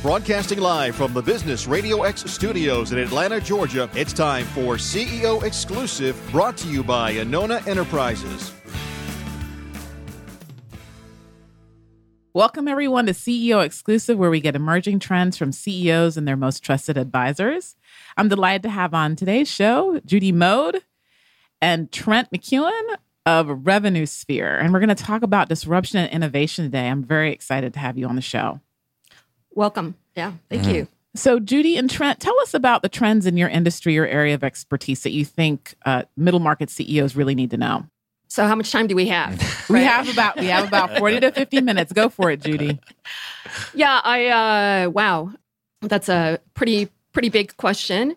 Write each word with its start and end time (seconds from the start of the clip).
Broadcasting 0.00 0.60
live 0.60 0.94
from 0.94 1.12
the 1.12 1.20
Business 1.20 1.66
Radio 1.66 2.04
X 2.04 2.22
studios 2.30 2.92
in 2.92 2.98
Atlanta, 2.98 3.40
Georgia, 3.40 3.90
it's 3.94 4.12
time 4.12 4.44
for 4.46 4.76
CEO 4.76 5.42
Exclusive, 5.42 6.16
brought 6.30 6.56
to 6.58 6.68
you 6.68 6.84
by 6.84 7.14
Anona 7.14 7.66
Enterprises. 7.66 8.52
Welcome, 12.32 12.68
everyone, 12.68 13.06
to 13.06 13.12
CEO 13.12 13.64
Exclusive, 13.66 14.16
where 14.16 14.30
we 14.30 14.40
get 14.40 14.54
emerging 14.54 15.00
trends 15.00 15.36
from 15.36 15.50
CEOs 15.50 16.16
and 16.16 16.28
their 16.28 16.36
most 16.36 16.62
trusted 16.62 16.96
advisors. 16.96 17.74
I'm 18.16 18.28
delighted 18.28 18.62
to 18.62 18.70
have 18.70 18.94
on 18.94 19.16
today's 19.16 19.50
show 19.50 20.00
Judy 20.06 20.30
Mode 20.30 20.80
and 21.60 21.90
Trent 21.90 22.30
McEwen 22.30 22.98
of 23.26 23.66
Revenue 23.66 24.06
Sphere. 24.06 24.58
And 24.58 24.72
we're 24.72 24.78
going 24.78 24.94
to 24.94 24.94
talk 24.94 25.24
about 25.24 25.48
disruption 25.48 25.98
and 25.98 26.12
innovation 26.12 26.66
today. 26.66 26.88
I'm 26.88 27.02
very 27.02 27.32
excited 27.32 27.72
to 27.72 27.80
have 27.80 27.98
you 27.98 28.06
on 28.06 28.14
the 28.14 28.22
show. 28.22 28.60
Welcome. 29.58 29.96
Yeah, 30.14 30.34
thank 30.48 30.62
mm-hmm. 30.62 30.72
you. 30.72 30.88
So, 31.16 31.40
Judy 31.40 31.76
and 31.76 31.90
Trent, 31.90 32.20
tell 32.20 32.38
us 32.42 32.54
about 32.54 32.82
the 32.82 32.88
trends 32.88 33.26
in 33.26 33.36
your 33.36 33.48
industry 33.48 33.98
or 33.98 34.06
area 34.06 34.36
of 34.36 34.44
expertise 34.44 35.02
that 35.02 35.10
you 35.10 35.24
think 35.24 35.74
uh, 35.84 36.04
middle 36.16 36.38
market 36.38 36.70
CEOs 36.70 37.16
really 37.16 37.34
need 37.34 37.50
to 37.50 37.56
know. 37.56 37.84
So, 38.28 38.46
how 38.46 38.54
much 38.54 38.70
time 38.70 38.86
do 38.86 38.94
we 38.94 39.08
have? 39.08 39.66
we 39.68 39.82
have 39.82 40.08
about 40.08 40.36
we 40.36 40.46
have 40.46 40.68
about 40.68 40.96
forty 40.96 41.18
to 41.18 41.32
fifty 41.32 41.60
minutes. 41.60 41.92
Go 41.92 42.08
for 42.08 42.30
it, 42.30 42.40
Judy. 42.40 42.78
Yeah, 43.74 44.00
I 44.04 44.26
uh, 44.26 44.90
wow, 44.90 45.32
that's 45.80 46.08
a 46.08 46.38
pretty 46.54 46.88
pretty 47.12 47.30
big 47.30 47.56
question. 47.56 48.14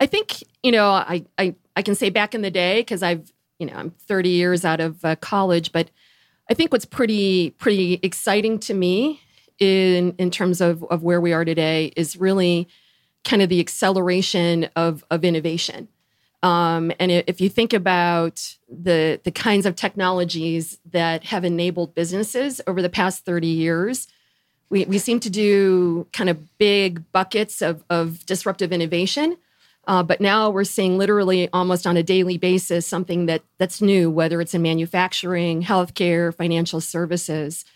I 0.00 0.06
think 0.06 0.42
you 0.64 0.72
know 0.72 0.90
I 0.90 1.24
I, 1.38 1.54
I 1.76 1.82
can 1.82 1.94
say 1.94 2.10
back 2.10 2.34
in 2.34 2.42
the 2.42 2.50
day 2.50 2.80
because 2.80 3.04
I've 3.04 3.32
you 3.60 3.66
know 3.66 3.74
I'm 3.74 3.90
thirty 3.90 4.30
years 4.30 4.64
out 4.64 4.80
of 4.80 5.04
uh, 5.04 5.14
college, 5.16 5.70
but 5.70 5.88
I 6.48 6.54
think 6.54 6.72
what's 6.72 6.84
pretty 6.84 7.50
pretty 7.50 8.00
exciting 8.02 8.58
to 8.60 8.74
me 8.74 9.20
in 9.60 10.14
in 10.18 10.30
terms 10.30 10.60
of, 10.60 10.82
of 10.84 11.02
where 11.02 11.20
we 11.20 11.32
are 11.32 11.44
today 11.44 11.92
is 11.96 12.16
really 12.16 12.66
kind 13.22 13.42
of 13.42 13.48
the 13.48 13.60
acceleration 13.60 14.68
of, 14.74 15.04
of 15.10 15.24
innovation. 15.24 15.88
Um, 16.42 16.90
and 16.98 17.12
if 17.12 17.40
you 17.40 17.50
think 17.50 17.74
about 17.74 18.56
the, 18.66 19.20
the 19.24 19.30
kinds 19.30 19.66
of 19.66 19.76
technologies 19.76 20.78
that 20.90 21.24
have 21.24 21.44
enabled 21.44 21.94
businesses 21.94 22.62
over 22.66 22.80
the 22.80 22.88
past 22.88 23.26
30 23.26 23.46
years, 23.46 24.08
we, 24.70 24.86
we 24.86 24.98
seem 24.98 25.20
to 25.20 25.28
do 25.28 26.06
kind 26.14 26.30
of 26.30 26.56
big 26.56 27.12
buckets 27.12 27.60
of, 27.60 27.84
of 27.90 28.24
disruptive 28.24 28.72
innovation. 28.72 29.36
Uh, 29.86 30.02
but 30.02 30.20
now 30.20 30.48
we're 30.48 30.64
seeing 30.64 30.96
literally 30.96 31.50
almost 31.52 31.86
on 31.86 31.96
a 31.98 32.02
daily 32.02 32.38
basis 32.38 32.86
something 32.86 33.26
that, 33.26 33.42
that's 33.58 33.82
new, 33.82 34.10
whether 34.10 34.40
it's 34.40 34.54
in 34.54 34.62
manufacturing, 34.62 35.62
healthcare, 35.62 36.34
financial 36.34 36.80
services 36.80 37.66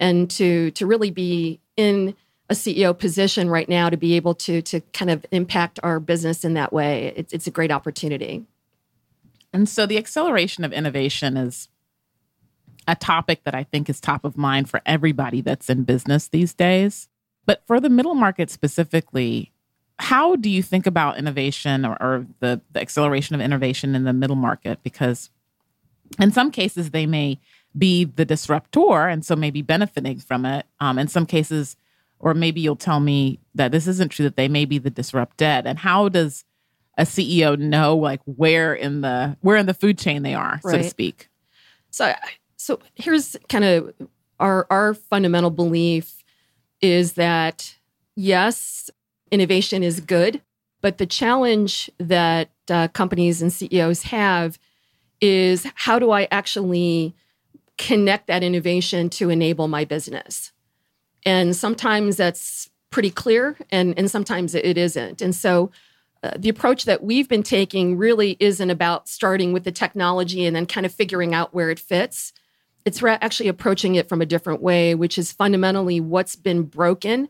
and 0.00 0.28
to 0.30 0.72
to 0.72 0.86
really 0.86 1.10
be 1.10 1.60
in 1.76 2.16
a 2.48 2.54
CEO 2.54 2.98
position 2.98 3.48
right 3.48 3.68
now 3.68 3.88
to 3.88 3.96
be 3.96 4.16
able 4.16 4.34
to 4.34 4.60
to 4.62 4.80
kind 4.92 5.10
of 5.10 5.24
impact 5.30 5.78
our 5.84 6.00
business 6.00 6.44
in 6.44 6.54
that 6.54 6.72
way. 6.72 7.12
It's, 7.14 7.32
it's 7.32 7.46
a 7.46 7.52
great 7.52 7.70
opportunity. 7.70 8.44
And 9.52 9.68
so 9.68 9.86
the 9.86 9.98
acceleration 9.98 10.64
of 10.64 10.72
innovation 10.72 11.36
is 11.36 11.68
a 12.88 12.96
topic 12.96 13.44
that 13.44 13.54
I 13.54 13.64
think 13.64 13.88
is 13.88 14.00
top 14.00 14.24
of 14.24 14.36
mind 14.36 14.68
for 14.68 14.80
everybody 14.86 15.40
that's 15.40 15.70
in 15.70 15.84
business 15.84 16.28
these 16.28 16.54
days. 16.54 17.08
But 17.46 17.62
for 17.66 17.78
the 17.78 17.88
middle 17.88 18.14
market 18.14 18.50
specifically, 18.50 19.52
how 19.98 20.36
do 20.36 20.48
you 20.48 20.62
think 20.62 20.86
about 20.86 21.18
innovation 21.18 21.84
or, 21.84 21.96
or 22.00 22.26
the, 22.40 22.60
the 22.72 22.80
acceleration 22.80 23.34
of 23.34 23.40
innovation 23.40 23.94
in 23.94 24.04
the 24.04 24.12
middle 24.12 24.36
market? 24.36 24.82
Because 24.82 25.30
in 26.18 26.32
some 26.32 26.50
cases, 26.50 26.90
they 26.90 27.06
may 27.06 27.38
be 27.76 28.04
the 28.04 28.24
disruptor 28.24 29.08
and 29.08 29.24
so 29.24 29.36
maybe 29.36 29.62
benefiting 29.62 30.18
from 30.18 30.44
it. 30.44 30.66
Um, 30.80 30.98
in 30.98 31.08
some 31.08 31.26
cases, 31.26 31.76
or 32.18 32.34
maybe 32.34 32.60
you'll 32.60 32.76
tell 32.76 33.00
me 33.00 33.38
that 33.54 33.72
this 33.72 33.86
isn't 33.86 34.10
true 34.10 34.24
that 34.24 34.36
they 34.36 34.48
may 34.48 34.64
be 34.64 34.78
the 34.78 34.90
disrupted. 34.90 35.66
And 35.66 35.78
how 35.78 36.08
does 36.08 36.44
a 36.98 37.04
CEO 37.04 37.58
know 37.58 37.96
like 37.96 38.20
where 38.24 38.74
in 38.74 39.00
the 39.00 39.36
where 39.40 39.56
in 39.56 39.66
the 39.66 39.74
food 39.74 39.98
chain 39.98 40.22
they 40.22 40.34
are, 40.34 40.60
right. 40.62 40.72
so 40.72 40.76
to 40.78 40.84
speak? 40.84 41.28
So 41.90 42.12
so 42.56 42.80
here's 42.94 43.36
kind 43.48 43.64
of 43.64 43.94
our 44.38 44.66
our 44.70 44.94
fundamental 44.94 45.50
belief 45.50 46.22
is 46.80 47.14
that 47.14 47.76
yes, 48.16 48.90
innovation 49.30 49.82
is 49.82 50.00
good, 50.00 50.42
but 50.82 50.98
the 50.98 51.06
challenge 51.06 51.90
that 51.98 52.50
uh, 52.68 52.88
companies 52.88 53.40
and 53.40 53.52
CEOs 53.52 54.02
have 54.04 54.58
is 55.20 55.66
how 55.74 55.98
do 55.98 56.10
I 56.10 56.28
actually 56.30 57.14
connect 57.80 58.26
that 58.26 58.42
innovation 58.42 59.08
to 59.08 59.30
enable 59.30 59.66
my 59.66 59.84
business. 59.84 60.52
And 61.24 61.56
sometimes 61.56 62.16
that's 62.16 62.70
pretty 62.90 63.10
clear, 63.10 63.56
and, 63.70 63.98
and 63.98 64.10
sometimes 64.10 64.54
it 64.54 64.76
isn't. 64.76 65.22
And 65.22 65.34
so 65.34 65.70
uh, 66.22 66.32
the 66.36 66.50
approach 66.50 66.84
that 66.84 67.02
we've 67.02 67.28
been 67.28 67.42
taking 67.42 67.96
really 67.96 68.36
isn't 68.38 68.70
about 68.70 69.08
starting 69.08 69.52
with 69.52 69.64
the 69.64 69.72
technology 69.72 70.44
and 70.44 70.54
then 70.54 70.66
kind 70.66 70.84
of 70.84 70.92
figuring 70.92 71.34
out 71.34 71.54
where 71.54 71.70
it 71.70 71.78
fits. 71.78 72.32
It's 72.84 73.00
re- 73.00 73.18
actually 73.20 73.48
approaching 73.48 73.94
it 73.94 74.08
from 74.08 74.20
a 74.20 74.26
different 74.26 74.60
way, 74.60 74.94
which 74.94 75.16
is 75.16 75.32
fundamentally 75.32 76.00
what's 76.00 76.36
been 76.36 76.64
broken 76.64 77.28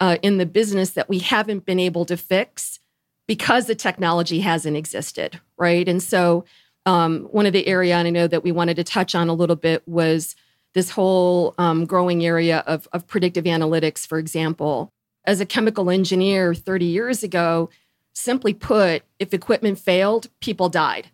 uh, 0.00 0.18
in 0.22 0.36
the 0.36 0.46
business 0.46 0.90
that 0.90 1.08
we 1.08 1.20
haven't 1.20 1.64
been 1.64 1.80
able 1.80 2.04
to 2.04 2.16
fix 2.16 2.78
because 3.26 3.66
the 3.66 3.74
technology 3.74 4.40
hasn't 4.40 4.76
existed, 4.76 5.40
right? 5.56 5.88
And 5.88 6.02
so 6.02 6.44
um, 6.86 7.22
one 7.32 7.46
of 7.46 7.52
the 7.52 7.66
area 7.66 7.96
I 7.96 8.08
know 8.08 8.26
that 8.28 8.44
we 8.44 8.52
wanted 8.52 8.76
to 8.76 8.84
touch 8.84 9.14
on 9.14 9.28
a 9.28 9.34
little 9.34 9.56
bit 9.56 9.86
was 9.86 10.36
this 10.72 10.90
whole 10.90 11.54
um, 11.58 11.84
growing 11.84 12.24
area 12.24 12.62
of, 12.66 12.88
of 12.92 13.06
predictive 13.06 13.44
analytics, 13.44 14.06
for 14.06 14.18
example. 14.18 14.92
As 15.24 15.40
a 15.40 15.46
chemical 15.46 15.90
engineer 15.90 16.54
30 16.54 16.84
years 16.84 17.22
ago, 17.22 17.70
simply 18.14 18.54
put, 18.54 19.02
if 19.18 19.34
equipment 19.34 19.78
failed, 19.78 20.28
people 20.40 20.68
died, 20.68 21.08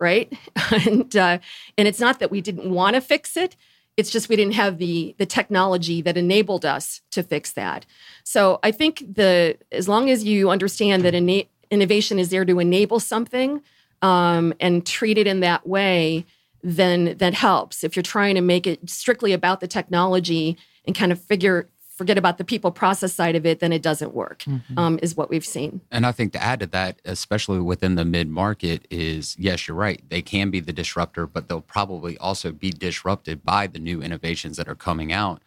right? 0.00 0.32
and 0.86 1.14
uh, 1.14 1.38
and 1.76 1.86
it's 1.88 2.00
not 2.00 2.20
that 2.20 2.30
we 2.30 2.40
didn't 2.40 2.70
want 2.70 2.94
to 2.94 3.00
fix 3.00 3.36
it; 3.36 3.54
it's 3.98 4.10
just 4.10 4.28
we 4.28 4.36
didn't 4.36 4.54
have 4.54 4.78
the 4.78 5.14
the 5.18 5.26
technology 5.26 6.00
that 6.00 6.16
enabled 6.16 6.64
us 6.64 7.02
to 7.10 7.22
fix 7.22 7.52
that. 7.52 7.84
So 8.24 8.58
I 8.62 8.70
think 8.70 9.04
the 9.14 9.58
as 9.70 9.88
long 9.88 10.08
as 10.08 10.24
you 10.24 10.48
understand 10.48 11.04
that 11.04 11.14
innate 11.14 11.50
innovation 11.70 12.18
is 12.18 12.30
there 12.30 12.44
to 12.44 12.58
enable 12.60 13.00
something, 13.00 13.62
um, 14.02 14.54
and 14.60 14.86
treat 14.86 15.18
it 15.18 15.26
in 15.26 15.40
that 15.40 15.66
way, 15.66 16.24
then 16.62 17.16
that 17.18 17.34
helps. 17.34 17.84
If 17.84 17.96
you're 17.96 18.02
trying 18.02 18.34
to 18.34 18.40
make 18.40 18.66
it 18.66 18.88
strictly 18.88 19.32
about 19.32 19.60
the 19.60 19.68
technology 19.68 20.56
and 20.84 20.94
kind 20.94 21.12
of 21.12 21.20
figure 21.20 21.68
forget 21.98 22.16
about 22.16 22.38
the 22.38 22.44
people 22.44 22.70
process 22.70 23.12
side 23.12 23.34
of 23.34 23.44
it, 23.44 23.58
then 23.58 23.72
it 23.72 23.82
doesn't 23.82 24.14
work. 24.14 24.44
Mm-hmm. 24.44 24.78
Um, 24.78 24.98
is 25.02 25.16
what 25.16 25.28
we've 25.28 25.44
seen. 25.44 25.80
And 25.90 26.06
I 26.06 26.12
think 26.12 26.32
to 26.32 26.42
add 26.42 26.60
to 26.60 26.66
that, 26.68 27.00
especially 27.04 27.58
within 27.58 27.96
the 27.96 28.04
mid 28.04 28.28
market, 28.28 28.86
is 28.88 29.36
yes, 29.36 29.66
you're 29.66 29.76
right. 29.76 30.00
They 30.08 30.22
can 30.22 30.50
be 30.50 30.60
the 30.60 30.72
disruptor, 30.72 31.26
but 31.26 31.48
they'll 31.48 31.60
probably 31.60 32.16
also 32.18 32.52
be 32.52 32.70
disrupted 32.70 33.44
by 33.44 33.66
the 33.66 33.80
new 33.80 34.00
innovations 34.00 34.56
that 34.58 34.68
are 34.68 34.76
coming 34.76 35.12
out. 35.12 35.42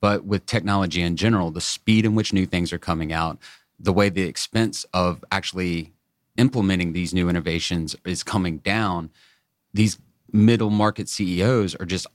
But 0.00 0.24
with 0.24 0.46
technology 0.46 1.02
in 1.02 1.16
general, 1.16 1.50
the 1.50 1.60
speed 1.60 2.04
in 2.04 2.14
which 2.14 2.32
new 2.32 2.46
things 2.46 2.72
are 2.72 2.78
coming 2.78 3.12
out, 3.12 3.38
the 3.80 3.92
way 3.92 4.08
the 4.08 4.22
expense 4.22 4.86
of 4.94 5.24
actually 5.32 5.92
implementing 6.38 6.92
these 6.92 7.12
new 7.12 7.28
innovations 7.28 7.94
is 8.06 8.22
coming 8.22 8.58
down, 8.58 9.10
these 9.74 9.98
middle 10.32 10.70
market 10.70 11.08
CEOs 11.08 11.74
are 11.74 11.84
just 11.84 12.06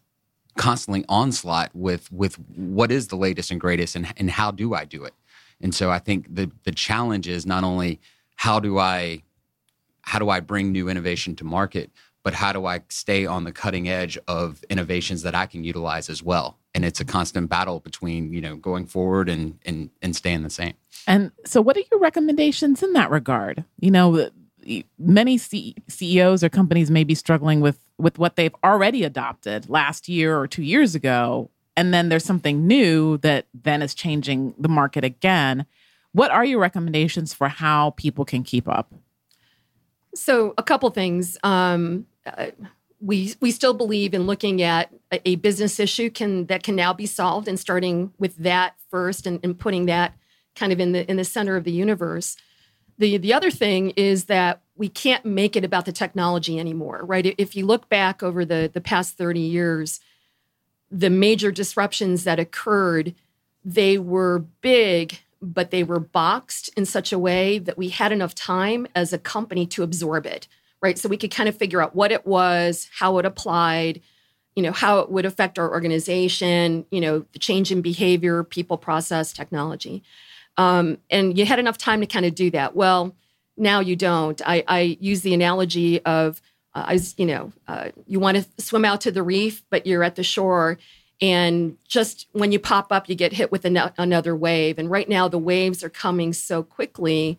constantly 0.58 1.04
onslaught 1.10 1.72
with 1.74 2.12
with 2.12 2.36
what 2.56 2.92
is 2.92 3.08
the 3.08 3.16
latest 3.16 3.52
and 3.52 3.60
greatest 3.60 3.96
and, 3.96 4.12
and 4.18 4.32
how 4.32 4.50
do 4.50 4.74
I 4.74 4.86
do 4.86 5.04
it? 5.04 5.14
And 5.62 5.76
so 5.76 5.92
I 5.92 6.00
think 6.00 6.34
the 6.34 6.52
the 6.64 6.72
challenge 6.72 7.28
is 7.28 7.46
not 7.46 7.64
only 7.64 8.00
how 8.36 8.60
do 8.60 8.80
I 8.80 9.24
how 10.02 10.20
do 10.20 10.30
I 10.30 10.40
bring 10.40 10.72
new 10.72 10.90
innovation 10.90 11.36
to 11.38 11.44
market, 11.44 11.92
but 12.24 12.34
how 12.34 12.54
do 12.54 12.66
I 12.66 12.82
stay 12.90 13.26
on 13.26 13.44
the 13.44 13.52
cutting 13.52 13.88
edge 13.88 14.18
of 14.28 14.64
innovations 14.70 15.22
that 15.24 15.36
I 15.36 15.46
can 15.46 15.64
utilize 15.64 16.10
as 16.10 16.24
well? 16.24 16.58
And 16.76 16.84
it's 16.84 17.00
a 17.00 17.06
constant 17.06 17.50
battle 17.50 17.80
between, 17.80 18.34
you 18.34 18.42
know, 18.42 18.56
going 18.56 18.86
forward 18.86 19.30
and 19.30 19.60
and 19.66 19.90
and 20.02 20.16
staying 20.16 20.44
the 20.44 20.50
same. 20.50 20.74
And 21.08 21.32
so, 21.46 21.62
what 21.62 21.78
are 21.78 21.84
your 21.92 22.00
recommendations 22.00 22.82
in 22.82 22.94
that 22.94 23.12
regard? 23.12 23.64
You 23.80 23.92
know, 23.92 24.30
many 24.98 25.38
C- 25.38 25.76
CEOs 25.88 26.44
or 26.44 26.50
companies 26.50 26.90
may 26.90 27.04
be 27.04 27.16
struggling 27.16 27.62
with 27.62 27.80
with 27.98 28.18
what 28.18 28.36
they've 28.36 28.56
already 28.64 29.04
adopted 29.04 29.70
last 29.70 30.10
year 30.10 30.38
or 30.38 30.48
two 30.48 30.64
years 30.64 30.96
ago, 30.96 31.50
and 31.76 31.94
then 31.94 32.10
there's 32.10 32.26
something 32.26 32.66
new 32.68 33.18
that 33.20 33.48
then 33.54 33.82
is 33.82 33.94
changing 33.94 34.54
the 34.58 34.70
market 34.70 35.04
again. 35.04 35.66
What 36.12 36.32
are 36.32 36.46
your 36.46 36.60
recommendations 36.60 37.34
for 37.34 37.48
how 37.48 37.92
people 37.92 38.26
can 38.26 38.44
keep 38.44 38.68
up? 38.68 38.94
So, 40.16 40.54
a 40.58 40.64
couple 40.64 40.90
things. 40.92 41.38
Um, 41.44 42.06
uh, 42.26 42.48
we 43.04 43.36
we 43.42 43.52
still 43.52 43.74
believe 43.74 44.14
in 44.14 44.26
looking 44.26 44.62
at 44.62 44.90
a, 45.12 45.30
a, 45.30 45.36
business 45.36 45.80
issue 45.80 46.10
can 46.10 46.46
that 46.46 46.64
can 46.64 46.76
now 46.76 46.94
be 46.94 47.06
solved 47.06 47.50
and 47.50 47.60
starting 47.60 48.14
with 48.18 48.38
that 48.38 48.76
first 48.90 49.28
and, 49.28 49.42
and 49.44 49.60
putting 49.60 49.88
that 49.88 50.14
kind 50.56 50.72
of 50.72 50.80
in 50.80 50.94
the 50.94 51.10
in 51.10 51.18
the 51.18 51.26
center 51.26 51.58
of 51.58 51.66
the 51.66 51.72
universe. 51.72 52.38
The 52.98 53.18
the 53.18 53.34
other 53.34 53.52
thing 53.52 53.90
is 53.92 54.26
that 54.26 54.62
we 54.76 54.88
can't 54.88 55.26
make 55.26 55.56
it 55.58 55.66
about 55.66 55.86
the 55.86 55.92
technology 55.92 56.58
anymore, 56.58 57.02
right? 57.04 57.36
If 57.38 57.56
you 57.56 57.66
look 57.66 57.90
back 57.90 58.24
over 58.24 58.46
the 58.46 58.72
the 58.74 58.82
past 58.82 59.18
30 59.18 59.42
years, 59.42 60.00
the 60.90 61.10
major 61.10 61.52
disruptions 61.52 62.24
that 62.24 62.40
occurred, 62.40 63.14
they 63.66 63.98
were 63.98 64.40
big, 64.62 65.20
but 65.42 65.72
they 65.72 65.84
were 65.84 66.00
boxed 66.00 66.70
in 66.78 66.86
such 66.86 67.12
a 67.12 67.20
way 67.20 67.60
that 67.60 67.78
we 67.78 67.90
had 67.90 68.14
enough 68.14 68.34
time 68.34 68.88
as 68.96 69.12
a 69.12 69.18
company 69.18 69.66
to 69.68 69.84
absorb 69.84 70.26
it, 70.26 70.48
right? 70.84 71.00
So 71.00 71.08
we 71.08 71.18
could 71.18 71.32
kind 71.32 71.48
of 71.48 71.58
figure 71.58 71.82
out 71.82 71.96
what 71.96 72.12
it 72.12 72.28
was, 72.28 72.90
how 73.00 73.18
it 73.18 73.26
applied, 73.26 74.02
you 74.56 74.62
know, 74.62 74.74
how 74.74 75.00
it 75.00 75.10
would 75.10 75.26
affect 75.26 75.58
our 75.58 75.72
organization, 75.72 76.86
you 76.92 77.02
know, 77.02 77.26
the 77.32 77.40
change 77.40 77.72
in 77.72 77.82
behavior, 77.82 78.44
people, 78.44 78.78
process, 78.78 79.32
technology. 79.32 80.04
Um, 80.58 80.98
and 81.10 81.38
you 81.38 81.46
had 81.46 81.58
enough 81.58 81.78
time 81.78 82.02
to 82.02 82.06
kind 82.06 82.26
of 82.26 82.36
do 82.36 82.52
that. 82.52 82.76
Well, 82.76 83.16
now 83.56 83.80
you 83.80 83.96
don't. 83.96 84.40
I, 84.46 84.64
I 84.68 84.98
use 85.00 85.22
the 85.22 85.34
analogy 85.34 86.04
of, 86.06 86.42
uh, 86.76 86.84
I, 86.88 87.00
you 87.18 87.26
know, 87.26 87.54
uh, 87.68 87.90
you 88.06 88.20
want 88.20 88.38
to 88.38 88.64
swim 88.64 88.84
out 88.84 89.02
to 89.02 89.12
the 89.12 89.24
reef, 89.24 89.64
but 89.70 89.88
you're 89.88 90.04
at 90.04 90.16
the 90.16 90.24
shore 90.24 90.78
and 91.22 91.78
just 91.88 92.28
when 92.32 92.52
you 92.52 92.60
pop 92.60 92.92
up 92.92 93.08
you 93.08 93.16
get 93.16 93.34
hit 93.34 93.52
with 93.52 93.66
an- 93.66 93.92
another 93.98 94.36
wave 94.36 94.78
and 94.78 94.90
right 94.90 95.08
now 95.08 95.28
the 95.28 95.38
waves 95.38 95.84
are 95.84 95.90
coming 95.90 96.34
so 96.34 96.64
quickly 96.64 97.38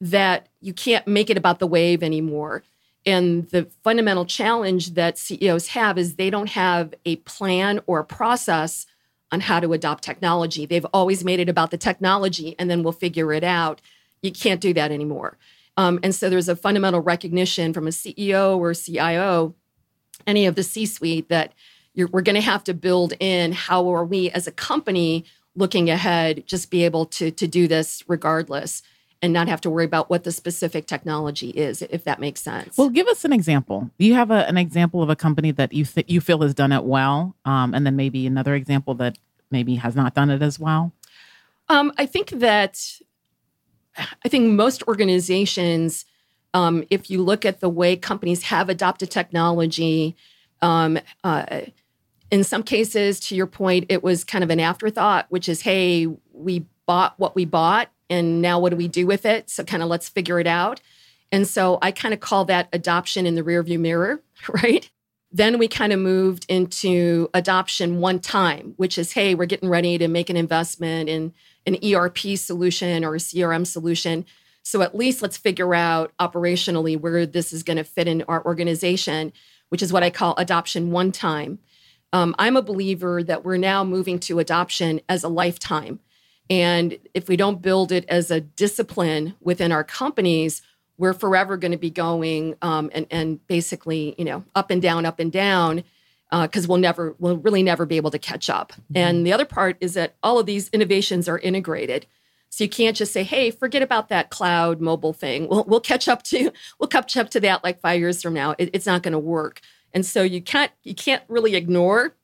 that 0.00 0.48
you 0.60 0.72
can't 0.72 1.06
make 1.06 1.30
it 1.30 1.36
about 1.36 1.58
the 1.58 1.66
wave 1.66 2.02
anymore 2.02 2.62
and 3.06 3.48
the 3.50 3.68
fundamental 3.82 4.24
challenge 4.24 4.94
that 4.94 5.18
CEOs 5.18 5.68
have 5.68 5.98
is 5.98 6.14
they 6.14 6.30
don't 6.30 6.50
have 6.50 6.94
a 7.04 7.16
plan 7.16 7.80
or 7.86 8.00
a 8.00 8.04
process 8.04 8.86
on 9.30 9.40
how 9.40 9.60
to 9.60 9.72
adopt 9.72 10.04
technology. 10.04 10.64
They've 10.64 10.86
always 10.92 11.24
made 11.24 11.40
it 11.40 11.48
about 11.48 11.70
the 11.70 11.76
technology 11.76 12.54
and 12.58 12.70
then 12.70 12.82
we'll 12.82 12.92
figure 12.92 13.32
it 13.32 13.44
out. 13.44 13.80
You 14.22 14.32
can't 14.32 14.60
do 14.60 14.72
that 14.74 14.90
anymore. 14.90 15.36
Um, 15.76 15.98
and 16.02 16.14
so 16.14 16.30
there's 16.30 16.48
a 16.48 16.56
fundamental 16.56 17.00
recognition 17.00 17.72
from 17.72 17.86
a 17.86 17.90
CEO 17.90 18.58
or 18.58 18.74
CIO, 18.74 19.54
any 20.26 20.46
of 20.46 20.54
the 20.54 20.62
C 20.62 20.86
suite, 20.86 21.28
that 21.28 21.52
we're 21.96 22.22
going 22.22 22.36
to 22.36 22.40
have 22.40 22.64
to 22.64 22.74
build 22.74 23.12
in 23.20 23.52
how 23.52 23.92
are 23.92 24.04
we 24.04 24.30
as 24.30 24.46
a 24.46 24.52
company 24.52 25.24
looking 25.56 25.90
ahead 25.90 26.44
just 26.46 26.70
be 26.70 26.84
able 26.84 27.06
to 27.06 27.30
to 27.30 27.46
do 27.46 27.68
this 27.68 28.02
regardless 28.08 28.82
and 29.24 29.32
not 29.32 29.48
have 29.48 29.60
to 29.62 29.70
worry 29.70 29.84
about 29.84 30.10
what 30.10 30.24
the 30.24 30.30
specific 30.30 30.86
technology 30.86 31.50
is 31.50 31.82
if 31.82 32.04
that 32.04 32.20
makes 32.20 32.40
sense. 32.40 32.76
Well 32.76 32.90
give 32.90 33.06
us 33.08 33.24
an 33.24 33.32
example. 33.32 33.90
You 33.98 34.14
have 34.14 34.30
a, 34.30 34.46
an 34.46 34.56
example 34.56 35.02
of 35.02 35.08
a 35.08 35.16
company 35.16 35.50
that 35.52 35.72
you 35.72 35.84
th- 35.84 36.06
you 36.08 36.20
feel 36.20 36.42
has 36.42 36.54
done 36.54 36.72
it 36.72 36.84
well 36.84 37.34
um, 37.44 37.74
and 37.74 37.86
then 37.86 37.96
maybe 37.96 38.26
another 38.26 38.54
example 38.54 38.94
that 38.96 39.18
maybe 39.50 39.76
has 39.76 39.96
not 39.96 40.14
done 40.14 40.30
it 40.30 40.42
as 40.42 40.58
well? 40.58 40.92
Um, 41.68 41.92
i 41.96 42.04
think 42.04 42.30
that 42.30 43.00
i 43.96 44.28
think 44.28 44.52
most 44.52 44.82
organizations 44.86 46.04
um, 46.52 46.84
if 46.90 47.10
you 47.10 47.22
look 47.22 47.44
at 47.44 47.60
the 47.60 47.68
way 47.68 47.96
companies 47.96 48.44
have 48.44 48.68
adopted 48.68 49.10
technology 49.10 50.14
um, 50.62 50.98
uh, 51.24 51.62
in 52.30 52.42
some 52.42 52.62
cases, 52.62 53.20
to 53.20 53.36
your 53.36 53.46
point, 53.46 53.86
it 53.88 54.02
was 54.02 54.24
kind 54.24 54.42
of 54.42 54.50
an 54.50 54.58
afterthought, 54.58 55.26
which 55.28 55.48
is, 55.48 55.60
hey, 55.60 56.08
we 56.32 56.66
bought 56.86 57.14
what 57.18 57.36
we 57.36 57.44
bought, 57.44 57.90
and 58.10 58.42
now 58.42 58.58
what 58.58 58.70
do 58.70 58.76
we 58.76 58.88
do 58.88 59.06
with 59.06 59.26
it? 59.26 59.50
So, 59.50 59.64
kind 59.64 59.82
of 59.82 59.88
let's 59.88 60.08
figure 60.08 60.40
it 60.40 60.46
out. 60.46 60.80
And 61.34 61.48
so 61.48 61.78
I 61.82 61.90
kind 61.90 62.14
of 62.14 62.20
call 62.20 62.44
that 62.44 62.68
adoption 62.72 63.26
in 63.26 63.34
the 63.34 63.42
rearview 63.42 63.80
mirror, 63.80 64.22
right? 64.62 64.88
Then 65.32 65.58
we 65.58 65.66
kind 65.66 65.92
of 65.92 65.98
moved 65.98 66.46
into 66.48 67.28
adoption 67.34 67.98
one 67.98 68.20
time, 68.20 68.74
which 68.76 68.96
is, 68.98 69.10
hey, 69.10 69.34
we're 69.34 69.46
getting 69.46 69.68
ready 69.68 69.98
to 69.98 70.06
make 70.06 70.30
an 70.30 70.36
investment 70.36 71.08
in 71.08 71.32
an 71.66 71.76
ERP 71.84 72.36
solution 72.36 73.04
or 73.04 73.16
a 73.16 73.18
CRM 73.18 73.66
solution. 73.66 74.24
So 74.62 74.80
at 74.80 74.94
least 74.94 75.22
let's 75.22 75.36
figure 75.36 75.74
out 75.74 76.12
operationally 76.20 76.98
where 76.98 77.26
this 77.26 77.52
is 77.52 77.64
going 77.64 77.78
to 77.78 77.84
fit 77.84 78.06
in 78.06 78.22
our 78.28 78.44
organization, 78.44 79.32
which 79.70 79.82
is 79.82 79.92
what 79.92 80.04
I 80.04 80.10
call 80.10 80.34
adoption 80.38 80.92
one 80.92 81.10
time. 81.10 81.58
Um, 82.12 82.36
I'm 82.38 82.56
a 82.56 82.62
believer 82.62 83.24
that 83.24 83.44
we're 83.44 83.56
now 83.56 83.82
moving 83.82 84.20
to 84.20 84.38
adoption 84.38 85.00
as 85.08 85.24
a 85.24 85.28
lifetime. 85.28 85.98
And 86.50 86.98
if 87.14 87.28
we 87.28 87.36
don't 87.36 87.62
build 87.62 87.90
it 87.90 88.04
as 88.08 88.30
a 88.30 88.40
discipline 88.40 89.34
within 89.40 89.72
our 89.72 89.84
companies, 89.84 90.62
we're 90.98 91.14
forever 91.14 91.56
going 91.56 91.72
to 91.72 91.78
be 91.78 91.90
going 91.90 92.54
um, 92.62 92.90
and, 92.94 93.06
and 93.10 93.46
basically, 93.46 94.14
you 94.18 94.24
know, 94.24 94.44
up 94.54 94.70
and 94.70 94.80
down, 94.80 95.06
up 95.06 95.18
and 95.18 95.32
down, 95.32 95.84
because 96.30 96.64
uh, 96.64 96.68
we'll 96.68 96.78
never, 96.78 97.14
we'll 97.18 97.38
really 97.38 97.62
never 97.62 97.86
be 97.86 97.96
able 97.96 98.10
to 98.10 98.18
catch 98.18 98.50
up. 98.50 98.72
Mm-hmm. 98.72 98.96
And 98.96 99.26
the 99.26 99.32
other 99.32 99.44
part 99.44 99.76
is 99.80 99.94
that 99.94 100.16
all 100.22 100.38
of 100.38 100.46
these 100.46 100.68
innovations 100.68 101.28
are 101.28 101.38
integrated. 101.38 102.06
So 102.50 102.62
you 102.62 102.70
can't 102.70 102.96
just 102.96 103.12
say, 103.12 103.24
"Hey, 103.24 103.50
forget 103.50 103.82
about 103.82 104.10
that 104.10 104.30
cloud 104.30 104.80
mobile 104.80 105.12
thing. 105.12 105.48
We'll 105.48 105.64
we'll 105.64 105.80
catch 105.80 106.06
up 106.06 106.22
to 106.24 106.52
we'll 106.78 106.86
catch 106.86 107.16
up 107.16 107.30
to 107.30 107.40
that 107.40 107.64
like 107.64 107.80
five 107.80 107.98
years 107.98 108.22
from 108.22 108.32
now." 108.32 108.54
It, 108.58 108.70
it's 108.72 108.86
not 108.86 109.02
going 109.02 109.12
to 109.12 109.18
work. 109.18 109.60
And 109.92 110.06
so 110.06 110.22
you 110.22 110.40
can't 110.40 110.70
you 110.84 110.94
can't 110.94 111.24
really 111.26 111.56
ignore 111.56 112.14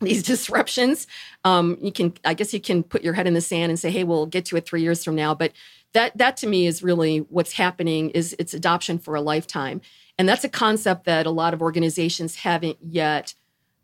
these 0.00 0.22
disruptions. 0.32 1.06
Um, 1.44 1.78
you 1.80 1.92
can, 1.92 2.14
I 2.24 2.34
guess, 2.34 2.52
you 2.52 2.60
can 2.60 2.82
put 2.82 3.02
your 3.02 3.14
head 3.14 3.26
in 3.26 3.34
the 3.34 3.40
sand 3.40 3.70
and 3.70 3.78
say, 3.78 3.90
"Hey, 3.90 4.04
we'll 4.04 4.26
get 4.26 4.44
to 4.46 4.56
it 4.56 4.66
three 4.66 4.82
years 4.82 5.04
from 5.04 5.14
now." 5.14 5.34
But 5.34 5.52
that 5.92 6.16
that 6.18 6.36
to 6.38 6.46
me 6.46 6.66
is 6.66 6.82
really 6.82 7.18
what's 7.18 7.52
happening. 7.52 8.10
Is 8.10 8.34
it's 8.38 8.54
adoption 8.54 8.98
for 8.98 9.14
a 9.14 9.20
lifetime, 9.20 9.80
and 10.18 10.28
that's 10.28 10.44
a 10.44 10.48
concept 10.48 11.04
that 11.04 11.26
a 11.26 11.30
lot 11.30 11.54
of 11.54 11.62
organizations 11.62 12.36
haven't 12.36 12.78
yet 12.82 13.34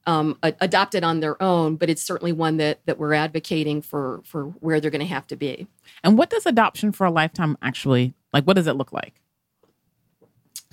um, 0.07 0.39
adopted 0.43 1.05
on 1.05 1.21
their 1.21 1.41
own. 1.43 1.77
But 1.77 1.91
it's 1.91 2.03
certainly 2.03 2.33
one 2.33 2.57
that 2.59 2.81
that 2.87 2.99
we're 2.99 3.15
advocating 3.15 3.83
for 3.83 4.23
for 4.25 4.47
where 4.61 4.81
they're 4.81 4.91
going 4.91 5.01
to 5.01 5.07
have 5.07 5.27
to 5.29 5.37
be. 5.37 5.67
And 6.03 6.19
what 6.19 6.31
does 6.31 6.47
adoption 6.47 6.93
for 6.93 7.07
a 7.07 7.11
lifetime 7.11 7.57
actually 7.63 8.15
like? 8.33 8.45
What 8.45 8.55
does 8.55 8.67
it 8.67 8.77
look 8.77 8.93
like? 8.93 9.21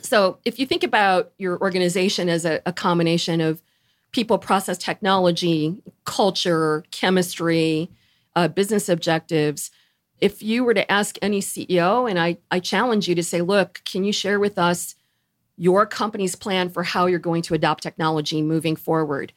So, 0.02 0.38
if 0.46 0.60
you 0.60 0.66
think 0.66 0.84
about 0.84 1.32
your 1.38 1.60
organization 1.60 2.30
as 2.30 2.46
a, 2.46 2.62
a 2.66 2.74
combination 2.74 3.42
of 3.42 3.62
people, 4.12 4.38
process, 4.38 4.78
technology, 4.78 5.82
culture, 6.06 6.84
chemistry, 6.92 7.90
uh, 8.36 8.48
business 8.48 8.90
objectives, 8.90 9.72
if 10.20 10.42
you 10.42 10.64
were 10.64 10.74
to 10.74 10.92
ask 10.92 11.18
any 11.22 11.42
CEO, 11.42 12.10
and 12.10 12.20
I, 12.20 12.38
I 12.50 12.60
challenge 12.60 13.08
you 13.08 13.16
to 13.16 13.24
say, 13.24 13.42
look, 13.42 13.82
can 13.86 14.04
you 14.04 14.12
share 14.12 14.40
with 14.40 14.58
us 14.58 14.96
your 15.58 15.86
company's 15.86 16.36
plan 16.36 16.70
for 16.70 16.84
how 16.84 17.06
you're 17.06 17.20
going 17.20 17.42
to 17.44 17.54
adopt 17.54 17.84
technology 17.84 18.42
moving 18.42 18.76
forward? 18.76 19.34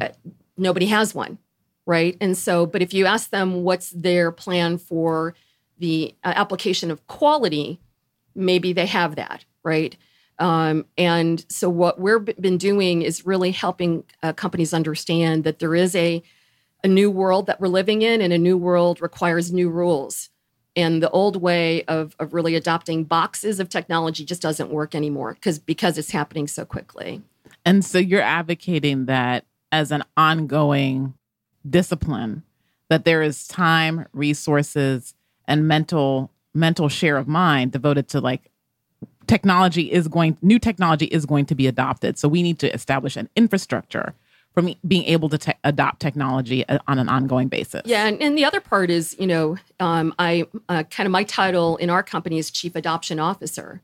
Uh, 0.00 0.08
nobody 0.56 0.86
has 0.86 1.14
one, 1.14 1.38
right? 1.86 2.16
And 2.20 2.36
so, 2.36 2.66
but 2.66 2.82
if 2.82 2.92
you 2.92 3.06
ask 3.06 3.30
them 3.30 3.62
what's 3.62 3.90
their 3.90 4.32
plan 4.32 4.78
for 4.78 5.34
the 5.78 6.14
uh, 6.24 6.32
application 6.34 6.90
of 6.90 7.06
quality, 7.06 7.80
maybe 8.34 8.72
they 8.72 8.86
have 8.86 9.16
that, 9.16 9.44
right? 9.62 9.96
Um, 10.40 10.86
and 10.96 11.44
so 11.48 11.68
what 11.68 12.00
we've 12.00 12.24
been 12.40 12.58
doing 12.58 13.02
is 13.02 13.26
really 13.26 13.52
helping 13.52 14.04
uh, 14.22 14.32
companies 14.32 14.72
understand 14.74 15.44
that 15.44 15.60
there 15.60 15.74
is 15.74 15.94
a 15.94 16.22
a 16.82 16.88
new 16.88 17.10
world 17.10 17.46
that 17.46 17.60
we're 17.60 17.68
living 17.68 18.00
in, 18.00 18.22
and 18.22 18.32
a 18.32 18.38
new 18.38 18.56
world 18.56 19.02
requires 19.02 19.52
new 19.52 19.68
rules. 19.68 20.30
And 20.74 21.02
the 21.02 21.10
old 21.10 21.36
way 21.36 21.82
of, 21.84 22.16
of 22.18 22.32
really 22.32 22.54
adopting 22.54 23.04
boxes 23.04 23.60
of 23.60 23.68
technology 23.68 24.24
just 24.24 24.40
doesn't 24.40 24.70
work 24.70 24.94
anymore 24.94 25.34
because 25.34 25.58
because 25.58 25.98
it's 25.98 26.10
happening 26.10 26.48
so 26.48 26.64
quickly. 26.64 27.22
And 27.64 27.84
so 27.84 27.98
you're 27.98 28.22
advocating 28.22 29.06
that 29.06 29.44
as 29.72 29.92
an 29.92 30.04
ongoing 30.16 31.14
discipline, 31.68 32.44
that 32.88 33.04
there 33.04 33.22
is 33.22 33.46
time, 33.46 34.06
resources, 34.12 35.14
and 35.46 35.68
mental 35.68 36.30
mental 36.54 36.88
share 36.88 37.16
of 37.16 37.28
mind 37.28 37.72
devoted 37.72 38.08
to 38.08 38.20
like 38.20 38.49
technology 39.26 39.90
is 39.90 40.08
going 40.08 40.36
new 40.42 40.58
technology 40.58 41.06
is 41.06 41.26
going 41.26 41.46
to 41.46 41.54
be 41.54 41.66
adopted. 41.66 42.18
So 42.18 42.28
we 42.28 42.42
need 42.42 42.58
to 42.60 42.72
establish 42.74 43.16
an 43.16 43.28
infrastructure 43.36 44.14
for 44.52 44.62
being 44.86 45.04
able 45.04 45.28
to 45.28 45.38
te- 45.38 45.52
adopt 45.62 46.00
technology 46.00 46.68
uh, 46.68 46.78
on 46.88 46.98
an 46.98 47.08
ongoing 47.08 47.48
basis. 47.48 47.82
Yeah 47.84 48.06
and, 48.06 48.20
and 48.20 48.36
the 48.36 48.44
other 48.44 48.60
part 48.60 48.90
is 48.90 49.16
you 49.18 49.26
know 49.26 49.56
um, 49.78 50.14
i 50.18 50.44
uh, 50.68 50.82
kind 50.84 51.06
of 51.06 51.12
my 51.12 51.24
title 51.24 51.76
in 51.76 51.90
our 51.90 52.02
company 52.02 52.38
is 52.38 52.50
chief 52.50 52.74
adoption 52.74 53.20
officer. 53.20 53.80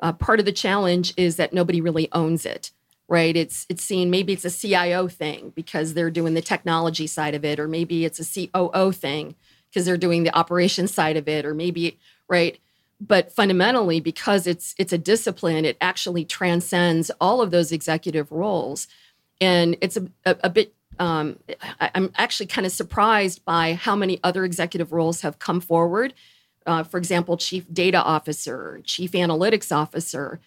Uh, 0.00 0.12
part 0.12 0.38
of 0.38 0.46
the 0.46 0.52
challenge 0.52 1.12
is 1.16 1.36
that 1.36 1.52
nobody 1.52 1.80
really 1.80 2.08
owns 2.12 2.46
it 2.46 2.70
right? 3.08 3.36
It's 3.36 3.66
it's 3.68 3.82
seen 3.82 4.10
maybe 4.10 4.34
it's 4.34 4.44
a 4.44 4.50
cio 4.50 5.08
thing 5.08 5.52
because 5.56 5.94
they're 5.94 6.10
doing 6.10 6.34
the 6.34 6.42
technology 6.42 7.06
side 7.06 7.34
of 7.34 7.44
it 7.44 7.58
or 7.58 7.66
maybe 7.66 8.04
it's 8.04 8.20
a 8.20 8.46
coo 8.48 8.92
thing 8.92 9.34
because 9.68 9.86
they're 9.86 9.96
doing 9.96 10.24
the 10.24 10.36
operations 10.36 10.92
side 10.92 11.16
of 11.16 11.28
it 11.28 11.44
or 11.44 11.54
maybe 11.54 11.98
right 12.28 12.60
but 13.00 13.32
fundamentally 13.32 14.00
because 14.00 14.46
it's 14.46 14.74
it's 14.78 14.92
a 14.92 14.98
discipline 14.98 15.64
it 15.64 15.76
actually 15.80 16.24
transcends 16.24 17.10
all 17.20 17.40
of 17.40 17.50
those 17.50 17.72
executive 17.72 18.30
roles. 18.32 18.88
And 19.40 19.76
it's 19.80 19.96
a, 19.96 20.06
a, 20.24 20.36
a 20.44 20.50
bit 20.50 20.74
um, 20.98 21.38
I, 21.80 21.90
am 21.94 22.10
actually 22.16 22.46
kind 22.46 22.66
of 22.66 22.72
surprised 22.72 23.44
by 23.44 23.74
how 23.74 23.94
many 23.94 24.18
other 24.24 24.44
executive 24.44 24.92
roles 24.92 25.20
have 25.20 25.38
come 25.38 25.60
forward. 25.60 26.14
Uh, 26.66 26.82
for 26.82 26.98
example 26.98 27.36
chief 27.36 27.64
data 27.72 28.02
officer 28.02 28.80
chief 28.84 29.12
analytics 29.12 29.74
officer. 29.74 30.40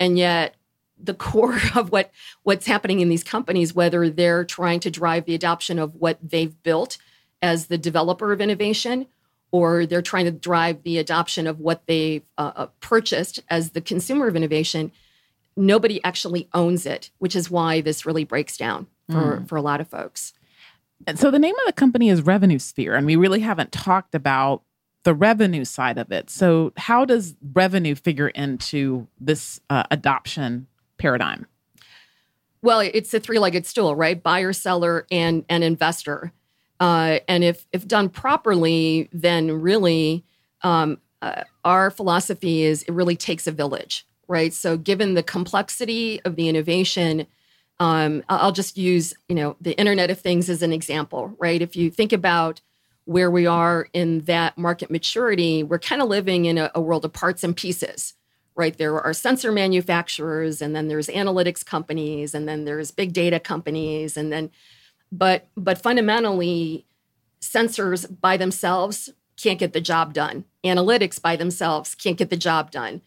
And 0.00 0.18
yet 0.18 0.54
the 0.98 1.14
core 1.14 1.58
of 1.74 1.92
what 1.92 2.10
what's 2.42 2.66
happening 2.66 3.00
in 3.00 3.08
these 3.08 3.24
companies 3.24 3.74
whether 3.74 4.08
they're 4.08 4.44
trying 4.44 4.80
to 4.80 4.90
drive 4.90 5.26
the 5.26 5.34
adoption 5.34 5.78
of 5.78 5.94
what 5.94 6.18
they've 6.22 6.60
built 6.62 6.98
as 7.42 7.66
the 7.66 7.78
developer 7.78 8.32
of 8.32 8.40
innovation 8.40 9.06
or 9.50 9.86
they're 9.86 10.02
trying 10.02 10.26
to 10.26 10.30
drive 10.30 10.82
the 10.82 10.98
adoption 10.98 11.46
of 11.46 11.58
what 11.60 11.86
they've 11.86 12.24
uh, 12.36 12.52
uh, 12.54 12.66
purchased 12.80 13.40
as 13.48 13.70
the 13.70 13.80
consumer 13.80 14.28
of 14.28 14.36
innovation, 14.36 14.92
nobody 15.56 16.02
actually 16.04 16.48
owns 16.52 16.86
it, 16.86 17.10
which 17.18 17.34
is 17.34 17.50
why 17.50 17.80
this 17.80 18.04
really 18.04 18.24
breaks 18.24 18.56
down 18.56 18.86
for, 19.10 19.38
mm. 19.38 19.48
for 19.48 19.56
a 19.56 19.62
lot 19.62 19.80
of 19.80 19.88
folks. 19.88 20.32
And 21.06 21.18
so 21.18 21.30
the 21.30 21.38
name 21.38 21.54
of 21.54 21.66
the 21.66 21.72
company 21.72 22.08
is 22.08 22.22
Revenue 22.22 22.58
Sphere, 22.58 22.94
and 22.94 23.06
we 23.06 23.16
really 23.16 23.40
haven't 23.40 23.72
talked 23.72 24.14
about 24.14 24.62
the 25.04 25.14
revenue 25.14 25.64
side 25.64 25.96
of 25.96 26.10
it. 26.12 26.28
So, 26.28 26.72
how 26.76 27.04
does 27.04 27.36
revenue 27.54 27.94
figure 27.94 28.28
into 28.28 29.06
this 29.20 29.60
uh, 29.70 29.84
adoption 29.90 30.66
paradigm? 30.98 31.46
Well, 32.62 32.80
it's 32.80 33.14
a 33.14 33.20
three-legged 33.20 33.64
stool, 33.64 33.94
right? 33.94 34.20
Buyer, 34.20 34.52
seller, 34.52 35.06
and 35.10 35.44
and 35.48 35.62
investor. 35.62 36.32
Uh, 36.80 37.18
and 37.26 37.42
if 37.42 37.66
if 37.72 37.86
done 37.86 38.08
properly, 38.08 39.08
then 39.12 39.50
really 39.50 40.24
um, 40.62 40.98
uh, 41.22 41.42
our 41.64 41.90
philosophy 41.90 42.62
is 42.62 42.82
it 42.84 42.92
really 42.92 43.16
takes 43.16 43.46
a 43.46 43.52
village, 43.52 44.06
right? 44.28 44.52
So, 44.52 44.76
given 44.76 45.14
the 45.14 45.22
complexity 45.22 46.20
of 46.24 46.36
the 46.36 46.48
innovation, 46.48 47.26
um, 47.80 48.22
I'll 48.28 48.52
just 48.52 48.76
use 48.76 49.14
you 49.28 49.34
know 49.34 49.56
the 49.60 49.76
Internet 49.78 50.10
of 50.10 50.20
Things 50.20 50.48
as 50.48 50.62
an 50.62 50.72
example, 50.72 51.34
right? 51.38 51.60
If 51.60 51.74
you 51.74 51.90
think 51.90 52.12
about 52.12 52.60
where 53.08 53.30
we 53.30 53.46
are 53.46 53.88
in 53.94 54.20
that 54.20 54.58
market 54.58 54.90
maturity, 54.90 55.62
we're 55.62 55.78
kind 55.78 56.02
of 56.02 56.08
living 56.08 56.44
in 56.44 56.58
a, 56.58 56.70
a 56.74 56.80
world 56.80 57.06
of 57.06 57.12
parts 57.12 57.42
and 57.42 57.56
pieces, 57.56 58.12
right? 58.54 58.76
There 58.76 59.00
are 59.00 59.14
sensor 59.14 59.50
manufacturers, 59.50 60.60
and 60.60 60.76
then 60.76 60.88
there's 60.88 61.08
analytics 61.08 61.64
companies, 61.64 62.34
and 62.34 62.46
then 62.46 62.66
there's 62.66 62.90
big 62.90 63.14
data 63.14 63.40
companies, 63.40 64.16
and 64.16 64.30
then, 64.30 64.50
but 65.10 65.48
but 65.56 65.78
fundamentally, 65.78 66.86
sensors 67.40 68.06
by 68.20 68.36
themselves 68.36 69.10
can't 69.36 69.58
get 69.58 69.72
the 69.72 69.80
job 69.80 70.12
done. 70.12 70.44
Analytics 70.64 71.20
by 71.20 71.36
themselves 71.36 71.94
can't 71.94 72.16
get 72.16 72.30
the 72.30 72.36
job 72.36 72.70
done, 72.70 73.02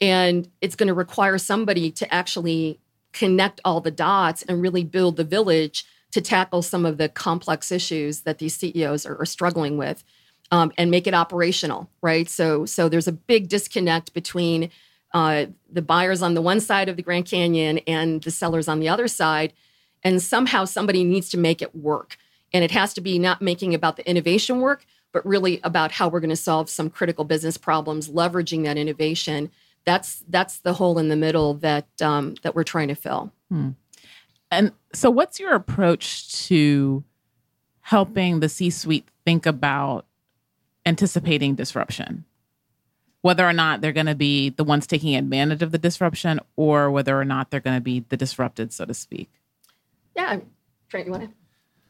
and 0.00 0.50
it's 0.60 0.76
going 0.76 0.88
to 0.88 0.94
require 0.94 1.38
somebody 1.38 1.90
to 1.92 2.12
actually 2.12 2.80
connect 3.12 3.60
all 3.64 3.80
the 3.80 3.90
dots 3.90 4.42
and 4.42 4.60
really 4.60 4.84
build 4.84 5.16
the 5.16 5.24
village 5.24 5.86
to 6.12 6.20
tackle 6.20 6.62
some 6.62 6.86
of 6.86 6.98
the 6.98 7.08
complex 7.08 7.72
issues 7.72 8.22
that 8.22 8.38
these 8.38 8.54
CEOs 8.54 9.06
are, 9.06 9.20
are 9.20 9.26
struggling 9.26 9.76
with. 9.76 10.04
Um, 10.52 10.70
and 10.78 10.92
make 10.92 11.08
it 11.08 11.14
operational, 11.14 11.90
right? 12.02 12.30
So, 12.30 12.66
so 12.66 12.88
there's 12.88 13.08
a 13.08 13.12
big 13.12 13.48
disconnect 13.48 14.14
between 14.14 14.70
uh, 15.12 15.46
the 15.68 15.82
buyers 15.82 16.22
on 16.22 16.34
the 16.34 16.42
one 16.42 16.60
side 16.60 16.88
of 16.88 16.96
the 16.96 17.02
Grand 17.02 17.24
Canyon 17.24 17.78
and 17.78 18.22
the 18.22 18.30
sellers 18.30 18.68
on 18.68 18.78
the 18.78 18.88
other 18.88 19.08
side. 19.08 19.52
And 20.06 20.22
somehow 20.22 20.66
somebody 20.66 21.02
needs 21.02 21.28
to 21.30 21.36
make 21.36 21.60
it 21.60 21.74
work. 21.74 22.16
And 22.52 22.62
it 22.62 22.70
has 22.70 22.94
to 22.94 23.00
be 23.00 23.18
not 23.18 23.42
making 23.42 23.74
about 23.74 23.96
the 23.96 24.08
innovation 24.08 24.60
work, 24.60 24.86
but 25.12 25.26
really 25.26 25.60
about 25.64 25.90
how 25.90 26.06
we're 26.06 26.20
going 26.20 26.30
to 26.30 26.36
solve 26.36 26.70
some 26.70 26.90
critical 26.90 27.24
business 27.24 27.56
problems, 27.58 28.08
leveraging 28.08 28.62
that 28.62 28.76
innovation. 28.76 29.50
That's 29.84 30.22
that's 30.28 30.60
the 30.60 30.74
hole 30.74 31.00
in 31.00 31.08
the 31.08 31.16
middle 31.16 31.54
that 31.54 31.88
um, 32.00 32.36
that 32.44 32.54
we're 32.54 32.62
trying 32.62 32.86
to 32.86 32.94
fill. 32.94 33.32
Hmm. 33.50 33.70
And 34.48 34.70
so, 34.92 35.10
what's 35.10 35.40
your 35.40 35.54
approach 35.54 36.46
to 36.46 37.02
helping 37.80 38.38
the 38.38 38.48
C-suite 38.48 39.08
think 39.24 39.44
about 39.44 40.06
anticipating 40.86 41.56
disruption? 41.56 42.24
whether 43.22 43.44
or 43.44 43.52
not 43.52 43.80
they're 43.80 43.92
going 43.92 44.06
to 44.06 44.14
be 44.14 44.50
the 44.50 44.62
ones 44.62 44.86
taking 44.86 45.16
advantage 45.16 45.60
of 45.60 45.72
the 45.72 45.78
disruption 45.78 46.38
or 46.54 46.92
whether 46.92 47.20
or 47.20 47.24
not 47.24 47.50
they're 47.50 47.58
going 47.58 47.76
to 47.76 47.82
be 47.82 48.04
the 48.08 48.16
disrupted, 48.16 48.72
so 48.72 48.84
to 48.84 48.94
speak. 48.94 49.28
Yeah. 50.16 50.40
Trent, 50.88 51.06
you 51.06 51.12
want 51.12 51.24
to? 51.24 51.30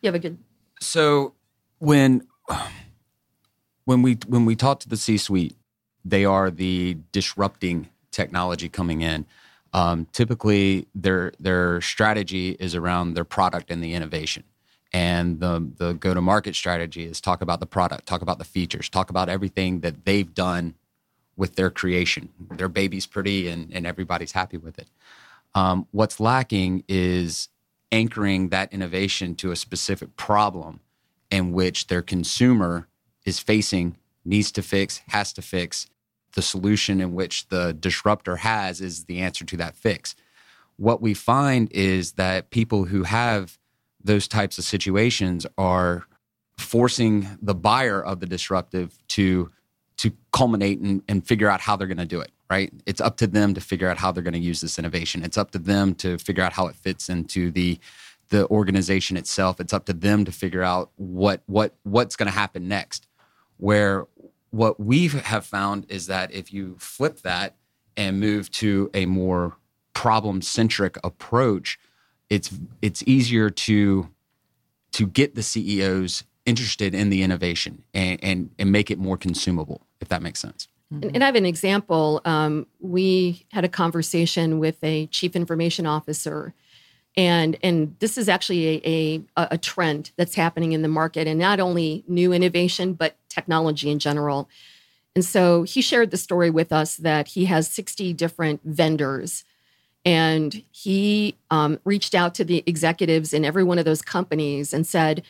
You 0.02 0.08
have 0.08 0.14
a 0.14 0.18
good. 0.18 0.38
So 0.80 1.34
when 1.78 2.26
when 3.84 4.02
we 4.02 4.18
when 4.26 4.44
we 4.44 4.56
talk 4.56 4.80
to 4.80 4.88
the 4.88 4.96
C-suite, 4.96 5.56
they 6.04 6.24
are 6.24 6.50
the 6.50 6.98
disrupting 7.12 7.88
technology 8.10 8.68
coming 8.68 9.02
in. 9.02 9.26
Um, 9.72 10.06
typically, 10.12 10.86
their 10.94 11.32
their 11.40 11.80
strategy 11.80 12.56
is 12.58 12.74
around 12.74 13.14
their 13.14 13.24
product 13.24 13.70
and 13.70 13.82
the 13.82 13.94
innovation 13.94 14.44
and 14.92 15.40
the 15.40 15.70
the 15.76 15.92
go 15.94 16.14
to 16.14 16.20
market 16.20 16.54
strategy 16.54 17.04
is 17.04 17.20
talk 17.20 17.42
about 17.42 17.60
the 17.60 17.66
product, 17.66 18.06
talk 18.06 18.22
about 18.22 18.38
the 18.38 18.44
features, 18.44 18.88
talk 18.88 19.10
about 19.10 19.28
everything 19.28 19.80
that 19.80 20.06
they've 20.06 20.32
done 20.32 20.74
with 21.36 21.56
their 21.56 21.70
creation. 21.70 22.30
Their 22.52 22.68
baby's 22.68 23.06
pretty 23.06 23.48
and, 23.48 23.70
and 23.72 23.86
everybody's 23.86 24.32
happy 24.32 24.56
with 24.56 24.78
it. 24.78 24.88
Um, 25.54 25.86
what's 25.90 26.18
lacking 26.18 26.84
is 26.88 27.48
anchoring 27.92 28.48
that 28.48 28.72
innovation 28.72 29.34
to 29.36 29.50
a 29.50 29.56
specific 29.56 30.16
problem 30.16 30.80
in 31.30 31.52
which 31.52 31.86
their 31.86 32.02
consumer 32.02 32.88
is 33.24 33.38
facing, 33.38 33.96
needs 34.24 34.52
to 34.52 34.62
fix, 34.62 35.00
has 35.08 35.32
to 35.34 35.42
fix. 35.42 35.86
The 36.34 36.42
solution 36.42 37.00
in 37.00 37.14
which 37.14 37.48
the 37.48 37.72
disruptor 37.72 38.36
has 38.36 38.80
is 38.80 39.04
the 39.04 39.20
answer 39.20 39.44
to 39.44 39.56
that 39.56 39.76
fix. 39.76 40.14
What 40.76 41.00
we 41.00 41.14
find 41.14 41.70
is 41.72 42.12
that 42.12 42.50
people 42.50 42.84
who 42.84 43.04
have 43.04 43.58
those 44.02 44.28
types 44.28 44.58
of 44.58 44.64
situations 44.64 45.46
are 45.56 46.06
forcing 46.58 47.38
the 47.40 47.54
buyer 47.54 48.02
of 48.02 48.20
the 48.20 48.26
disruptive 48.26 48.98
to 49.08 49.50
to 49.98 50.12
culminate 50.30 50.78
and, 50.78 51.02
and 51.08 51.26
figure 51.26 51.48
out 51.48 51.62
how 51.62 51.74
they're 51.74 51.86
going 51.86 51.96
to 51.96 52.04
do 52.04 52.20
it 52.20 52.30
right? 52.50 52.72
It's 52.86 53.00
up 53.00 53.16
to 53.18 53.26
them 53.26 53.54
to 53.54 53.60
figure 53.60 53.88
out 53.88 53.98
how 53.98 54.12
they're 54.12 54.22
going 54.22 54.34
to 54.34 54.38
use 54.38 54.60
this 54.60 54.78
innovation. 54.78 55.24
It's 55.24 55.38
up 55.38 55.50
to 55.52 55.58
them 55.58 55.94
to 55.96 56.18
figure 56.18 56.42
out 56.42 56.52
how 56.52 56.66
it 56.66 56.76
fits 56.76 57.08
into 57.08 57.50
the 57.50 57.78
the 58.28 58.48
organization 58.48 59.16
itself. 59.16 59.60
It's 59.60 59.72
up 59.72 59.86
to 59.86 59.92
them 59.92 60.24
to 60.24 60.32
figure 60.32 60.62
out 60.62 60.90
what 60.96 61.42
what 61.46 61.74
what's 61.84 62.16
going 62.16 62.26
to 62.26 62.32
happen 62.32 62.68
next. 62.68 63.06
Where 63.56 64.06
what 64.50 64.80
we 64.80 65.08
have 65.08 65.46
found 65.46 65.86
is 65.88 66.06
that 66.06 66.32
if 66.32 66.52
you 66.52 66.76
flip 66.78 67.20
that 67.20 67.56
and 67.96 68.20
move 68.20 68.50
to 68.52 68.90
a 68.94 69.06
more 69.06 69.56
problem 69.94 70.42
centric 70.42 70.98
approach 71.02 71.78
it's 72.28 72.52
it's 72.82 73.02
easier 73.06 73.50
to 73.50 74.08
to 74.92 75.06
get 75.06 75.34
the 75.34 75.42
CEOs 75.42 76.24
interested 76.44 76.94
in 76.94 77.10
the 77.10 77.22
innovation 77.22 77.82
and, 77.92 78.22
and, 78.22 78.50
and 78.58 78.72
make 78.72 78.90
it 78.90 78.98
more 78.98 79.18
consumable, 79.18 79.82
if 80.00 80.08
that 80.08 80.22
makes 80.22 80.40
sense. 80.40 80.68
And, 80.90 81.04
and 81.04 81.22
I 81.22 81.26
have 81.26 81.34
an 81.34 81.46
example. 81.46 82.20
Um, 82.24 82.66
we 82.80 83.46
had 83.52 83.64
a 83.64 83.68
conversation 83.68 84.58
with 84.58 84.82
a 84.82 85.06
chief 85.06 85.34
information 85.34 85.86
officer, 85.86 86.54
and 87.16 87.56
and 87.62 87.96
this 87.98 88.16
is 88.16 88.28
actually 88.28 88.86
a, 88.86 89.22
a, 89.36 89.48
a 89.52 89.58
trend 89.58 90.12
that's 90.16 90.34
happening 90.34 90.72
in 90.72 90.82
the 90.82 90.88
market, 90.88 91.26
and 91.26 91.38
not 91.38 91.60
only 91.60 92.04
new 92.06 92.32
innovation 92.32 92.92
but 92.92 93.16
technology 93.28 93.90
in 93.90 93.98
general. 93.98 94.48
And 95.14 95.24
so 95.24 95.62
he 95.62 95.80
shared 95.80 96.10
the 96.10 96.18
story 96.18 96.50
with 96.50 96.72
us 96.72 96.96
that 96.96 97.28
he 97.28 97.46
has 97.46 97.68
60 97.68 98.12
different 98.12 98.60
vendors, 98.64 99.44
and 100.04 100.62
he 100.70 101.36
um, 101.50 101.80
reached 101.84 102.14
out 102.14 102.34
to 102.34 102.44
the 102.44 102.62
executives 102.66 103.32
in 103.32 103.44
every 103.44 103.64
one 103.64 103.78
of 103.78 103.86
those 103.86 104.02
companies 104.02 104.72
and 104.72 104.86
said, 104.86 105.22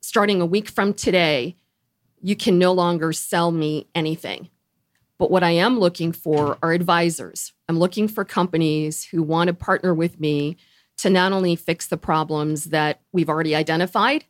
starting 0.00 0.40
a 0.40 0.46
week 0.46 0.68
from 0.68 0.94
today, 0.94 1.56
you 2.22 2.36
can 2.36 2.58
no 2.58 2.72
longer 2.72 3.12
sell 3.12 3.50
me 3.50 3.86
anything. 3.94 4.48
But 5.18 5.30
what 5.30 5.44
I 5.44 5.50
am 5.50 5.78
looking 5.78 6.12
for 6.12 6.58
are 6.62 6.72
advisors. 6.72 7.52
I'm 7.68 7.78
looking 7.78 8.08
for 8.08 8.24
companies 8.24 9.04
who 9.04 9.22
want 9.22 9.48
to 9.48 9.54
partner 9.54 9.94
with 9.94 10.18
me 10.18 10.56
to 10.98 11.10
not 11.10 11.32
only 11.32 11.56
fix 11.56 11.86
the 11.86 11.96
problems 11.96 12.66
that 12.66 13.00
we've 13.12 13.28
already 13.28 13.54
identified, 13.54 14.24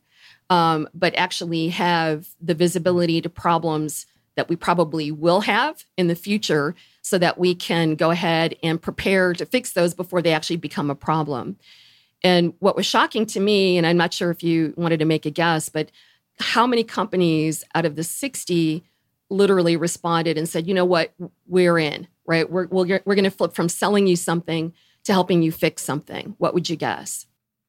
um, 0.49 0.87
but 0.93 1.15
actually 1.15 1.69
have 1.69 2.27
the 2.41 2.53
visibility 2.53 3.21
to 3.21 3.29
problems 3.29 4.05
that 4.35 4.49
we 4.49 4.55
probably 4.55 5.11
will 5.11 5.41
have 5.41 5.85
in 5.97 6.07
the 6.07 6.15
future 6.15 6.75
so 7.01 7.17
that 7.17 7.37
we 7.37 7.55
can 7.55 7.95
go 7.95 8.11
ahead 8.11 8.55
and 8.61 8.81
prepare 8.81 9.33
to 9.33 9.45
fix 9.45 9.71
those 9.71 9.93
before 9.93 10.21
they 10.21 10.33
actually 10.33 10.57
become 10.57 10.89
a 10.89 10.95
problem. 10.95 11.57
And 12.23 12.53
what 12.59 12.75
was 12.75 12.85
shocking 12.85 13.25
to 13.27 13.39
me, 13.39 13.77
and 13.77 13.85
I'm 13.85 13.97
not 13.97 14.13
sure 14.13 14.31
if 14.31 14.43
you 14.43 14.73
wanted 14.75 14.99
to 14.99 15.05
make 15.05 15.25
a 15.25 15.31
guess, 15.31 15.69
but 15.69 15.91
how 16.39 16.67
many 16.67 16.83
companies 16.83 17.63
out 17.73 17.85
of 17.85 17.95
the 17.95 18.03
60 18.03 18.83
literally 19.29 19.75
responded 19.75 20.37
and 20.37 20.47
said, 20.47 20.67
you 20.67 20.73
know 20.73 20.85
what, 20.85 21.13
we're 21.47 21.79
in, 21.79 22.07
right? 22.25 22.49
We're, 22.49 22.67
we're, 22.67 23.01
we're 23.05 23.15
going 23.15 23.23
to 23.23 23.31
flip 23.31 23.53
from 23.53 23.69
selling 23.69 24.07
you 24.07 24.15
something 24.15 24.73
to 25.05 25.13
helping 25.13 25.41
you 25.41 25.51
fix 25.51 25.83
something. 25.83 26.35
What 26.37 26.53
would 26.53 26.69
you 26.69 26.75
guess? 26.75 27.27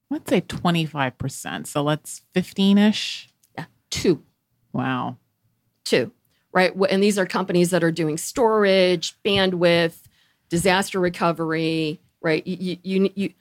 Let's 0.09 0.29
say 0.29 0.41
25%. 0.41 1.67
So 1.67 1.81
let's 1.83 2.21
15 2.33 2.77
ish. 2.77 3.29
Yeah, 3.57 3.65
two. 3.89 4.23
Wow. 4.73 5.17
Two, 5.83 6.11
right? 6.51 6.73
And 6.89 7.01
these 7.01 7.17
are 7.17 7.25
companies 7.25 7.71
that 7.71 7.83
are 7.83 7.91
doing 7.91 8.17
storage, 8.17 9.15
bandwidth, 9.23 9.97
disaster 10.49 10.99
recovery, 10.99 11.99
right? 12.21 12.45
You, 12.45 12.77
you, 12.83 13.11
you, 13.15 13.33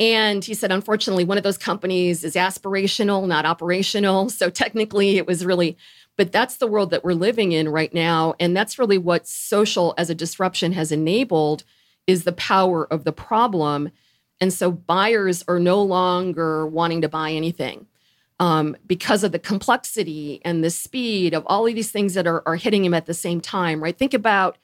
and 0.00 0.42
he 0.42 0.54
said, 0.54 0.72
unfortunately, 0.72 1.24
one 1.24 1.36
of 1.36 1.44
those 1.44 1.58
companies 1.58 2.24
is 2.24 2.34
aspirational, 2.34 3.26
not 3.26 3.44
operational. 3.44 4.30
So 4.30 4.48
technically, 4.48 5.18
it 5.18 5.26
was 5.26 5.44
really, 5.44 5.76
but 6.20 6.32
that's 6.32 6.58
the 6.58 6.66
world 6.66 6.90
that 6.90 7.02
we're 7.02 7.14
living 7.14 7.52
in 7.52 7.66
right 7.66 7.94
now. 7.94 8.34
And 8.38 8.54
that's 8.54 8.78
really 8.78 8.98
what 8.98 9.26
social 9.26 9.94
as 9.96 10.10
a 10.10 10.14
disruption 10.14 10.74
has 10.74 10.92
enabled 10.92 11.64
is 12.06 12.24
the 12.24 12.32
power 12.32 12.84
of 12.92 13.04
the 13.04 13.12
problem. 13.12 13.90
And 14.38 14.52
so 14.52 14.70
buyers 14.70 15.42
are 15.48 15.58
no 15.58 15.82
longer 15.82 16.66
wanting 16.66 17.00
to 17.00 17.08
buy 17.08 17.30
anything. 17.30 17.86
Um, 18.38 18.76
because 18.86 19.24
of 19.24 19.32
the 19.32 19.38
complexity 19.38 20.42
and 20.44 20.62
the 20.62 20.68
speed 20.68 21.32
of 21.32 21.42
all 21.46 21.66
of 21.66 21.74
these 21.74 21.90
things 21.90 22.12
that 22.12 22.26
are, 22.26 22.46
are 22.46 22.56
hitting 22.56 22.82
them 22.82 22.92
at 22.92 23.06
the 23.06 23.14
same 23.14 23.40
time, 23.40 23.82
right? 23.82 23.96
Think 23.96 24.12
about 24.12 24.58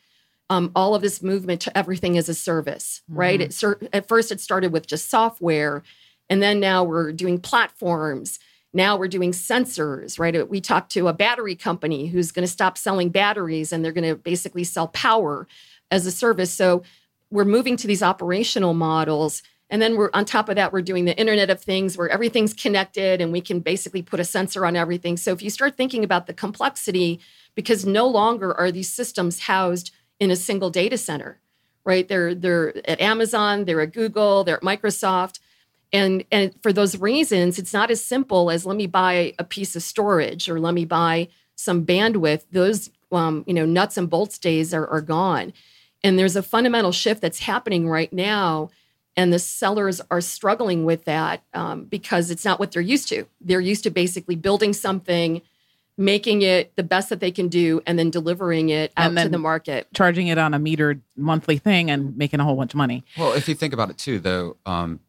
um, 0.50 0.72
all 0.76 0.94
of 0.94 1.00
this 1.00 1.22
movement 1.22 1.62
to 1.62 1.78
everything 1.78 2.18
as 2.18 2.28
a 2.28 2.34
service, 2.34 3.00
mm-hmm. 3.08 3.18
right? 3.18 3.40
It, 3.40 3.64
at 3.94 4.08
first, 4.08 4.30
it 4.30 4.42
started 4.42 4.72
with 4.72 4.86
just 4.86 5.08
software, 5.08 5.82
and 6.28 6.42
then 6.42 6.60
now 6.60 6.84
we're 6.84 7.12
doing 7.12 7.40
platforms. 7.40 8.40
Now 8.76 8.99
we're 8.99 9.09
doing 9.09 9.33
sensors, 9.33 10.18
right? 10.18 10.37
Uh, 10.37 10.45
we 10.45 10.61
talked 10.61 10.92
to 10.92 11.09
a 11.09 11.14
battery 11.14 11.56
company 11.56 12.09
who's 12.09 12.30
going 12.30 12.47
to 12.47 12.52
stop 12.52 12.76
selling 12.76 13.09
batteries 13.09 13.73
and 13.73 13.83
they're 13.83 13.90
going 13.90 14.09
to 14.09 14.16
basically 14.16 14.64
sell 14.64 14.88
power 14.88 15.49
as 15.90 16.04
a 16.04 16.12
service. 16.12 16.52
So 16.52 16.83
we're 17.30 17.47
moving 17.47 17.78
to 17.78 17.87
these 17.87 18.02
operational 18.02 18.75
models. 18.75 19.42
And 19.71 19.80
then 19.80 19.97
we're 19.97 20.11
on 20.12 20.26
top 20.26 20.50
of 20.50 20.56
that, 20.56 20.75
we're 20.75 20.83
doing 20.83 21.06
the 21.06 21.16
Internet 21.16 21.49
of 21.49 21.61
Things 21.61 21.97
where 21.97 22.11
everything's 22.11 22.52
connected 22.52 23.23
and 23.23 23.33
we 23.33 23.40
can 23.40 23.61
basically 23.61 24.02
put 24.02 24.21
a 24.21 24.25
sensor 24.25 24.66
on 24.66 24.76
everything. 24.76 25.16
So 25.16 25.33
if 25.33 25.42
you 25.42 25.50
start 25.50 25.76
thinking 25.76 26.04
about 26.04 26.26
the 26.26 26.35
complexity, 26.35 27.18
because 27.54 27.87
no 27.87 28.06
longer 28.06 28.54
are 28.54 28.71
these 28.71 28.92
systems 28.92 29.40
housed 29.40 29.90
in 30.21 30.30
a 30.30 30.37
single 30.37 30.68
data 30.68 30.99
center, 30.99 31.40
right? 31.85 32.06
They're 32.06 32.35
they're 32.35 32.76
at 32.88 33.00
Amazon, 33.00 33.64
they're 33.64 33.80
at 33.80 33.95
Google, 33.95 34.45
they're 34.45 34.59
at 34.59 34.62
Microsoft. 34.62 35.40
And, 35.93 36.25
and 36.33 36.52
for 36.62 36.73
those 36.73 36.99
reasons, 36.99 37.59
it's 37.59 37.73
not 37.73 37.90
as 37.90 38.05
simple 38.05 38.50
as 38.50 38.66
let 38.66 38.76
me 38.76 38.87
buy 38.87 39.35
a 39.38 39.45
piece 39.45 39.76
of 39.76 39.83
storage 39.83 40.49
or 40.49 40.59
let 40.59 40.75
me 40.75 40.85
buy 40.85 41.28
some 41.55 41.87
bandwidth. 41.87 42.43
Those 42.52 42.90
um, 43.12 43.45
you 43.47 43.55
know 43.55 43.64
nuts 43.64 43.97
and 43.97 44.11
bolts 44.11 44.38
days 44.38 44.75
are, 44.75 44.87
are 44.87 45.00
gone. 45.00 45.52
And 46.05 46.19
there's 46.19 46.37
a 46.37 46.43
fundamental 46.43 46.93
shift 46.93 47.21
that's 47.21 47.40
happening 47.40 47.88
right 47.88 48.12
now. 48.12 48.71
And 49.16 49.33
the 49.33 49.38
sellers 49.38 50.00
are 50.11 50.21
struggling 50.21 50.85
with 50.85 51.05
that 51.07 51.43
um, 51.55 51.85
because 51.85 52.31
it's 52.31 52.45
not 52.45 52.61
what 52.61 52.73
they're 52.73 52.83
used 52.83 53.09
to. 53.09 53.26
They're 53.40 53.61
used 53.61 53.83
to 53.85 53.90
basically 53.90 54.37
building 54.37 54.75
something, 54.75 55.40
making 55.97 56.43
it 56.43 56.76
the 56.76 56.83
best 56.83 57.09
that 57.09 57.21
they 57.21 57.31
can 57.31 57.49
do, 57.49 57.81
and 57.87 57.99
then 57.99 58.11
delivering 58.11 58.69
it 58.69 58.93
out 58.95 59.16
to 59.16 59.28
the 59.31 59.38
market. 59.38 59.88
Charging 59.95 60.26
it 60.26 60.37
on 60.37 60.52
a 60.52 60.61
metered 60.61 61.00
monthly 61.16 61.57
thing 61.57 61.90
and 61.90 62.14
making 62.16 62.40
a 62.40 62.45
whole 62.45 62.57
bunch 62.57 62.75
of 62.75 62.76
money. 62.76 63.05
Well, 63.16 63.33
if 63.33 63.49
you 63.49 63.55
think 63.55 63.73
about 63.73 63.88
it 63.88 63.97
too, 63.97 64.19
though, 64.19 64.59
um, 64.66 65.00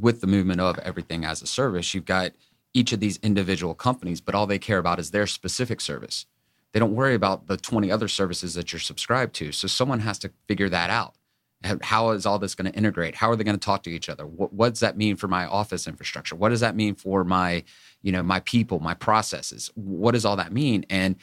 with 0.00 0.20
the 0.20 0.26
movement 0.26 0.60
of 0.60 0.78
everything 0.78 1.24
as 1.24 1.42
a 1.42 1.46
service, 1.46 1.94
you've 1.94 2.04
got 2.04 2.32
each 2.72 2.92
of 2.92 3.00
these 3.00 3.18
individual 3.22 3.74
companies, 3.74 4.20
but 4.20 4.34
all 4.34 4.46
they 4.46 4.58
care 4.58 4.78
about 4.78 4.98
is 4.98 5.10
their 5.10 5.26
specific 5.26 5.80
service. 5.80 6.26
They 6.72 6.80
don't 6.80 6.94
worry 6.94 7.14
about 7.14 7.48
the 7.48 7.56
20 7.56 7.90
other 7.90 8.08
services 8.08 8.54
that 8.54 8.72
you're 8.72 8.80
subscribed 8.80 9.34
to. 9.36 9.52
So 9.52 9.66
someone 9.66 10.00
has 10.00 10.18
to 10.20 10.30
figure 10.46 10.68
that 10.68 10.90
out. 10.90 11.14
How 11.82 12.10
is 12.10 12.24
all 12.24 12.38
this 12.38 12.54
going 12.54 12.72
to 12.72 12.78
integrate? 12.78 13.16
How 13.16 13.30
are 13.30 13.36
they 13.36 13.44
going 13.44 13.58
to 13.58 13.64
talk 13.64 13.82
to 13.82 13.90
each 13.90 14.08
other? 14.08 14.26
What, 14.26 14.52
what 14.52 14.70
does 14.70 14.80
that 14.80 14.96
mean 14.96 15.16
for 15.16 15.28
my 15.28 15.44
office 15.44 15.86
infrastructure? 15.86 16.34
What 16.34 16.48
does 16.48 16.60
that 16.60 16.74
mean 16.74 16.94
for 16.94 17.22
my, 17.22 17.64
you 18.00 18.12
know, 18.12 18.22
my 18.22 18.40
people, 18.40 18.78
my 18.78 18.94
processes? 18.94 19.70
What 19.74 20.12
does 20.12 20.24
all 20.24 20.36
that 20.36 20.52
mean? 20.52 20.86
And 20.88 21.16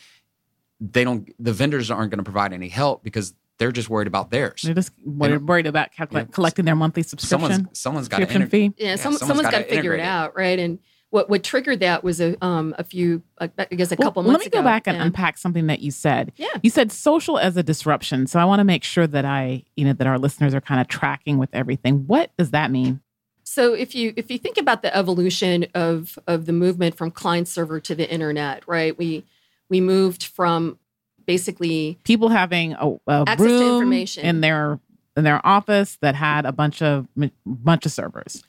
they 0.80 1.04
don't. 1.04 1.34
The 1.44 1.54
vendors 1.54 1.90
aren't 1.90 2.12
going 2.12 2.20
to 2.20 2.24
provide 2.24 2.54
any 2.54 2.68
help 2.68 3.04
because 3.04 3.34
they're 3.58 3.72
just 3.72 3.90
worried 3.90 4.08
about 4.08 4.32
theirs. 4.32 4.62
They're 4.64 4.74
just 4.74 4.92
worried, 5.04 5.48
worried 5.48 5.68
about 5.68 5.92
calculating, 5.92 6.32
collecting 6.32 6.66
their 6.66 6.76
monthly 6.76 7.04
subscription. 7.04 7.50
Someone's, 7.50 7.80
someone's 7.80 8.08
got 8.08 8.18
to 8.18 8.34
inter- 8.34 8.48
fee. 8.48 8.74
Yeah, 8.78 8.90
yeah 8.90 8.96
some, 8.96 9.14
someone's, 9.14 9.28
someone's 9.28 9.50
got 9.50 9.60
to 9.60 9.70
figure 9.70 9.94
it 9.94 10.00
out, 10.00 10.36
right? 10.36 10.60
And 10.60 10.80
what 11.10 11.30
what 11.30 11.44
triggered 11.44 11.80
that 11.80 12.04
was 12.04 12.20
a 12.20 12.36
um 12.44 12.76
a 12.78 12.84
few 12.84 13.24
I 13.40 13.48
guess 13.48 13.92
a 13.92 13.96
well, 13.96 14.10
couple 14.10 14.24
months 14.24 14.34
Let 14.34 14.40
me 14.40 14.46
ago. 14.48 14.60
go 14.60 14.64
back 14.64 14.88
and 14.88 14.98
unpack 14.98 15.38
something 15.38 15.68
that 15.68 15.80
you 15.80 15.92
said. 15.92 16.34
Yeah. 16.36 16.48
You 16.62 16.70
said 16.70 16.92
social 16.92 17.40
as 17.40 17.56
a 17.56 17.64
disruption. 17.64 18.28
So 18.28 18.40
I 18.40 18.46
want 18.46 18.60
to 18.60 18.66
make 18.66 18.84
sure 18.84 19.08
that 19.08 19.24
I, 19.24 19.64
you 19.76 19.86
know, 19.86 19.94
that 19.94 20.06
our 20.06 20.20
listeners 20.20 20.54
are 20.54 20.62
kind 20.62 20.82
of 20.82 20.88
tracking 20.88 21.38
with 21.38 21.50
everything. 21.54 22.08
What 22.08 22.32
does 22.38 22.52
that 22.52 22.72
mean? 22.72 23.02
So 23.44 23.74
if 23.74 23.96
you 23.96 24.14
if 24.18 24.30
you 24.30 24.38
think 24.38 24.58
about 24.58 24.82
the 24.82 24.96
evolution 24.96 25.68
of 25.74 26.20
of 26.28 26.46
the 26.46 26.54
movement 26.54 26.96
from 26.96 27.12
client 27.12 27.48
server 27.48 27.80
to 27.80 27.96
the 27.96 28.10
internet, 28.10 28.64
right? 28.68 28.98
We 28.98 29.26
we 29.70 29.80
moved 29.80 30.26
from 30.26 30.78
basically 31.28 32.00
people 32.04 32.30
having 32.30 32.74
a, 32.74 32.96
a 33.08 33.24
access 33.28 33.40
room 33.40 33.60
to 33.60 33.74
information 33.74 34.26
in 34.26 34.42
their 34.42 34.80
in 35.16 35.24
their 35.24 35.46
office 35.46 35.98
that 36.02 36.16
had 36.16 36.46
a 36.46 36.52
bunch 36.52 36.82
of 36.82 37.08
bunch 37.46 37.86
of 37.86 37.92
servers. 37.92 38.44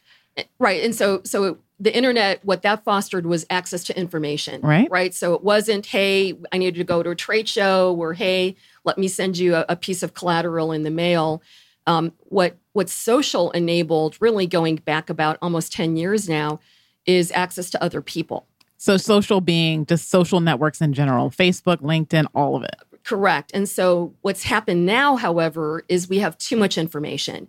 Right. 0.59 0.85
And 0.85 0.95
so 0.95 1.21
so 1.25 1.59
the 1.81 1.95
internet, 1.95 2.45
what 2.45 2.63
that 2.63 2.85
fostered 2.85 3.27
was 3.27 3.47
access 3.51 3.85
to 3.85 3.99
information. 3.99 4.61
Right. 4.63 4.91
Right. 4.91 5.15
So 5.15 5.35
it 5.35 5.45
wasn't, 5.45 5.87
hey, 5.87 6.35
I 6.53 6.59
needed 6.59 6.79
to 6.79 6.85
go 6.85 7.03
to 7.03 7.11
a 7.11 7.15
trade 7.15 7.49
show 7.49 7.95
or 7.95 8.15
hey, 8.15 8.57
let 8.85 8.99
me 8.99 9.09
send 9.09 9.39
you 9.39 9.55
a, 9.55 9.65
a 9.69 9.77
piece 9.77 10.03
of 10.03 10.15
collateral 10.15 10.73
in 10.73 10.83
the 10.83 10.91
mail. 10.91 11.43
Um, 11.87 12.13
what 12.21 12.57
what 12.73 12.89
social 12.89 13.51
enabled, 13.53 14.17
really 14.21 14.47
going 14.47 14.77
back 14.77 15.09
about 15.11 15.39
almost 15.41 15.73
10 15.73 15.97
years 15.97 16.29
now, 16.29 16.61
is 17.07 17.33
access 17.33 17.71
to 17.71 17.83
other 17.83 18.03
people. 18.03 18.47
So 18.79 18.97
social 18.97 19.41
being 19.41 19.85
just 19.87 20.09
social 20.09 20.41
networks 20.41 20.81
in 20.81 20.95
general, 20.95 21.31
Facebook, 21.31 21.79
LinkedIn, 21.79 22.27
all 22.35 22.57
of 22.57 22.63
it. 22.63 22.77
Correct. 23.05 23.51
And 23.53 23.69
so 23.69 24.15
what's 24.23 24.45
happened 24.45 24.87
now, 24.87 25.17
however, 25.17 25.85
is 25.89 26.09
we 26.09 26.19
have 26.19 26.39
too 26.39 26.57
much 26.57 26.79
information. 26.79 27.49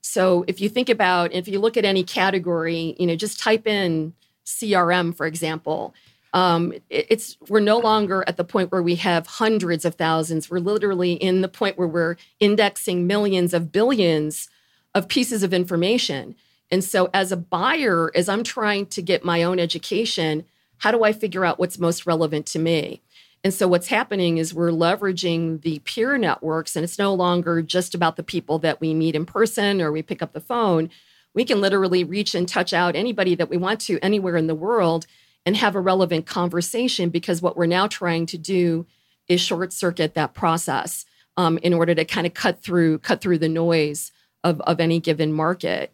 So 0.00 0.44
if 0.48 0.60
you 0.60 0.68
think 0.68 0.88
about, 0.88 1.32
if 1.32 1.46
you 1.46 1.60
look 1.60 1.76
at 1.76 1.84
any 1.84 2.02
category, 2.02 2.96
you 2.98 3.06
know, 3.06 3.16
just 3.16 3.38
type 3.38 3.66
in 3.66 4.14
CRM, 4.46 5.14
for 5.14 5.26
example. 5.26 5.94
Um, 6.32 6.72
it's 6.88 7.36
we're 7.48 7.60
no 7.60 7.78
longer 7.78 8.22
at 8.26 8.36
the 8.36 8.44
point 8.44 8.70
where 8.70 8.82
we 8.82 8.94
have 8.96 9.26
hundreds 9.26 9.84
of 9.84 9.96
thousands. 9.96 10.48
We're 10.48 10.60
literally 10.60 11.14
in 11.14 11.40
the 11.40 11.48
point 11.48 11.76
where 11.76 11.88
we're 11.88 12.16
indexing 12.38 13.06
millions 13.06 13.52
of 13.52 13.72
billions 13.72 14.48
of 14.94 15.08
pieces 15.08 15.42
of 15.42 15.52
information. 15.52 16.36
And 16.70 16.84
so, 16.84 17.10
as 17.12 17.32
a 17.32 17.36
buyer, 17.36 18.12
as 18.14 18.28
I'm 18.28 18.44
trying 18.44 18.86
to 18.86 19.02
get 19.02 19.24
my 19.24 19.42
own 19.42 19.58
education, 19.58 20.44
how 20.80 20.90
do 20.90 21.04
I 21.04 21.12
figure 21.12 21.44
out 21.44 21.58
what's 21.58 21.78
most 21.78 22.06
relevant 22.06 22.46
to 22.46 22.58
me? 22.58 23.00
And 23.42 23.54
so 23.54 23.68
what's 23.68 23.88
happening 23.88 24.38
is 24.38 24.52
we're 24.52 24.70
leveraging 24.70 25.62
the 25.62 25.78
peer 25.80 26.18
networks, 26.18 26.76
and 26.76 26.84
it's 26.84 26.98
no 26.98 27.14
longer 27.14 27.62
just 27.62 27.94
about 27.94 28.16
the 28.16 28.22
people 28.22 28.58
that 28.58 28.80
we 28.80 28.92
meet 28.92 29.14
in 29.14 29.24
person 29.24 29.80
or 29.80 29.92
we 29.92 30.02
pick 30.02 30.20
up 30.20 30.32
the 30.32 30.40
phone. 30.40 30.90
We 31.32 31.44
can 31.44 31.60
literally 31.60 32.04
reach 32.04 32.34
and 32.34 32.48
touch 32.48 32.72
out 32.72 32.96
anybody 32.96 33.34
that 33.36 33.48
we 33.48 33.56
want 33.56 33.80
to 33.82 33.98
anywhere 34.02 34.36
in 34.36 34.46
the 34.46 34.54
world 34.54 35.06
and 35.46 35.56
have 35.56 35.74
a 35.74 35.80
relevant 35.80 36.26
conversation 36.26 37.08
because 37.08 37.40
what 37.40 37.56
we're 37.56 37.66
now 37.66 37.86
trying 37.86 38.26
to 38.26 38.38
do 38.38 38.86
is 39.28 39.40
short 39.40 39.72
circuit 39.72 40.14
that 40.14 40.34
process 40.34 41.06
um, 41.36 41.58
in 41.58 41.72
order 41.72 41.94
to 41.94 42.04
kind 42.04 42.26
of 42.26 42.34
cut 42.34 42.62
through 42.62 42.98
cut 42.98 43.20
through 43.20 43.38
the 43.38 43.48
noise 43.48 44.12
of, 44.44 44.60
of 44.62 44.80
any 44.80 45.00
given 45.00 45.32
market. 45.32 45.92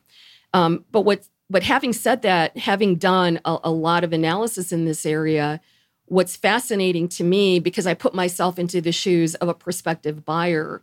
Um, 0.53 0.85
but 0.91 1.03
what 1.03 1.29
but 1.49 1.63
having 1.63 1.93
said 1.93 2.23
that, 2.23 2.57
having 2.57 2.97
done 2.97 3.41
a, 3.45 3.59
a 3.65 3.71
lot 3.71 4.05
of 4.05 4.13
analysis 4.13 4.73
in 4.73 4.85
this 4.85 5.07
area, 5.07 5.61
what's 6.07 6.37
fascinating 6.37 7.09
to 7.09 7.25
me, 7.25 7.59
because 7.59 7.87
I 7.87 7.95
put 7.95 8.15
myself 8.15 8.59
into 8.59 8.81
the 8.81 8.93
shoes 8.93 9.35
of 9.37 9.49
a 9.49 9.55
prospective 9.55 10.25
buyer, 10.25 10.83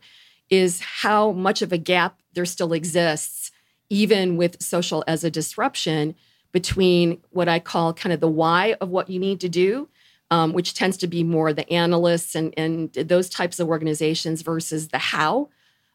is 0.50 0.80
how 0.80 1.32
much 1.32 1.62
of 1.62 1.72
a 1.72 1.78
gap 1.78 2.20
there 2.34 2.44
still 2.44 2.72
exists, 2.72 3.50
even 3.90 4.36
with 4.36 4.62
social 4.62 5.04
as 5.06 5.24
a 5.24 5.30
disruption, 5.30 6.14
between 6.52 7.20
what 7.30 7.48
I 7.48 7.58
call 7.58 7.92
kind 7.92 8.12
of 8.12 8.20
the 8.20 8.28
why 8.28 8.76
of 8.80 8.88
what 8.88 9.10
you 9.10 9.18
need 9.18 9.40
to 9.40 9.48
do, 9.48 9.88
um, 10.30 10.52
which 10.52 10.74
tends 10.74 10.96
to 10.98 11.06
be 11.06 11.24
more 11.24 11.52
the 11.52 11.70
analysts 11.70 12.34
and, 12.34 12.54
and 12.56 12.92
those 12.92 13.28
types 13.28 13.58
of 13.58 13.68
organizations, 13.68 14.42
versus 14.42 14.88
the 14.88 14.98
how 14.98 15.48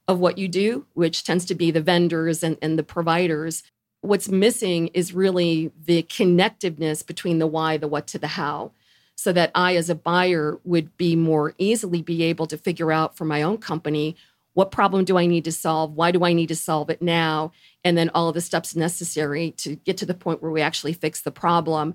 of 0.08 0.20
what 0.20 0.38
you 0.38 0.48
do, 0.48 0.86
which 0.94 1.24
tends 1.24 1.46
to 1.46 1.56
be 1.56 1.72
the 1.72 1.82
vendors 1.82 2.44
and, 2.44 2.58
and 2.62 2.78
the 2.78 2.84
providers. 2.84 3.64
What's 4.02 4.30
missing 4.30 4.88
is 4.90 5.14
really 5.14 5.72
the 5.86 6.04
connectiveness 6.04 7.06
between 7.06 7.40
the 7.40 7.48
why, 7.48 7.78
the 7.78 7.88
what 7.88 8.08
to 8.08 8.20
the 8.20 8.28
how 8.28 8.72
so 9.16 9.34
that 9.34 9.52
I, 9.54 9.76
as 9.76 9.90
a 9.90 9.96
buyer, 9.96 10.60
would 10.64 10.96
be 10.96 11.18
more 11.18 11.54
easily 11.58 12.02
be 12.02 12.24
able 12.24 12.48
to 12.48 12.58
figure 12.58 12.92
out 12.92 13.18
for 13.18 13.26
my 13.26 13.42
own 13.42 13.58
company 13.58 14.16
what 14.54 14.72
problem 14.72 15.06
do 15.06 15.18
I 15.18 15.26
need 15.26 15.46
to 15.46 15.54
solve? 15.54 15.94
Why 15.94 16.12
do 16.12 16.26
I 16.26 16.34
need 16.34 16.48
to 16.48 16.56
solve 16.56 16.90
it 16.90 17.02
now? 17.02 17.54
And 17.86 17.98
then 17.98 18.10
all 18.14 18.28
of 18.28 18.34
the 18.34 18.42
steps 18.42 18.76
necessary 18.76 19.52
to 19.52 19.76
get 19.78 19.96
to 19.98 20.06
the 20.06 20.14
point 20.14 20.42
where 20.42 20.52
we 20.52 20.62
actually 20.62 20.92
fix 20.92 21.22
the 21.22 21.32
problem. 21.32 21.94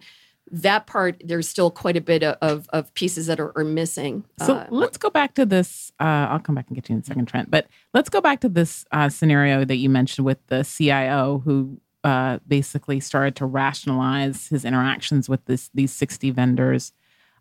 That 0.50 0.86
part, 0.86 1.20
there's 1.22 1.46
still 1.46 1.70
quite 1.70 1.96
a 1.96 2.00
bit 2.00 2.22
of, 2.22 2.66
of 2.70 2.94
pieces 2.94 3.26
that 3.26 3.38
are, 3.38 3.52
are 3.54 3.64
missing. 3.64 4.24
So 4.38 4.56
uh, 4.56 4.66
let's 4.70 4.96
go 4.96 5.10
back 5.10 5.34
to 5.34 5.44
this. 5.44 5.92
Uh, 6.00 6.28
I'll 6.30 6.38
come 6.38 6.54
back 6.54 6.68
and 6.68 6.74
get 6.74 6.88
you 6.88 6.94
in 6.94 7.02
a 7.02 7.04
second, 7.04 7.26
Trent. 7.26 7.50
But 7.50 7.66
let's 7.92 8.08
go 8.08 8.22
back 8.22 8.40
to 8.40 8.48
this 8.48 8.86
uh, 8.92 9.10
scenario 9.10 9.66
that 9.66 9.76
you 9.76 9.90
mentioned 9.90 10.24
with 10.24 10.38
the 10.46 10.62
CIO 10.64 11.42
who 11.44 11.78
uh, 12.04 12.38
basically 12.46 13.00
started 13.00 13.34
to 13.36 13.46
rationalize 13.46 14.46
his 14.48 14.64
interactions 14.64 15.28
with 15.28 15.44
this, 15.46 15.70
these 15.74 15.92
60 15.92 16.30
vendors 16.30 16.92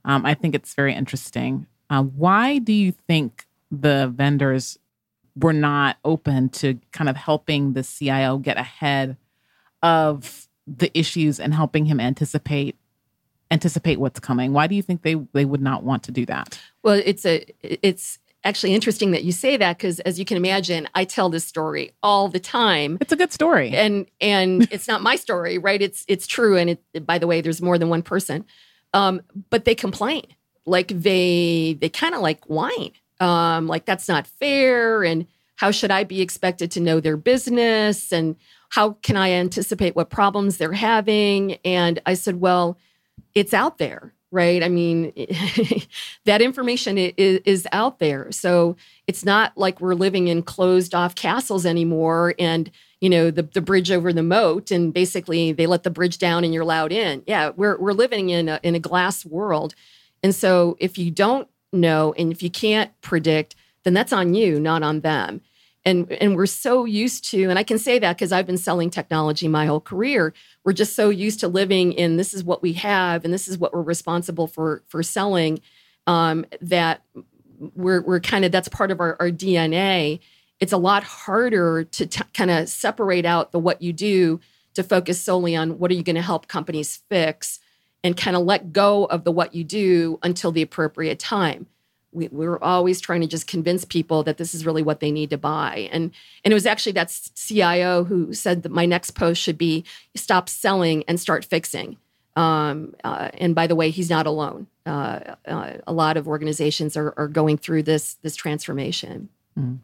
um, 0.06 0.26
I 0.26 0.34
think 0.34 0.56
it's 0.56 0.74
very 0.74 0.94
interesting. 0.94 1.68
Uh, 1.90 2.04
why 2.04 2.58
do 2.58 2.74
you 2.74 2.92
think 2.92 3.46
the 3.72 4.12
vendors 4.14 4.78
were 5.36 5.54
not 5.54 5.98
open 6.06 6.50
to 6.50 6.80
kind 6.92 7.10
of 7.10 7.16
helping 7.16 7.74
the 7.74 7.84
CIO 7.84 8.38
get 8.38 8.58
ahead 8.58 9.18
of 9.82 10.48
the 10.68 10.96
issues 10.98 11.40
and 11.40 11.54
helping 11.54 11.86
him 11.86 12.00
anticipate 12.00 12.76
anticipate 13.52 14.00
what's 14.00 14.20
coming? 14.20 14.52
Why 14.54 14.68
do 14.68 14.76
you 14.76 14.82
think 14.82 15.04
they 15.04 15.16
they 15.34 15.46
would 15.46 15.62
not 15.62 15.84
want 15.84 16.04
to 16.04 16.12
do 16.12 16.26
that? 16.26 16.60
Well, 16.84 17.02
it's 17.04 17.26
a 17.26 17.46
it's 17.62 18.20
actually 18.44 18.74
interesting 18.74 19.12
that 19.12 19.24
you 19.24 19.32
say 19.32 19.58
that 19.58 19.78
because 19.78 20.00
as 20.02 20.20
you 20.20 20.26
can 20.26 20.38
imagine 20.38 20.88
i 20.96 21.06
tell 21.06 21.30
this 21.30 21.46
story 21.46 21.92
all 22.04 22.28
the 22.28 22.40
time 22.40 22.98
it's 23.00 23.14
a 23.14 23.16
good 23.16 23.32
story 23.32 23.70
and 23.76 24.06
and 24.20 24.68
it's 24.72 24.88
not 24.88 25.02
my 25.02 25.16
story 25.16 25.58
right 25.58 25.82
it's 25.82 26.04
it's 26.08 26.28
true 26.28 26.58
and 26.58 26.70
it 26.70 27.06
by 27.06 27.18
the 27.18 27.28
way 27.28 27.42
there's 27.42 27.62
more 27.62 27.78
than 27.78 27.90
one 27.90 28.02
person 28.02 28.46
um, 28.94 29.22
but 29.50 29.66
they 29.66 29.76
complain. 29.76 30.24
Like 30.66 30.88
they 30.90 31.78
they 31.80 31.90
kind 31.90 32.16
of 32.16 32.22
like 32.22 32.46
whine. 32.46 32.94
Um, 33.20 33.68
like 33.68 33.86
that's 33.86 34.08
not 34.08 34.28
fair. 34.28 35.04
And 35.04 35.28
how 35.56 35.72
should 35.72 35.92
I 35.92 36.04
be 36.04 36.22
expected 36.22 36.72
to 36.72 36.80
know 36.80 37.00
their 37.00 37.18
business? 37.18 38.12
And 38.12 38.36
how 38.70 38.92
can 39.02 39.18
I 39.18 39.32
anticipate 39.32 39.96
what 39.96 40.10
problems 40.10 40.58
they're 40.58 40.74
having? 40.74 41.54
And 41.66 42.02
I 42.06 42.16
said, 42.16 42.40
well, 42.40 42.78
it's 43.36 43.54
out 43.54 43.78
there, 43.78 44.14
right? 44.34 44.64
I 44.64 44.68
mean, 44.68 45.14
that 46.26 46.42
information 46.42 46.98
is, 46.98 47.40
is 47.46 47.68
out 47.72 48.00
there. 48.00 48.32
So 48.32 48.76
it's 49.06 49.24
not 49.24 49.56
like 49.56 49.80
we're 49.80 49.94
living 49.94 50.28
in 50.28 50.42
closed 50.42 50.96
off 50.96 51.14
castles 51.14 51.66
anymore 51.66 52.34
and 52.40 52.72
you 53.00 53.10
know 53.10 53.32
the, 53.32 53.44
the 53.44 53.62
bridge 53.62 53.92
over 53.92 54.12
the 54.12 54.24
moat 54.24 54.72
and 54.72 54.94
basically 54.94 55.52
they 55.52 55.68
let 55.68 55.84
the 55.84 55.90
bridge 55.90 56.18
down 56.18 56.46
and 56.46 56.54
you're 56.54 56.64
allowed 56.64 56.94
in 56.94 57.22
yeah 57.28 57.50
we're, 57.50 57.78
we're 57.78 57.92
living 57.92 58.30
in 58.30 58.48
a, 58.48 58.62
in 58.64 58.76
a 58.76 58.80
glass 58.80 59.26
world 59.26 59.76
and 60.24 60.34
so 60.34 60.78
if 60.80 60.98
you 60.98 61.12
don't 61.12 61.50
know 61.74 62.14
and 62.18 62.32
if 62.32 62.42
you 62.42 62.50
can't 62.50 62.92
predict 63.02 63.56
then 63.84 63.94
that's 63.94 64.14
on 64.14 64.34
you 64.34 64.58
not 64.58 64.84
on 64.84 65.02
them 65.02 65.42
and 65.86 66.12
and 66.14 66.36
we're 66.36 66.46
so 66.46 66.86
used 66.86 67.30
to 67.30 67.50
and 67.50 67.60
i 67.60 67.64
can 67.64 67.78
say 67.78 68.00
that 68.00 68.16
because 68.16 68.32
i've 68.32 68.46
been 68.46 68.58
selling 68.58 68.90
technology 68.90 69.48
my 69.48 69.66
whole 69.66 69.82
career 69.82 70.34
we're 70.64 70.74
just 70.74 70.96
so 70.96 71.10
used 71.10 71.40
to 71.40 71.48
living 71.48 71.94
in 71.94 72.18
this 72.18 72.34
is 72.34 72.44
what 72.44 72.62
we 72.62 72.74
have 72.74 73.26
and 73.26 73.34
this 73.34 73.48
is 73.48 73.58
what 73.58 73.74
we're 73.74 73.82
responsible 73.82 74.48
for 74.48 74.84
for 74.88 75.04
selling 75.04 75.60
um, 76.08 76.46
that 76.62 77.02
we're 77.76 78.02
we're 78.02 78.20
kind 78.20 78.46
of 78.46 78.52
that's 78.52 78.68
part 78.70 78.92
of 78.92 79.00
our, 79.00 79.16
our 79.20 79.30
dna 79.30 80.20
it's 80.60 80.74
a 80.74 80.78
lot 80.78 81.04
harder 81.04 81.84
to 81.84 82.06
t- 82.06 82.24
kind 82.34 82.52
of 82.52 82.70
separate 82.70 83.26
out 83.26 83.52
the 83.52 83.60
what 83.60 83.82
you 83.82 83.94
do 83.94 84.40
to 84.74 84.84
focus 84.84 85.20
solely 85.22 85.56
on 85.56 85.78
what 85.80 85.92
are 85.92 85.94
you 85.94 86.04
going 86.04 86.16
to 86.16 86.22
help 86.22 86.48
companies 86.48 87.04
fix 87.10 87.60
and 88.04 88.18
kind 88.18 88.36
of 88.36 88.44
let 88.44 88.74
go 88.74 89.06
of 89.06 89.24
the 89.24 89.32
what 89.32 89.54
you 89.54 89.64
do 89.64 90.20
until 90.24 90.52
the 90.52 90.62
appropriate 90.62 91.20
time 91.20 91.68
we, 92.14 92.28
we're 92.30 92.60
always 92.60 93.02
trying 93.02 93.22
to 93.22 93.28
just 93.28 93.48
convince 93.48 93.86
people 93.86 94.24
that 94.24 94.38
this 94.38 94.54
is 94.54 94.66
really 94.66 94.84
what 94.84 95.00
they 95.00 95.12
need 95.12 95.30
to 95.32 95.38
buy. 95.38 95.90
And 95.92 96.12
and 96.44 96.52
it 96.52 96.54
was 96.54 96.66
actually 96.66 96.94
that 96.94 97.12
cio 97.12 98.04
who 98.04 98.34
said 98.34 98.64
that 98.64 98.72
my 98.72 98.86
next 98.86 99.12
post 99.12 99.42
should 99.42 99.58
be 99.58 99.84
stop 100.16 100.50
selling 100.50 101.04
and 101.08 101.20
start 101.20 101.46
fixing. 101.46 101.98
Um, 102.36 102.96
uh, 103.04 103.30
and 103.36 103.54
by 103.54 103.68
the 103.68 103.76
way 103.76 103.90
he's 103.90 104.10
not 104.10 104.26
alone. 104.26 104.68
Uh, 104.86 105.36
uh, 105.48 105.74
a 105.86 105.94
lot 105.94 106.18
of 106.18 106.28
organizations 106.28 106.98
are, 106.98 107.14
are 107.16 107.28
going 107.28 107.58
through 107.58 107.84
this 107.84 108.16
this 108.22 108.36
transformation. 108.36 109.30
Mm. 109.58 109.80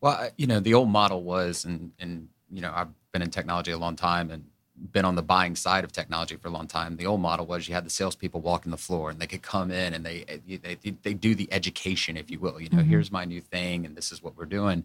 Well, 0.00 0.30
you 0.36 0.46
know, 0.46 0.60
the 0.60 0.74
old 0.74 0.88
model 0.88 1.22
was, 1.22 1.64
and 1.64 1.92
and 1.98 2.28
you 2.50 2.60
know, 2.60 2.72
I've 2.74 2.88
been 3.12 3.22
in 3.22 3.30
technology 3.30 3.72
a 3.72 3.78
long 3.78 3.96
time 3.96 4.30
and 4.30 4.44
been 4.92 5.04
on 5.04 5.14
the 5.14 5.22
buying 5.22 5.56
side 5.56 5.84
of 5.84 5.92
technology 5.92 6.36
for 6.36 6.48
a 6.48 6.50
long 6.50 6.66
time. 6.66 6.96
The 6.96 7.06
old 7.06 7.20
model 7.20 7.46
was 7.46 7.68
you 7.68 7.74
had 7.74 7.86
the 7.86 7.90
salespeople 7.90 8.40
walking 8.40 8.70
the 8.70 8.76
floor 8.76 9.10
and 9.10 9.18
they 9.18 9.26
could 9.26 9.42
come 9.42 9.70
in 9.70 9.94
and 9.94 10.04
they 10.04 10.24
they 10.46 10.94
they 11.02 11.14
do 11.14 11.34
the 11.34 11.48
education, 11.52 12.16
if 12.16 12.30
you 12.30 12.38
will. 12.38 12.60
You 12.60 12.68
know, 12.70 12.78
mm-hmm. 12.78 12.90
here's 12.90 13.10
my 13.10 13.24
new 13.24 13.40
thing 13.40 13.86
and 13.86 13.96
this 13.96 14.12
is 14.12 14.22
what 14.22 14.36
we're 14.36 14.44
doing. 14.46 14.84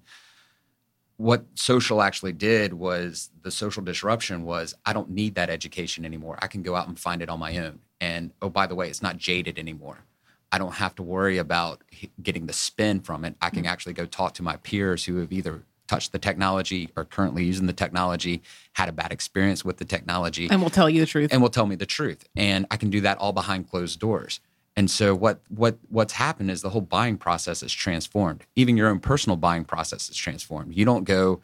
What 1.17 1.45
social 1.55 2.01
actually 2.01 2.33
did 2.33 2.73
was 2.73 3.29
the 3.43 3.51
social 3.51 3.83
disruption 3.83 4.43
was 4.43 4.73
I 4.85 4.93
don't 4.93 5.09
need 5.09 5.35
that 5.35 5.49
education 5.49 6.05
anymore. 6.05 6.39
I 6.41 6.47
can 6.47 6.63
go 6.63 6.75
out 6.75 6.87
and 6.87 6.97
find 6.97 7.21
it 7.21 7.29
on 7.29 7.39
my 7.39 7.57
own. 7.57 7.79
And 7.99 8.31
oh, 8.41 8.49
by 8.49 8.65
the 8.65 8.75
way, 8.75 8.89
it's 8.89 9.03
not 9.03 9.17
jaded 9.17 9.59
anymore. 9.59 10.05
I 10.51 10.57
don't 10.57 10.73
have 10.73 10.95
to 10.95 11.03
worry 11.03 11.37
about 11.37 11.81
getting 12.21 12.45
the 12.45 12.53
spin 12.53 13.01
from 13.01 13.23
it. 13.23 13.35
I 13.41 13.49
can 13.49 13.63
mm. 13.63 13.69
actually 13.69 13.93
go 13.93 14.05
talk 14.05 14.33
to 14.35 14.43
my 14.43 14.57
peers 14.57 15.05
who 15.05 15.17
have 15.17 15.31
either 15.31 15.63
touched 15.91 16.13
the 16.13 16.19
technology 16.19 16.89
or 16.95 17.03
currently 17.03 17.43
using 17.43 17.67
the 17.67 17.73
technology, 17.73 18.41
had 18.73 18.87
a 18.87 18.93
bad 18.93 19.11
experience 19.11 19.65
with 19.65 19.75
the 19.75 19.83
technology. 19.83 20.47
And 20.49 20.61
will 20.61 20.69
tell 20.69 20.89
you 20.89 21.01
the 21.01 21.05
truth. 21.05 21.33
And 21.33 21.41
will 21.41 21.49
tell 21.49 21.65
me 21.65 21.75
the 21.75 21.85
truth. 21.85 22.23
And 22.33 22.65
I 22.71 22.77
can 22.77 22.89
do 22.89 23.01
that 23.01 23.17
all 23.17 23.33
behind 23.33 23.69
closed 23.69 23.99
doors. 23.99 24.39
And 24.77 24.89
so 24.89 25.13
what 25.13 25.41
what 25.49 25.79
what's 25.89 26.13
happened 26.13 26.49
is 26.49 26.61
the 26.61 26.69
whole 26.69 26.79
buying 26.97 27.17
process 27.17 27.61
is 27.61 27.73
transformed. 27.73 28.45
Even 28.55 28.77
your 28.77 28.87
own 28.87 29.01
personal 29.01 29.35
buying 29.35 29.65
process 29.65 30.09
is 30.09 30.15
transformed. 30.15 30.73
You 30.73 30.85
don't 30.85 31.03
go 31.03 31.41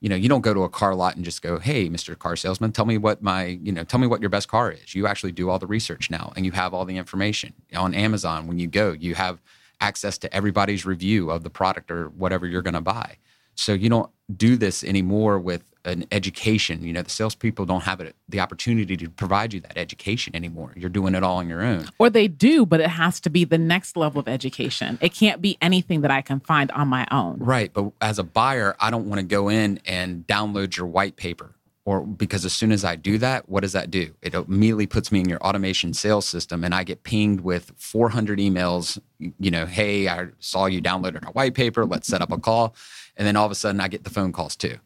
you 0.00 0.10
know, 0.10 0.16
you 0.16 0.28
don't 0.28 0.42
go 0.42 0.52
to 0.52 0.64
a 0.64 0.68
car 0.68 0.94
lot 0.94 1.14
and 1.16 1.24
just 1.24 1.40
go, 1.40 1.58
"Hey, 1.58 1.88
Mr. 1.88 2.18
Car 2.18 2.36
Salesman, 2.36 2.72
tell 2.72 2.84
me 2.84 2.98
what 2.98 3.22
my, 3.22 3.58
you 3.62 3.72
know, 3.72 3.84
tell 3.84 4.00
me 4.00 4.06
what 4.06 4.20
your 4.20 4.28
best 4.28 4.48
car 4.48 4.70
is." 4.70 4.94
You 4.94 5.06
actually 5.06 5.32
do 5.32 5.48
all 5.48 5.58
the 5.58 5.68
research 5.68 6.10
now, 6.10 6.32
and 6.36 6.44
you 6.44 6.52
have 6.52 6.74
all 6.74 6.84
the 6.84 6.98
information 6.98 7.54
on 7.74 7.94
Amazon. 7.94 8.46
When 8.46 8.58
you 8.58 8.66
go, 8.66 8.92
you 8.92 9.14
have 9.14 9.40
access 9.80 10.18
to 10.18 10.34
everybody's 10.34 10.84
review 10.84 11.30
of 11.30 11.42
the 11.42 11.48
product 11.48 11.90
or 11.90 12.08
whatever 12.08 12.46
you're 12.46 12.60
going 12.60 12.74
to 12.74 12.80
buy. 12.82 13.16
So 13.54 13.72
you 13.72 13.88
don't 13.88 14.10
do 14.36 14.56
this 14.56 14.82
anymore 14.84 15.38
with 15.38 15.62
an 15.84 16.06
education. 16.10 16.82
You 16.82 16.92
know, 16.92 17.02
the 17.02 17.10
salespeople 17.10 17.66
don't 17.66 17.82
have 17.82 18.00
it, 18.00 18.16
the 18.28 18.40
opportunity 18.40 18.96
to 18.96 19.08
provide 19.10 19.52
you 19.52 19.60
that 19.60 19.76
education 19.76 20.34
anymore. 20.34 20.72
You're 20.76 20.90
doing 20.90 21.14
it 21.14 21.22
all 21.22 21.36
on 21.36 21.48
your 21.48 21.62
own. 21.62 21.88
Or 21.98 22.08
they 22.10 22.28
do, 22.28 22.64
but 22.64 22.80
it 22.80 22.88
has 22.88 23.20
to 23.20 23.30
be 23.30 23.44
the 23.44 23.58
next 23.58 23.96
level 23.96 24.20
of 24.20 24.28
education. 24.28 24.98
It 25.00 25.12
can't 25.12 25.42
be 25.42 25.58
anything 25.60 26.00
that 26.00 26.10
I 26.10 26.22
can 26.22 26.40
find 26.40 26.70
on 26.72 26.88
my 26.88 27.06
own. 27.10 27.36
Right. 27.38 27.72
But 27.72 27.92
as 28.00 28.18
a 28.18 28.24
buyer, 28.24 28.76
I 28.80 28.90
don't 28.90 29.08
want 29.08 29.20
to 29.20 29.26
go 29.26 29.48
in 29.48 29.80
and 29.84 30.26
download 30.26 30.76
your 30.76 30.86
white 30.86 31.16
paper. 31.16 31.54
Or 31.86 32.00
because 32.00 32.46
as 32.46 32.54
soon 32.54 32.72
as 32.72 32.82
I 32.82 32.96
do 32.96 33.18
that, 33.18 33.46
what 33.46 33.60
does 33.60 33.72
that 33.72 33.90
do? 33.90 34.14
It 34.22 34.32
immediately 34.32 34.86
puts 34.86 35.12
me 35.12 35.20
in 35.20 35.28
your 35.28 35.38
automation 35.40 35.92
sales 35.92 36.26
system 36.26 36.64
and 36.64 36.74
I 36.74 36.82
get 36.82 37.02
pinged 37.02 37.42
with 37.42 37.72
400 37.76 38.38
emails. 38.38 38.98
You 39.18 39.50
know, 39.50 39.66
hey, 39.66 40.08
I 40.08 40.28
saw 40.38 40.64
you 40.64 40.80
downloaded 40.80 41.26
our 41.26 41.32
white 41.32 41.52
paper. 41.52 41.84
Let's 41.84 42.08
set 42.08 42.22
up 42.22 42.32
a 42.32 42.38
call. 42.38 42.74
And 43.16 43.26
then 43.26 43.36
all 43.36 43.46
of 43.46 43.52
a 43.52 43.56
sudden 43.56 43.80
I 43.80 43.88
get 43.88 44.04
the 44.04 44.10
phone 44.10 44.32
calls 44.32 44.56
too 44.56 44.78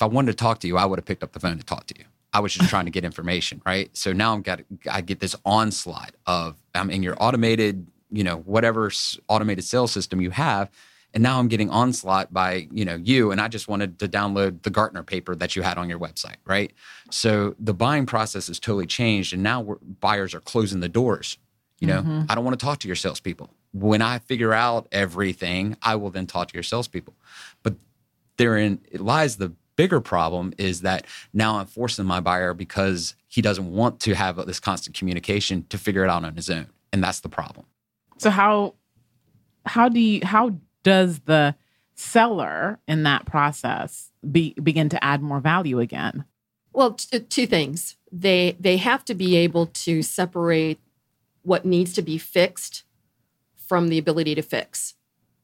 if 0.00 0.04
I 0.04 0.06
wanted 0.06 0.32
to 0.32 0.36
talk 0.36 0.60
to 0.60 0.66
you, 0.66 0.78
I 0.78 0.86
would 0.86 0.98
have 0.98 1.04
picked 1.04 1.22
up 1.22 1.32
the 1.32 1.40
phone 1.40 1.58
to 1.58 1.64
talk 1.64 1.84
to 1.88 1.94
you. 1.98 2.06
I 2.32 2.40
was 2.40 2.54
just 2.54 2.70
trying 2.70 2.86
to 2.86 2.90
get 2.90 3.04
information, 3.04 3.60
right? 3.66 3.94
So 3.94 4.14
now 4.14 4.32
I'm 4.32 4.40
got 4.40 4.62
I 4.90 5.02
get 5.02 5.20
this 5.20 5.36
onslaught 5.44 6.14
of 6.26 6.56
I'm 6.74 6.88
in 6.88 7.02
your 7.02 7.16
automated, 7.22 7.86
you 8.10 8.24
know, 8.24 8.38
whatever 8.38 8.90
automated 9.28 9.64
sales 9.64 9.92
system 9.92 10.22
you 10.22 10.30
have, 10.30 10.70
and 11.12 11.22
now 11.22 11.38
I'm 11.38 11.48
getting 11.48 11.68
onslaught 11.68 12.32
by 12.32 12.66
you 12.72 12.86
know 12.86 12.94
you, 12.94 13.30
and 13.30 13.42
I 13.42 13.48
just 13.48 13.68
wanted 13.68 13.98
to 13.98 14.08
download 14.08 14.62
the 14.62 14.70
Gartner 14.70 15.02
paper 15.02 15.34
that 15.34 15.54
you 15.54 15.60
had 15.60 15.76
on 15.76 15.90
your 15.90 15.98
website, 15.98 16.36
right? 16.46 16.72
So 17.10 17.54
the 17.58 17.74
buying 17.74 18.06
process 18.06 18.46
has 18.46 18.58
totally 18.58 18.86
changed, 18.86 19.34
and 19.34 19.42
now 19.42 19.76
buyers 20.00 20.34
are 20.34 20.40
closing 20.40 20.80
the 20.80 20.88
doors. 20.88 21.36
You 21.78 21.88
know, 21.88 22.00
mm-hmm. 22.00 22.22
I 22.26 22.34
don't 22.34 22.44
want 22.44 22.58
to 22.58 22.64
talk 22.64 22.78
to 22.78 22.86
your 22.86 22.96
salespeople. 22.96 23.50
When 23.72 24.02
I 24.02 24.18
figure 24.18 24.52
out 24.52 24.88
everything, 24.90 25.76
I 25.82 25.96
will 25.96 26.10
then 26.10 26.26
talk 26.26 26.48
to 26.48 26.54
your 26.54 26.62
salespeople. 26.62 27.14
But 27.62 27.76
therein 28.36 28.80
lies 28.94 29.36
the 29.36 29.52
bigger 29.76 30.00
problem 30.00 30.52
is 30.58 30.82
that 30.82 31.06
now 31.32 31.58
I'm 31.58 31.66
forcing 31.66 32.04
my 32.04 32.20
buyer 32.20 32.52
because 32.52 33.14
he 33.28 33.40
doesn't 33.40 33.72
want 33.72 34.00
to 34.00 34.14
have 34.14 34.36
this 34.46 34.60
constant 34.60 34.96
communication 34.96 35.64
to 35.70 35.78
figure 35.78 36.04
it 36.04 36.10
out 36.10 36.24
on 36.24 36.36
his 36.36 36.50
own. 36.50 36.66
And 36.92 37.02
that's 37.02 37.20
the 37.20 37.28
problem. 37.28 37.66
So 38.18 38.28
how 38.28 38.74
how 39.64 39.88
do 39.88 40.00
you 40.00 40.20
how 40.24 40.56
does 40.82 41.20
the 41.20 41.54
seller 41.94 42.78
in 42.88 43.04
that 43.04 43.26
process 43.26 44.10
be, 44.30 44.54
begin 44.62 44.88
to 44.88 45.02
add 45.04 45.22
more 45.22 45.40
value 45.40 45.80
again? 45.80 46.24
Well, 46.72 46.92
t- 46.92 47.20
two 47.20 47.46
things. 47.46 47.96
They 48.12 48.56
they 48.60 48.76
have 48.78 49.04
to 49.06 49.14
be 49.14 49.36
able 49.36 49.66
to 49.66 50.02
separate 50.02 50.78
what 51.42 51.64
needs 51.64 51.94
to 51.94 52.02
be 52.02 52.18
fixed 52.18 52.84
from 53.70 53.86
the 53.86 53.98
ability 53.98 54.34
to 54.34 54.42
fix. 54.42 54.94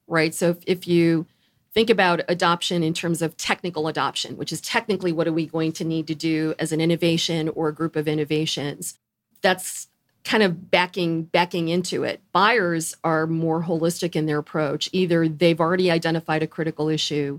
Right? 0.09 0.35
So 0.35 0.51
if, 0.51 0.57
if 0.67 0.89
you 0.89 1.27
think 1.75 1.91
about 1.91 2.23
adoption 2.27 2.83
in 2.83 2.93
terms 2.93 3.23
of 3.23 3.37
technical 3.37 3.87
adoption, 3.87 4.37
which 4.37 4.53
is 4.53 4.61
technically 4.61 5.13
what 5.13 5.29
are 5.29 5.33
we 5.33 5.47
going 5.47 5.71
to 5.71 5.85
need 5.85 6.09
to 6.09 6.15
do 6.17 6.53
as 6.59 6.73
an 6.73 6.81
innovation 6.81 7.49
or 7.51 7.69
a 7.69 7.73
group 7.73 7.95
of 7.95 8.09
innovations. 8.09 8.99
That's 9.43 9.87
kind 10.25 10.43
of 10.43 10.73
backing 10.73 11.23
backing 11.23 11.69
into 11.69 12.03
it. 12.03 12.21
Buyers 12.33 12.97
are 13.05 13.29
more 13.29 13.63
holistic 13.63 14.17
in 14.17 14.27
their 14.27 14.39
approach. 14.39 14.89
Either 14.93 15.29
they've 15.29 15.61
already 15.61 15.89
identified 15.89 16.43
a 16.43 16.49
critical 16.49 16.89
issue 16.89 17.39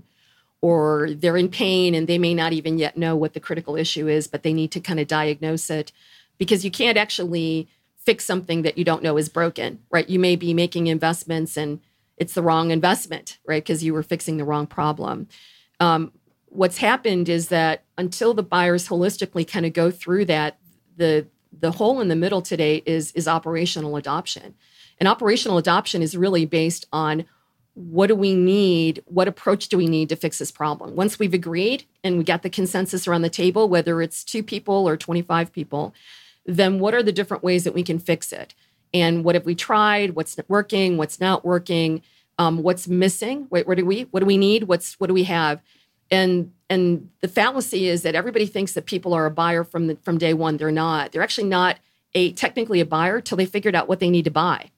or 0.62 1.10
they're 1.10 1.36
in 1.36 1.50
pain 1.50 1.94
and 1.94 2.06
they 2.06 2.18
may 2.18 2.32
not 2.32 2.54
even 2.54 2.78
yet 2.78 2.96
know 2.96 3.14
what 3.14 3.34
the 3.34 3.40
critical 3.40 3.76
issue 3.76 4.08
is, 4.08 4.26
but 4.26 4.42
they 4.42 4.54
need 4.54 4.72
to 4.72 4.80
kind 4.80 5.00
of 5.00 5.06
diagnose 5.06 5.68
it 5.68 5.92
because 6.38 6.64
you 6.64 6.70
can't 6.70 6.96
actually 6.96 7.68
fix 7.98 8.24
something 8.24 8.62
that 8.62 8.78
you 8.78 8.84
don't 8.84 9.02
know 9.02 9.16
is 9.16 9.28
broken, 9.28 9.80
right? 9.90 10.08
You 10.08 10.18
may 10.18 10.36
be 10.36 10.54
making 10.54 10.86
investments 10.86 11.56
and 11.56 11.80
it's 12.16 12.34
the 12.34 12.42
wrong 12.42 12.70
investment, 12.70 13.38
right? 13.46 13.62
Because 13.62 13.84
you 13.84 13.94
were 13.94 14.02
fixing 14.02 14.36
the 14.36 14.44
wrong 14.44 14.66
problem. 14.66 15.28
Um, 15.80 16.12
what's 16.46 16.78
happened 16.78 17.28
is 17.28 17.48
that 17.48 17.84
until 17.96 18.34
the 18.34 18.42
buyers 18.42 18.88
holistically 18.88 19.46
kind 19.46 19.66
of 19.66 19.72
go 19.72 19.90
through 19.90 20.24
that, 20.26 20.58
the 20.96 21.26
the 21.60 21.72
hole 21.72 22.00
in 22.00 22.08
the 22.08 22.16
middle 22.16 22.42
today 22.42 22.82
is 22.86 23.12
is 23.12 23.28
operational 23.28 23.96
adoption. 23.96 24.54
And 24.98 25.08
operational 25.08 25.58
adoption 25.58 26.02
is 26.02 26.16
really 26.16 26.44
based 26.44 26.86
on 26.92 27.24
what 27.74 28.08
do 28.08 28.16
we 28.16 28.34
need? 28.34 29.02
What 29.06 29.28
approach 29.28 29.68
do 29.68 29.78
we 29.78 29.86
need 29.86 30.08
to 30.08 30.16
fix 30.16 30.38
this 30.38 30.50
problem? 30.50 30.96
Once 30.96 31.18
we've 31.18 31.34
agreed 31.34 31.84
and 32.02 32.18
we 32.18 32.24
got 32.24 32.42
the 32.42 32.50
consensus 32.50 33.06
around 33.06 33.22
the 33.22 33.30
table, 33.30 33.68
whether 33.68 34.02
it's 34.02 34.24
two 34.24 34.42
people 34.42 34.88
or 34.88 34.96
25 34.96 35.52
people, 35.52 35.94
then 36.48 36.80
what 36.80 36.94
are 36.94 37.02
the 37.02 37.12
different 37.12 37.44
ways 37.44 37.62
that 37.64 37.74
we 37.74 37.84
can 37.84 38.00
fix 38.00 38.32
it? 38.32 38.54
and 38.94 39.24
what 39.24 39.34
have 39.34 39.46
we 39.46 39.54
tried? 39.54 40.10
What's 40.10 40.36
working? 40.48 40.96
What's 40.96 41.20
not 41.20 41.44
working? 41.44 42.02
Um, 42.38 42.62
what's 42.62 42.88
missing? 42.88 43.46
What, 43.48 43.66
what 43.66 43.76
do 43.76 43.84
we 43.84 44.02
what 44.02 44.20
do 44.20 44.26
we 44.26 44.36
need? 44.36 44.64
What's 44.64 44.98
what 45.00 45.08
do 45.08 45.14
we 45.14 45.24
have? 45.24 45.60
And 46.10 46.52
and 46.70 47.10
the 47.20 47.28
fallacy 47.28 47.88
is 47.88 48.02
that 48.02 48.14
everybody 48.14 48.46
thinks 48.46 48.74
that 48.74 48.86
people 48.86 49.14
are 49.14 49.26
a 49.26 49.30
buyer 49.30 49.64
from 49.64 49.88
the, 49.88 49.96
from 49.96 50.18
day 50.18 50.34
one. 50.34 50.56
They're 50.56 50.70
not. 50.70 51.12
They're 51.12 51.22
actually 51.22 51.48
not 51.48 51.78
a 52.14 52.32
technically 52.32 52.80
a 52.80 52.86
buyer 52.86 53.20
till 53.20 53.36
they 53.36 53.46
figured 53.46 53.74
out 53.74 53.88
what 53.88 54.00
they 54.00 54.10
need 54.10 54.24
to 54.24 54.30
buy. 54.30 54.70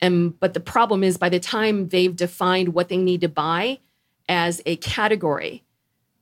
And 0.00 0.38
but 0.38 0.54
the 0.54 0.60
problem 0.60 1.02
is 1.04 1.18
by 1.18 1.28
the 1.28 1.40
time 1.40 1.88
they've 1.88 2.14
defined 2.14 2.74
what 2.74 2.88
they 2.88 2.96
need 2.96 3.20
to 3.22 3.28
buy 3.28 3.80
as 4.28 4.62
a 4.64 4.76
category 4.76 5.63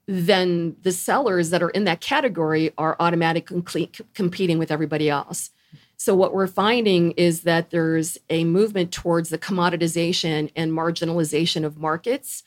then 0.07 0.77
the 0.83 0.93
sellers 0.93 1.51
that 1.51 1.63
are 1.63 1.71
in 1.71 1.85
that 1.85 2.01
category 2.01 2.73
are 2.77 2.97
automatically 2.99 3.91
competing 4.15 4.59
with 4.59 4.71
everybody 4.71 5.09
else 5.09 5.51
So, 6.03 6.17
what 6.17 6.35
we're 6.35 6.49
finding 6.49 7.13
is 7.13 7.43
that 7.43 7.71
there's 7.71 8.19
a 8.29 8.43
movement 8.45 8.91
towards 8.91 9.29
the 9.29 9.39
commoditization 9.39 10.51
and 10.57 10.73
marginalization 10.73 11.65
of 11.65 11.79
markets 11.79 12.43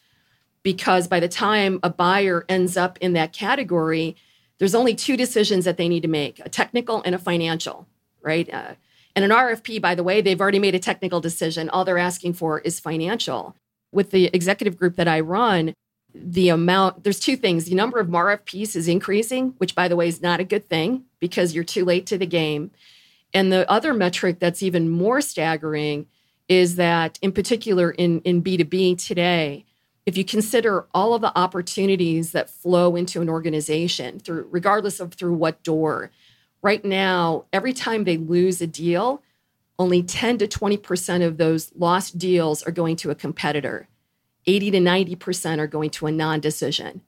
because 0.62 1.08
by 1.08 1.22
the 1.22 1.30
time 1.30 1.80
a 1.82 1.90
buyer 1.90 2.44
ends 2.50 2.76
up 2.76 2.98
in 3.00 3.14
that 3.14 3.32
category, 3.32 4.18
there's 4.58 4.76
only 4.76 4.94
two 4.94 5.16
decisions 5.16 5.64
that 5.64 5.78
they 5.78 5.88
need 5.88 6.02
to 6.02 6.10
make 6.10 6.40
a 6.40 6.50
technical 6.50 7.02
and 7.04 7.16
a 7.16 7.18
financial, 7.18 7.88
right? 8.22 8.54
Uh, 8.54 8.74
and 9.16 9.24
an 9.24 9.32
RFP, 9.32 9.82
by 9.82 9.96
the 9.96 10.04
way, 10.04 10.20
they've 10.20 10.42
already 10.42 10.60
made 10.60 10.76
a 10.76 10.80
technical 10.80 11.22
decision. 11.22 11.70
All 11.70 11.86
they're 11.86 11.98
asking 11.98 12.34
for 12.34 12.60
is 12.60 12.82
financial. 12.82 13.56
With 13.94 14.12
the 14.12 14.26
executive 14.34 14.76
group 14.76 14.98
that 14.98 15.08
I 15.08 15.22
run, 15.22 15.74
the 16.18 16.50
amount 16.50 17.04
there's 17.04 17.20
two 17.20 17.36
things 17.36 17.66
the 17.66 17.76
number 17.76 18.00
of 18.00 18.08
RFPs 18.08 18.76
is 18.76 18.88
increasing, 18.88 19.54
which 19.58 19.76
by 19.76 19.88
the 19.88 19.96
way 19.96 20.08
is 20.08 20.22
not 20.22 20.40
a 20.40 20.46
good 20.46 20.70
thing 20.70 21.04
because 21.20 21.54
you're 21.54 21.64
too 21.64 21.86
late 21.86 22.06
to 22.08 22.18
the 22.18 22.26
game. 22.26 22.72
And 23.34 23.52
the 23.52 23.70
other 23.70 23.94
metric 23.94 24.40
that's 24.40 24.64
even 24.64 24.90
more 24.90 25.22
staggering 25.22 26.08
is 26.48 26.76
that 26.78 27.20
in 27.22 27.32
particular 27.32 27.92
in, 27.92 28.22
in 28.22 28.42
B2B 28.42 29.04
today, 29.06 29.66
if 30.06 30.18
you 30.18 30.24
consider 30.24 30.86
all 30.94 31.14
of 31.14 31.22
the 31.22 31.38
opportunities 31.38 32.32
that 32.32 32.50
flow 32.50 32.96
into 32.96 33.22
an 33.22 33.30
organization 33.30 34.20
through 34.20 34.48
regardless 34.52 35.00
of 35.00 35.14
through 35.14 35.34
what 35.34 35.64
door, 35.64 36.12
right 36.62 36.86
now, 36.86 37.46
every 37.52 37.74
time 37.74 38.04
they 38.04 38.18
lose 38.18 38.62
a 38.62 38.68
deal, 38.68 39.22
only 39.78 40.02
10 40.02 40.38
to 40.38 40.48
20% 40.48 41.26
of 41.26 41.38
those 41.38 41.72
lost 41.76 42.18
deals 42.18 42.64
are 42.64 42.72
going 42.72 42.96
to 42.98 43.12
a 43.12 43.16
competitor. 43.16 43.88
80 44.48 44.72
to 44.72 44.80
90% 44.80 45.60
are 45.60 45.68
going 45.68 45.90
to 45.92 46.08
a 46.08 46.12
non 46.12 46.40
decision. 46.40 47.02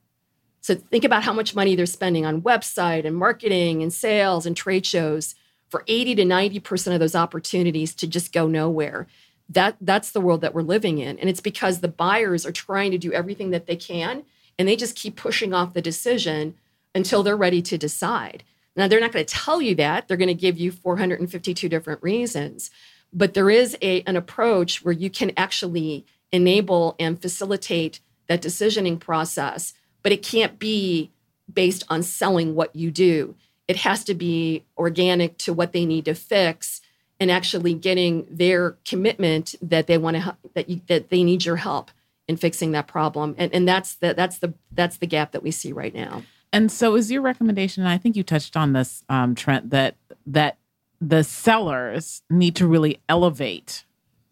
So 0.60 0.74
think 0.74 1.04
about 1.04 1.22
how 1.22 1.32
much 1.32 1.54
money 1.54 1.76
they're 1.76 1.86
spending 1.86 2.26
on 2.26 2.42
website 2.42 3.06
and 3.06 3.16
marketing 3.16 3.82
and 3.82 3.92
sales 3.92 4.44
and 4.44 4.56
trade 4.56 4.84
shows 4.84 5.34
for 5.68 5.84
80 5.86 6.16
to 6.16 6.24
90% 6.24 6.94
of 6.94 7.00
those 7.00 7.14
opportunities 7.14 7.94
to 7.96 8.06
just 8.06 8.32
go 8.32 8.46
nowhere. 8.46 9.06
That 9.48 9.76
that's 9.80 10.10
the 10.10 10.20
world 10.20 10.42
that 10.42 10.54
we're 10.54 10.62
living 10.62 10.98
in 10.98 11.18
and 11.18 11.30
it's 11.30 11.40
because 11.40 11.80
the 11.80 11.88
buyers 11.88 12.44
are 12.44 12.52
trying 12.52 12.90
to 12.90 12.98
do 12.98 13.12
everything 13.12 13.50
that 13.50 13.66
they 13.66 13.76
can 13.76 14.24
and 14.58 14.68
they 14.68 14.76
just 14.76 14.96
keep 14.96 15.16
pushing 15.16 15.54
off 15.54 15.72
the 15.72 15.80
decision 15.80 16.54
until 16.94 17.22
they're 17.22 17.36
ready 17.36 17.62
to 17.62 17.78
decide. 17.78 18.44
Now 18.76 18.88
they're 18.88 19.00
not 19.00 19.12
going 19.12 19.24
to 19.24 19.34
tell 19.34 19.62
you 19.62 19.74
that. 19.76 20.06
They're 20.06 20.18
going 20.18 20.28
to 20.28 20.34
give 20.34 20.58
you 20.58 20.70
452 20.70 21.68
different 21.68 22.02
reasons. 22.02 22.70
But 23.10 23.32
there 23.32 23.48
is 23.48 23.76
a 23.80 24.02
an 24.02 24.16
approach 24.16 24.84
where 24.84 24.92
you 24.92 25.08
can 25.08 25.32
actually 25.36 26.04
enable 26.32 26.96
and 26.98 27.20
facilitate 27.20 28.00
that 28.26 28.42
decisioning 28.42 28.98
process, 29.00 29.74
but 30.02 30.12
it 30.12 30.22
can't 30.22 30.58
be 30.58 31.10
based 31.52 31.84
on 31.88 32.02
selling 32.02 32.54
what 32.54 32.74
you 32.76 32.90
do. 32.90 33.34
It 33.66 33.76
has 33.76 34.04
to 34.04 34.14
be 34.14 34.64
organic 34.76 35.38
to 35.38 35.52
what 35.52 35.72
they 35.72 35.84
need 35.84 36.04
to 36.06 36.14
fix 36.14 36.80
and 37.20 37.30
actually 37.30 37.74
getting 37.74 38.26
their 38.30 38.76
commitment 38.84 39.54
that 39.60 39.86
they 39.86 39.98
want 39.98 40.16
to 40.16 40.36
that 40.54 40.68
you, 40.68 40.80
that 40.86 41.10
they 41.10 41.24
need 41.24 41.44
your 41.44 41.56
help 41.56 41.90
in 42.28 42.36
fixing 42.36 42.72
that 42.72 42.86
problem. 42.86 43.34
And 43.38 43.52
and 43.52 43.66
that's 43.66 43.94
the 43.96 44.14
that's 44.14 44.38
the 44.38 44.54
that's 44.72 44.98
the 44.98 45.06
gap 45.06 45.32
that 45.32 45.42
we 45.42 45.50
see 45.50 45.72
right 45.72 45.94
now. 45.94 46.22
And 46.52 46.72
so, 46.72 46.94
is 46.94 47.10
your 47.10 47.22
recommendation? 47.22 47.82
And 47.82 47.92
I 47.92 47.98
think 47.98 48.16
you 48.16 48.22
touched 48.22 48.56
on 48.56 48.72
this, 48.72 49.04
um, 49.08 49.34
Trent, 49.34 49.70
that 49.70 49.96
that 50.26 50.58
the 51.00 51.22
sellers 51.22 52.22
need 52.30 52.56
to 52.56 52.66
really 52.66 53.00
elevate 53.08 53.84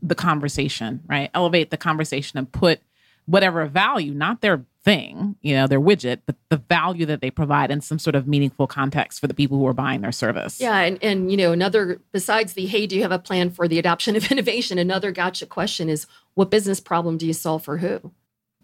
the 0.02 0.14
conversation, 0.14 1.02
right? 1.06 1.30
Elevate 1.34 1.70
the 1.70 1.76
conversation 1.76 2.38
and 2.38 2.50
put 2.50 2.80
whatever 3.26 3.66
value, 3.66 4.12
not 4.14 4.40
their 4.40 4.64
thing, 4.84 5.34
you 5.42 5.52
know, 5.52 5.66
their 5.66 5.80
widget, 5.80 6.20
but 6.26 6.36
the 6.48 6.58
value 6.58 7.04
that 7.06 7.20
they 7.20 7.30
provide 7.30 7.72
in 7.72 7.80
some 7.80 7.98
sort 7.98 8.14
of 8.14 8.28
meaningful 8.28 8.68
context 8.68 9.20
for 9.20 9.26
the 9.26 9.34
people 9.34 9.58
who 9.58 9.66
are 9.66 9.72
buying 9.72 10.00
their 10.00 10.12
service. 10.12 10.60
Yeah, 10.60 10.78
and 10.78 11.02
and 11.02 11.30
you 11.30 11.36
know, 11.36 11.52
another 11.52 12.00
besides 12.12 12.52
the 12.52 12.66
hey, 12.66 12.86
do 12.86 12.94
you 12.94 13.02
have 13.02 13.12
a 13.12 13.18
plan 13.18 13.50
for 13.50 13.66
the 13.66 13.78
adoption 13.78 14.14
of 14.14 14.24
innovation? 14.30 14.78
Another 14.78 15.10
gotcha 15.10 15.44
question 15.44 15.88
is 15.88 16.06
what 16.34 16.50
business 16.50 16.78
problem 16.78 17.18
do 17.18 17.26
you 17.26 17.32
solve 17.32 17.64
for 17.64 17.78
who? 17.78 18.12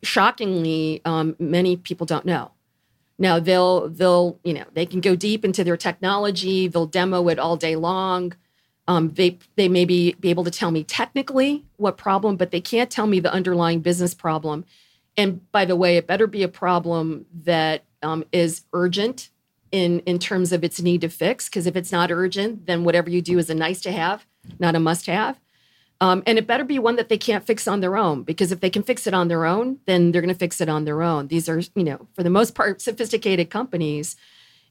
Shockingly, 0.04 1.00
um, 1.04 1.34
many 1.38 1.76
people 1.76 2.06
don't 2.06 2.24
know. 2.24 2.52
Now 3.18 3.40
they'll 3.40 3.88
they'll 3.88 4.38
you 4.44 4.54
know 4.54 4.64
they 4.74 4.86
can 4.86 5.00
go 5.00 5.16
deep 5.16 5.44
into 5.44 5.64
their 5.64 5.76
technology. 5.76 6.68
They'll 6.68 6.86
demo 6.86 7.28
it 7.28 7.40
all 7.40 7.56
day 7.56 7.74
long. 7.74 8.34
Um, 8.88 9.10
they 9.10 9.38
they 9.56 9.68
may 9.68 9.84
be, 9.84 10.14
be 10.14 10.30
able 10.30 10.44
to 10.44 10.50
tell 10.50 10.70
me 10.70 10.82
technically 10.82 11.64
what 11.76 11.96
problem, 11.96 12.36
but 12.36 12.50
they 12.50 12.60
can't 12.60 12.90
tell 12.90 13.06
me 13.06 13.20
the 13.20 13.32
underlying 13.32 13.80
business 13.80 14.14
problem. 14.14 14.64
And 15.16 15.50
by 15.52 15.64
the 15.64 15.76
way, 15.76 15.96
it 15.96 16.06
better 16.06 16.26
be 16.26 16.42
a 16.42 16.48
problem 16.48 17.26
that 17.44 17.84
um, 18.02 18.24
is 18.32 18.62
urgent 18.72 19.30
in 19.70 20.00
in 20.00 20.18
terms 20.18 20.52
of 20.52 20.64
its 20.64 20.80
need 20.80 21.02
to 21.02 21.08
fix. 21.08 21.48
Because 21.48 21.66
if 21.66 21.76
it's 21.76 21.92
not 21.92 22.10
urgent, 22.10 22.66
then 22.66 22.84
whatever 22.84 23.08
you 23.08 23.22
do 23.22 23.38
is 23.38 23.50
a 23.50 23.54
nice 23.54 23.80
to 23.82 23.92
have, 23.92 24.26
not 24.58 24.74
a 24.74 24.80
must 24.80 25.06
have. 25.06 25.38
Um, 26.00 26.24
and 26.26 26.36
it 26.36 26.48
better 26.48 26.64
be 26.64 26.80
one 26.80 26.96
that 26.96 27.08
they 27.08 27.18
can't 27.18 27.46
fix 27.46 27.68
on 27.68 27.78
their 27.78 27.96
own. 27.96 28.24
Because 28.24 28.50
if 28.50 28.58
they 28.58 28.70
can 28.70 28.82
fix 28.82 29.06
it 29.06 29.14
on 29.14 29.28
their 29.28 29.46
own, 29.46 29.78
then 29.86 30.10
they're 30.10 30.20
going 30.20 30.34
to 30.34 30.38
fix 30.38 30.60
it 30.60 30.68
on 30.68 30.84
their 30.84 31.00
own. 31.00 31.28
These 31.28 31.48
are, 31.48 31.60
you 31.76 31.84
know, 31.84 32.08
for 32.14 32.24
the 32.24 32.30
most 32.30 32.56
part, 32.56 32.82
sophisticated 32.82 33.50
companies 33.50 34.16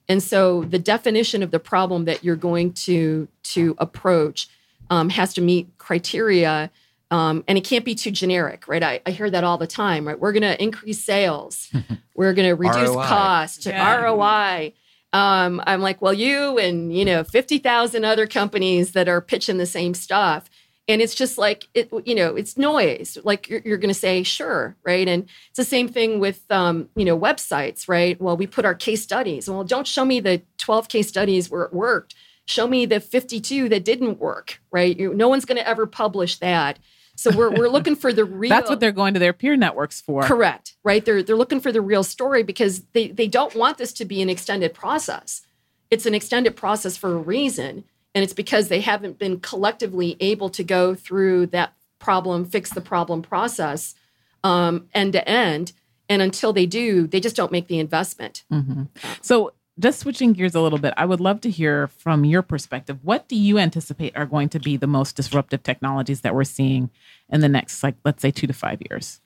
and 0.07 0.21
so 0.21 0.63
the 0.63 0.79
definition 0.79 1.43
of 1.43 1.51
the 1.51 1.59
problem 1.59 2.05
that 2.05 2.23
you're 2.23 2.35
going 2.35 2.73
to 2.73 3.27
to 3.43 3.75
approach 3.77 4.47
um, 4.89 5.09
has 5.09 5.33
to 5.35 5.41
meet 5.41 5.69
criteria, 5.77 6.69
um, 7.11 7.43
and 7.47 7.57
it 7.57 7.63
can't 7.63 7.85
be 7.85 7.95
too 7.95 8.11
generic, 8.11 8.67
right? 8.67 8.83
I, 8.83 9.01
I 9.05 9.11
hear 9.11 9.29
that 9.29 9.43
all 9.43 9.57
the 9.57 9.67
time, 9.67 10.07
right? 10.07 10.19
We're 10.19 10.33
going 10.33 10.41
to 10.43 10.61
increase 10.61 11.03
sales, 11.03 11.71
we're 12.15 12.33
going 12.33 12.47
to 12.47 12.55
reduce 12.55 12.89
ROI. 12.89 13.05
cost, 13.05 13.65
yeah. 13.65 14.01
ROI. 14.01 14.73
Um, 15.13 15.61
I'm 15.67 15.81
like, 15.81 16.01
well, 16.01 16.13
you 16.13 16.57
and 16.57 16.95
you 16.95 17.03
know, 17.03 17.23
fifty 17.23 17.57
thousand 17.57 18.05
other 18.05 18.27
companies 18.27 18.93
that 18.93 19.07
are 19.09 19.21
pitching 19.21 19.57
the 19.57 19.65
same 19.65 19.93
stuff 19.93 20.49
and 20.87 21.01
it's 21.01 21.15
just 21.15 21.37
like 21.37 21.67
it 21.73 21.91
you 22.05 22.15
know 22.15 22.35
it's 22.35 22.57
noise 22.57 23.17
like 23.23 23.49
you're, 23.49 23.61
you're 23.63 23.77
going 23.77 23.93
to 23.93 23.99
say 23.99 24.23
sure 24.23 24.75
right? 24.83 25.07
And 25.07 25.23
it's 25.49 25.57
the 25.57 25.63
same 25.63 25.87
thing 25.87 26.19
with 26.19 26.43
um, 26.51 26.89
you 26.95 27.05
know 27.05 27.17
websites 27.17 27.87
right? 27.87 28.19
Well 28.21 28.37
we 28.37 28.47
put 28.47 28.65
our 28.65 28.75
case 28.75 29.01
studies. 29.01 29.49
Well 29.49 29.63
don't 29.63 29.87
show 29.87 30.05
me 30.05 30.19
the 30.19 30.41
12 30.57 30.87
case 30.87 31.07
studies 31.07 31.49
where 31.49 31.63
it 31.63 31.73
worked. 31.73 32.15
Show 32.45 32.67
me 32.67 32.85
the 32.85 32.99
52 32.99 33.69
that 33.69 33.85
didn't 33.85 34.19
work 34.19 34.61
right? 34.71 34.97
You, 34.97 35.13
no 35.13 35.27
one's 35.27 35.45
going 35.45 35.57
to 35.57 35.67
ever 35.67 35.85
publish 35.85 36.37
that. 36.37 36.79
So 37.15 37.35
we're, 37.35 37.51
we're 37.51 37.69
looking 37.77 37.95
for 37.95 38.11
the 38.11 38.25
real 38.25 38.49
that's 38.49 38.69
what 38.69 38.79
they're 38.79 38.91
going 38.91 39.13
to 39.13 39.19
their 39.19 39.33
peer 39.33 39.55
networks 39.55 40.01
for. 40.01 40.23
Correct 40.23 40.71
right? 40.83 41.03
They're, 41.05 41.23
they're 41.23 41.35
looking 41.35 41.59
for 41.59 41.71
the 41.71 41.81
real 41.81 42.03
story 42.03 42.43
because 42.43 42.81
they, 42.93 43.07
they 43.09 43.27
don't 43.27 43.55
want 43.55 43.77
this 43.77 43.93
to 43.93 44.05
be 44.05 44.21
an 44.21 44.29
extended 44.29 44.73
process. 44.73 45.41
It's 45.89 46.05
an 46.05 46.15
extended 46.15 46.55
process 46.55 46.97
for 46.97 47.13
a 47.13 47.17
reason 47.17 47.83
and 48.13 48.23
it's 48.23 48.33
because 48.33 48.67
they 48.67 48.81
haven't 48.81 49.17
been 49.17 49.39
collectively 49.39 50.17
able 50.19 50.49
to 50.49 50.63
go 50.63 50.95
through 50.95 51.47
that 51.47 51.73
problem, 51.99 52.45
fix 52.45 52.71
the 52.71 52.81
problem 52.81 53.21
process 53.21 53.95
um, 54.43 54.87
end 54.93 55.13
to 55.13 55.27
end. 55.27 55.73
And 56.09 56.21
until 56.21 56.51
they 56.51 56.65
do, 56.65 57.07
they 57.07 57.21
just 57.21 57.35
don't 57.37 57.51
make 57.51 57.67
the 57.67 57.79
investment. 57.79 58.43
Mm-hmm. 58.51 58.83
So, 59.21 59.53
just 59.79 60.01
switching 60.01 60.33
gears 60.33 60.53
a 60.53 60.59
little 60.59 60.77
bit, 60.77 60.93
I 60.97 61.05
would 61.05 61.21
love 61.21 61.41
to 61.41 61.49
hear 61.49 61.87
from 61.87 62.25
your 62.25 62.41
perspective. 62.41 62.99
What 63.03 63.29
do 63.29 63.37
you 63.37 63.57
anticipate 63.57 64.15
are 64.17 64.25
going 64.25 64.49
to 64.49 64.59
be 64.59 64.75
the 64.75 64.85
most 64.85 65.15
disruptive 65.15 65.63
technologies 65.63 66.21
that 66.21 66.35
we're 66.35 66.43
seeing 66.43 66.91
in 67.29 67.39
the 67.39 67.47
next, 67.47 67.81
like, 67.81 67.95
let's 68.03 68.21
say, 68.21 68.29
two 68.29 68.45
to 68.45 68.53
five 68.53 68.79
years? 68.89 69.21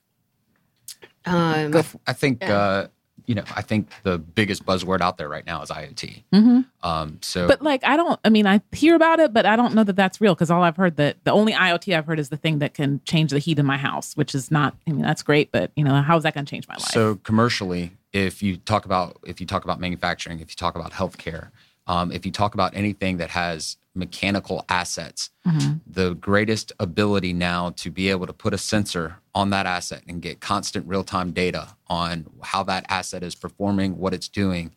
Um, 1.26 1.74
I 2.06 2.14
think 2.14 2.42
yeah. 2.42 2.56
uh, 2.56 2.88
you 3.28 3.36
know, 3.36 3.44
I 3.56 3.62
think 3.62 3.90
the 4.04 4.18
biggest 4.18 4.66
buzzword 4.66 5.02
out 5.02 5.18
there 5.18 5.30
right 5.30 5.46
now 5.46 5.62
is 5.62 5.70
IoT. 5.70 6.24
Mm-hmm. 6.34 6.62
Um, 6.84 7.20
so, 7.22 7.48
but 7.48 7.62
like, 7.62 7.84
I 7.84 7.98
don't. 7.98 8.20
I 8.24 8.30
mean, 8.30 8.48
I 8.48 8.62
hear 8.72 8.96
about 8.96 9.20
it, 9.20 9.34
but 9.34 9.46
I 9.46 9.56
don't 9.56 9.74
know 9.74 9.84
that 9.84 9.96
that's 9.96 10.22
real 10.22 10.36
because 10.36 10.52
all 10.52 10.64
I've 10.64 10.78
heard 10.78 10.98
that 10.98 11.18
the 11.24 11.32
only 11.32 11.54
IoT 11.54 11.98
I've 11.98 12.06
heard 12.06 12.20
is 12.20 12.30
the 12.30 12.38
thing 12.38 12.60
that 12.60 12.74
can 12.74 13.02
change 13.06 13.32
the 13.32 13.40
heat 13.40 13.60
in 13.60 13.66
my 13.66 13.78
house, 13.78 14.16
which 14.16 14.36
is 14.36 14.52
not. 14.52 14.76
I 14.88 14.92
mean, 14.92 15.02
that's 15.02 15.24
great, 15.24 15.52
but 15.52 15.72
you 15.76 15.84
know, 15.84 16.02
how 16.02 16.18
is 16.18 16.24
that 16.24 16.34
going 16.34 16.46
to 16.46 16.50
change 16.50 16.68
my 16.68 16.76
life? 16.76 16.90
So 16.90 17.16
commercially, 17.16 17.92
if 18.14 18.42
you 18.42 18.58
talk 18.58 18.86
about 18.86 19.18
if 19.24 19.42
you 19.42 19.48
talk 19.48 19.64
about 19.64 19.80
manufacturing, 19.80 20.40
if 20.40 20.50
you 20.50 20.56
talk 20.56 20.76
about 20.76 20.92
healthcare, 20.92 21.50
um, 21.88 22.12
if 22.12 22.26
you 22.26 22.32
talk 22.32 22.54
about 22.54 22.76
anything 22.76 23.18
that 23.18 23.32
has 23.32 23.78
mechanical 23.96 24.66
assets, 24.70 25.30
mm-hmm. 25.48 25.78
the 25.88 26.14
greatest 26.16 26.72
ability 26.80 27.34
now 27.34 27.72
to 27.72 27.90
be 27.90 28.10
able 28.10 28.28
to 28.28 28.34
put 28.34 28.54
a 28.54 28.58
sensor 28.58 29.18
on 29.34 29.50
that 29.50 29.66
asset 29.66 30.04
and 30.08 30.22
get 30.22 30.40
constant 30.40 30.88
real 30.88 31.04
time 31.04 31.32
data 31.32 31.76
on 31.88 32.26
how 32.44 32.64
that 32.64 32.86
asset 32.90 33.24
is 33.24 33.36
performing, 33.36 33.98
what 33.98 34.14
it's 34.14 34.28
doing, 34.28 34.72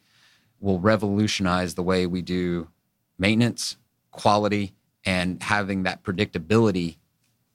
will 0.61 0.81
revolutionize 0.81 1.75
the 1.75 1.83
way 1.83 2.07
we 2.07 2.23
do 2.23 2.69
maintenance, 3.19 3.77
quality, 4.11 4.73
and 5.05 5.43
having 5.43 5.83
that 5.83 6.03
predictability 6.03 6.97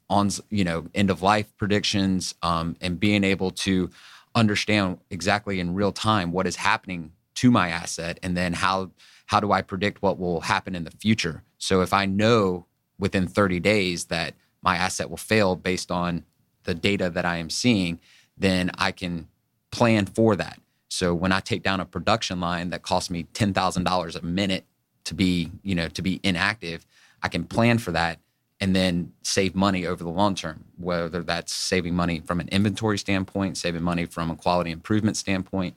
on 0.10 0.30
you 0.50 0.64
know 0.64 0.86
end 0.94 1.10
of 1.10 1.22
life 1.22 1.56
predictions 1.58 2.36
um, 2.44 2.76
and 2.82 3.00
being 3.00 3.24
able 3.24 3.52
to 3.52 3.90
understand 4.36 4.98
exactly 5.10 5.60
in 5.60 5.74
real 5.74 5.92
time 5.92 6.32
what 6.32 6.48
is 6.48 6.56
happening 6.56 7.12
to 7.36 7.50
my 7.50 7.70
asset 7.70 8.20
and 8.22 8.36
then 8.36 8.54
how 8.54 8.92
how 9.26 9.40
do 9.40 9.52
I 9.52 9.62
predict 9.62 10.02
what 10.02 10.20
will 10.20 10.42
happen 10.42 10.76
in 10.76 10.84
the 10.84 10.92
future? 10.92 11.44
So 11.58 11.82
if 11.82 11.94
I 11.94 12.06
know 12.06 12.66
within 13.00 13.28
30 13.28 13.60
days 13.60 14.06
that 14.06 14.34
my 14.62 14.78
asset 14.78 15.10
will 15.10 15.18
fail 15.18 15.56
based 15.56 15.92
on 15.92 16.24
the 16.64 16.74
data 16.74 17.10
that 17.10 17.26
I 17.26 17.38
am 17.38 17.50
seeing, 17.50 18.00
then 18.38 18.72
I 18.78 18.92
can 18.92 19.28
plan 19.72 20.06
for 20.06 20.36
that. 20.36 20.60
So 20.90 21.14
when 21.14 21.32
I 21.32 21.40
take 21.40 21.64
down 21.64 21.80
a 21.80 21.86
production 21.86 22.40
line 22.40 22.70
that 22.70 22.84
costs 22.84 23.10
me 23.10 23.26
$10,000 23.34 24.16
a 24.16 24.26
minute 24.26 24.66
to 25.06 25.14
be, 25.14 25.52
you 25.64 25.76
know, 25.76 25.88
to 25.90 26.02
be 26.02 26.20
inactive, 26.24 26.86
I 27.22 27.30
can 27.30 27.46
plan 27.46 27.80
for 27.80 27.92
that 27.92 28.20
and 28.60 28.76
then 28.76 29.12
save 29.24 29.56
money 29.56 29.86
over 29.86 30.04
the 30.04 30.10
long 30.10 30.36
term, 30.36 30.64
whether 30.78 31.22
that's 31.24 31.54
saving 31.54 31.96
money 31.96 32.22
from 32.22 32.40
an 32.40 32.48
inventory 32.50 32.98
standpoint, 32.98 33.58
saving 33.58 33.82
money 33.82 34.06
from 34.06 34.30
a 34.30 34.36
quality 34.36 34.72
improvement 34.72 35.18
standpoint. 35.18 35.76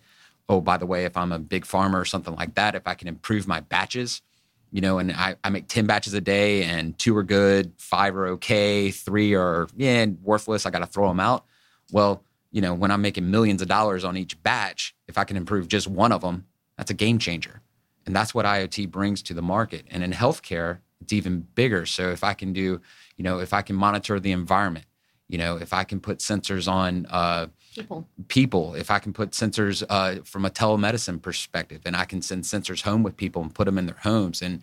Oh, 0.49 0.61
by 0.61 0.77
the 0.77 0.87
way, 0.87 1.05
if 1.05 1.17
I'm 1.17 1.33
a 1.33 1.39
big 1.39 1.65
farmer 1.65 2.01
or 2.01 2.05
something 2.05 2.35
like 2.35 2.55
that, 2.55 2.75
if 2.75 2.87
I 2.87 2.95
can 2.95 3.09
improve 3.09 3.49
my 3.49 3.61
batches, 3.61 4.23
you 4.71 4.81
know, 4.81 4.99
and 4.99 5.13
I, 5.13 5.37
I 5.43 5.51
make 5.51 5.69
10 5.69 5.87
batches 5.87 6.15
a 6.15 6.21
day 6.21 6.65
and 6.65 6.97
two 6.99 7.17
are 7.17 7.23
good, 7.23 7.73
five 7.79 8.17
are 8.17 8.27
okay, 8.29 8.91
three 8.91 9.35
are, 9.35 9.69
yeah, 9.77 10.07
worthless. 10.23 10.67
I 10.67 10.71
got 10.71 10.81
to 10.81 10.87
throw 10.87 11.09
them 11.09 11.21
out. 11.21 11.45
Well, 11.93 12.23
you 12.53 12.61
know, 12.61 12.75
when 12.75 12.91
I'm 12.91 13.03
making 13.03 13.31
millions 13.31 13.63
of 13.63 13.69
dollars 13.69 14.05
on 14.05 14.17
each 14.17 14.41
batch, 14.43 14.95
if 15.09 15.19
I 15.19 15.25
can 15.25 15.37
improve 15.37 15.69
just 15.69 15.89
one 15.89 16.13
of 16.13 16.21
them, 16.21 16.47
that's 16.77 16.91
a 16.91 16.95
game 16.95 17.19
changer. 17.19 17.61
And 18.07 18.15
that's 18.15 18.35
what 18.35 18.47
IoT 18.47 18.91
brings 18.91 19.23
to 19.23 19.35
the 19.35 19.43
market. 19.43 19.85
And 19.91 20.03
in 20.03 20.13
healthcare, 20.13 20.79
it's 21.01 21.13
even 21.13 21.47
bigger. 21.55 21.87
So 21.87 22.11
if 22.11 22.23
I 22.23 22.35
can 22.35 22.53
do, 22.53 22.81
you 23.17 23.25
know, 23.25 23.41
if 23.41 23.53
I 23.53 23.63
can 23.63 23.77
monitor 23.77 24.19
the 24.21 24.33
environment, 24.33 24.87
you 25.29 25.39
know, 25.39 25.57
if 25.57 25.73
I 25.73 25.85
can 25.85 26.01
put 26.01 26.19
sensors 26.19 26.71
on 26.71 27.07
uh, 27.11 27.47
people, 27.77 28.09
people, 28.29 28.75
if 28.75 28.91
I 28.91 28.99
can 28.99 29.13
put 29.13 29.31
sensors 29.31 29.85
uh, 29.89 30.23
from 30.25 30.45
a 30.45 30.51
telemedicine 30.51 31.21
perspective, 31.21 31.83
and 31.85 31.97
I 31.97 32.05
can 32.05 32.23
send 32.23 32.45
sensors 32.45 32.83
home 32.83 33.03
with 33.03 33.17
people 33.17 33.43
and 33.43 33.55
put 33.55 33.67
them 33.67 33.79
in 33.79 33.87
their 33.87 33.99
homes, 34.01 34.43
and 34.43 34.63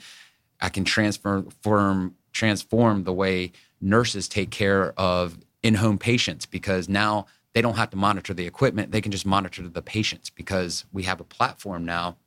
I 0.61 0.69
can 0.69 0.83
transform 0.83 2.15
transform 2.31 3.03
the 3.03 3.13
way 3.13 3.51
nurses 3.79 4.27
take 4.27 4.49
care 4.49 4.93
of 4.99 5.37
in-home 5.61 5.97
patients 5.97 6.45
because 6.45 6.89
now 6.89 7.27
they 7.53 7.61
don't 7.61 7.75
have 7.75 7.91
to 7.91 7.97
monitor 7.97 8.33
the 8.33 8.47
equipment; 8.47 8.91
they 8.91 9.01
can 9.01 9.11
just 9.11 9.25
monitor 9.25 9.67
the 9.67 9.81
patients 9.81 10.29
because 10.29 10.85
we 10.91 11.03
have 11.03 11.19
a 11.19 11.25
platform 11.25 11.85
now 11.85 12.17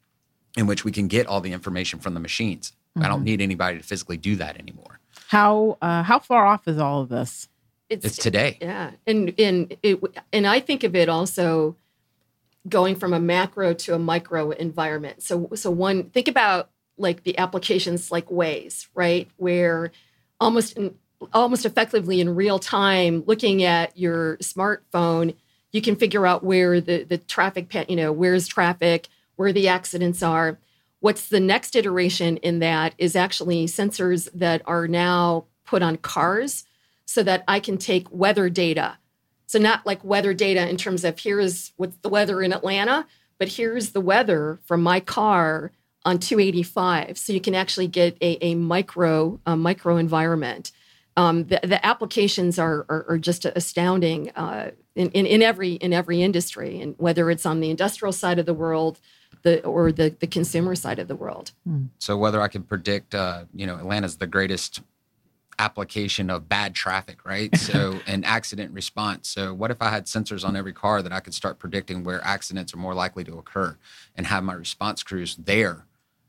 in 0.57 0.67
which 0.67 0.85
we 0.85 0.93
can 0.93 1.09
get 1.09 1.27
all 1.27 1.41
the 1.41 1.53
information 1.53 1.99
from 1.99 2.15
the 2.15 2.21
machines. 2.21 2.71
Mm-hmm. 2.71 3.05
I 3.05 3.09
don't 3.09 3.19
mm-hmm. 3.19 3.25
need 3.25 3.41
anybody 3.41 3.79
to 3.79 3.85
physically 3.85 4.17
do 4.17 4.37
that 4.37 4.59
anymore. 4.59 5.01
How 5.29 5.77
uh, 5.83 6.03
how 6.03 6.19
far 6.19 6.47
off 6.47 6.69
is 6.69 6.79
all 6.79 7.03
of 7.03 7.09
this? 7.09 7.49
It's, 7.89 8.05
it's 8.05 8.17
today. 8.17 8.59
Yeah, 8.61 8.93
and 9.07 9.33
and 9.39 9.77
it 9.83 10.01
and 10.33 10.47
I 10.47 10.61
think 10.61 10.85
of 10.85 10.97
it 10.97 11.09
also 11.09 11.77
going 12.69 12.97
from 12.97 13.13
a 13.13 13.21
macro 13.21 13.75
to 13.75 13.95
a 13.95 13.99
micro 13.99 14.51
environment. 14.51 15.23
So 15.23 15.51
so 15.55 15.71
one 15.71 16.11
think 16.11 16.29
about 16.29 16.71
like 16.99 17.23
the 17.23 17.39
applications 17.39 18.11
like 18.11 18.27
Waze, 18.27 18.89
right, 18.95 19.29
where 19.37 19.93
almost 20.41 20.77
in, 20.77 20.95
almost 21.33 21.65
effectively 21.65 22.21
in 22.21 22.35
real 22.35 22.59
time, 22.59 23.23
looking 23.27 23.63
at 23.63 23.97
your 23.97 24.37
smartphone, 24.39 25.37
you 25.73 25.81
can 25.81 25.97
figure 25.97 26.27
out 26.27 26.43
where 26.43 26.81
the 26.81 27.05
the 27.05 27.19
traffic, 27.19 27.73
you 27.89 27.97
know, 27.97 28.13
where's 28.13 28.49
traffic, 28.49 29.09
where 29.37 29.53
the 29.53 29.69
accidents 29.69 30.23
are. 30.23 30.59
What's 31.01 31.29
the 31.29 31.41
next 31.41 31.77
iteration 31.77 32.39
in 32.39 32.59
that 32.61 32.95
is 32.99 33.15
actually 33.15 33.67
sensors 33.67 34.29
that 34.35 34.63
are 34.65 34.89
now 34.89 35.45
put 35.65 35.83
on 35.83 35.99
cars 35.99 36.65
so 37.07 37.23
that 37.23 37.45
I 37.49 37.61
can 37.61 37.79
take 37.79 38.11
weather 38.11 38.51
data. 38.51 38.99
So, 39.47 39.59
not 39.59 39.87
like 39.87 40.05
weather 40.05 40.35
data 40.35 40.69
in 40.69 40.77
terms 40.77 41.05
of 41.05 41.19
here's 41.19 41.73
what's 41.77 41.97
the 41.99 42.09
weather 42.09 42.43
in 42.43 42.53
Atlanta, 42.53 43.07
but 43.39 43.49
here's 43.49 43.91
the 43.91 44.01
weather 44.01 44.59
from 44.65 44.83
my 44.83 45.01
car 45.01 45.73
on 46.07 46.19
285. 46.19 47.19
So 47.19 47.33
you 47.33 47.41
can 47.41 47.55
actually 47.55 47.89
get 47.89 48.17
a, 48.23 48.45
a 48.45 48.55
micro 48.55 49.41
a 49.45 49.57
micro 49.57 49.97
environment. 49.97 50.73
Um, 51.19 51.45
the, 51.45 51.61
the, 51.63 51.85
applications 51.85 52.59
are, 52.59 52.85
are, 52.91 53.07
are 53.09 53.19
just 53.19 53.47
astounding 53.47 54.31
uh, 54.37 54.73
in, 54.95 55.11
in, 55.13 55.25
in, 55.25 55.43
every 55.43 55.73
in 55.73 55.95
every 55.95 56.23
industry, 56.23 56.79
and 56.81 56.95
whether 56.99 57.31
it's 57.31 57.47
on 57.47 57.61
the 57.61 57.71
industrial 57.71 58.13
side 58.13 58.39
of 58.39 58.45
the 58.45 58.53
world, 58.53 59.01
the 59.43 59.65
or 59.65 59.93
the 59.93 60.15
the 60.21 60.27
consumer 60.27 60.75
side 60.75 60.99
of 60.99 61.09
the 61.09 61.17
world. 61.17 61.53
So 61.99 62.19
whether 62.19 62.43
I 62.43 62.49
can 62.49 62.63
predict, 62.63 63.15
uh, 63.15 63.45
you 63.55 63.67
know, 63.67 63.77
Atlanta's 63.77 64.19
the 64.19 64.27
greatest 64.27 64.83
application 65.59 66.31
of 66.31 66.49
bad 66.49 66.75
traffic, 66.75 67.25
right? 67.25 67.51
So 67.67 67.99
an 68.07 68.23
accident 68.23 68.73
response. 68.73 69.29
So 69.29 69.53
what 69.53 69.73
if 69.73 69.83
I 69.83 69.91
had 69.91 70.05
sensors 70.05 70.45
on 70.47 70.55
every 70.55 70.73
car 70.73 71.03
that 71.03 71.13
I 71.13 71.19
could 71.19 71.35
start 71.35 71.59
predicting 71.59 72.05
where 72.05 72.25
accidents 72.25 72.73
are 72.73 72.77
more 72.77 72.95
likely 72.95 73.25
to 73.25 73.39
occur 73.39 73.77
and 74.15 74.27
have 74.27 74.45
my 74.45 74.55
response 74.55 75.03
crews 75.03 75.35
there 75.35 75.85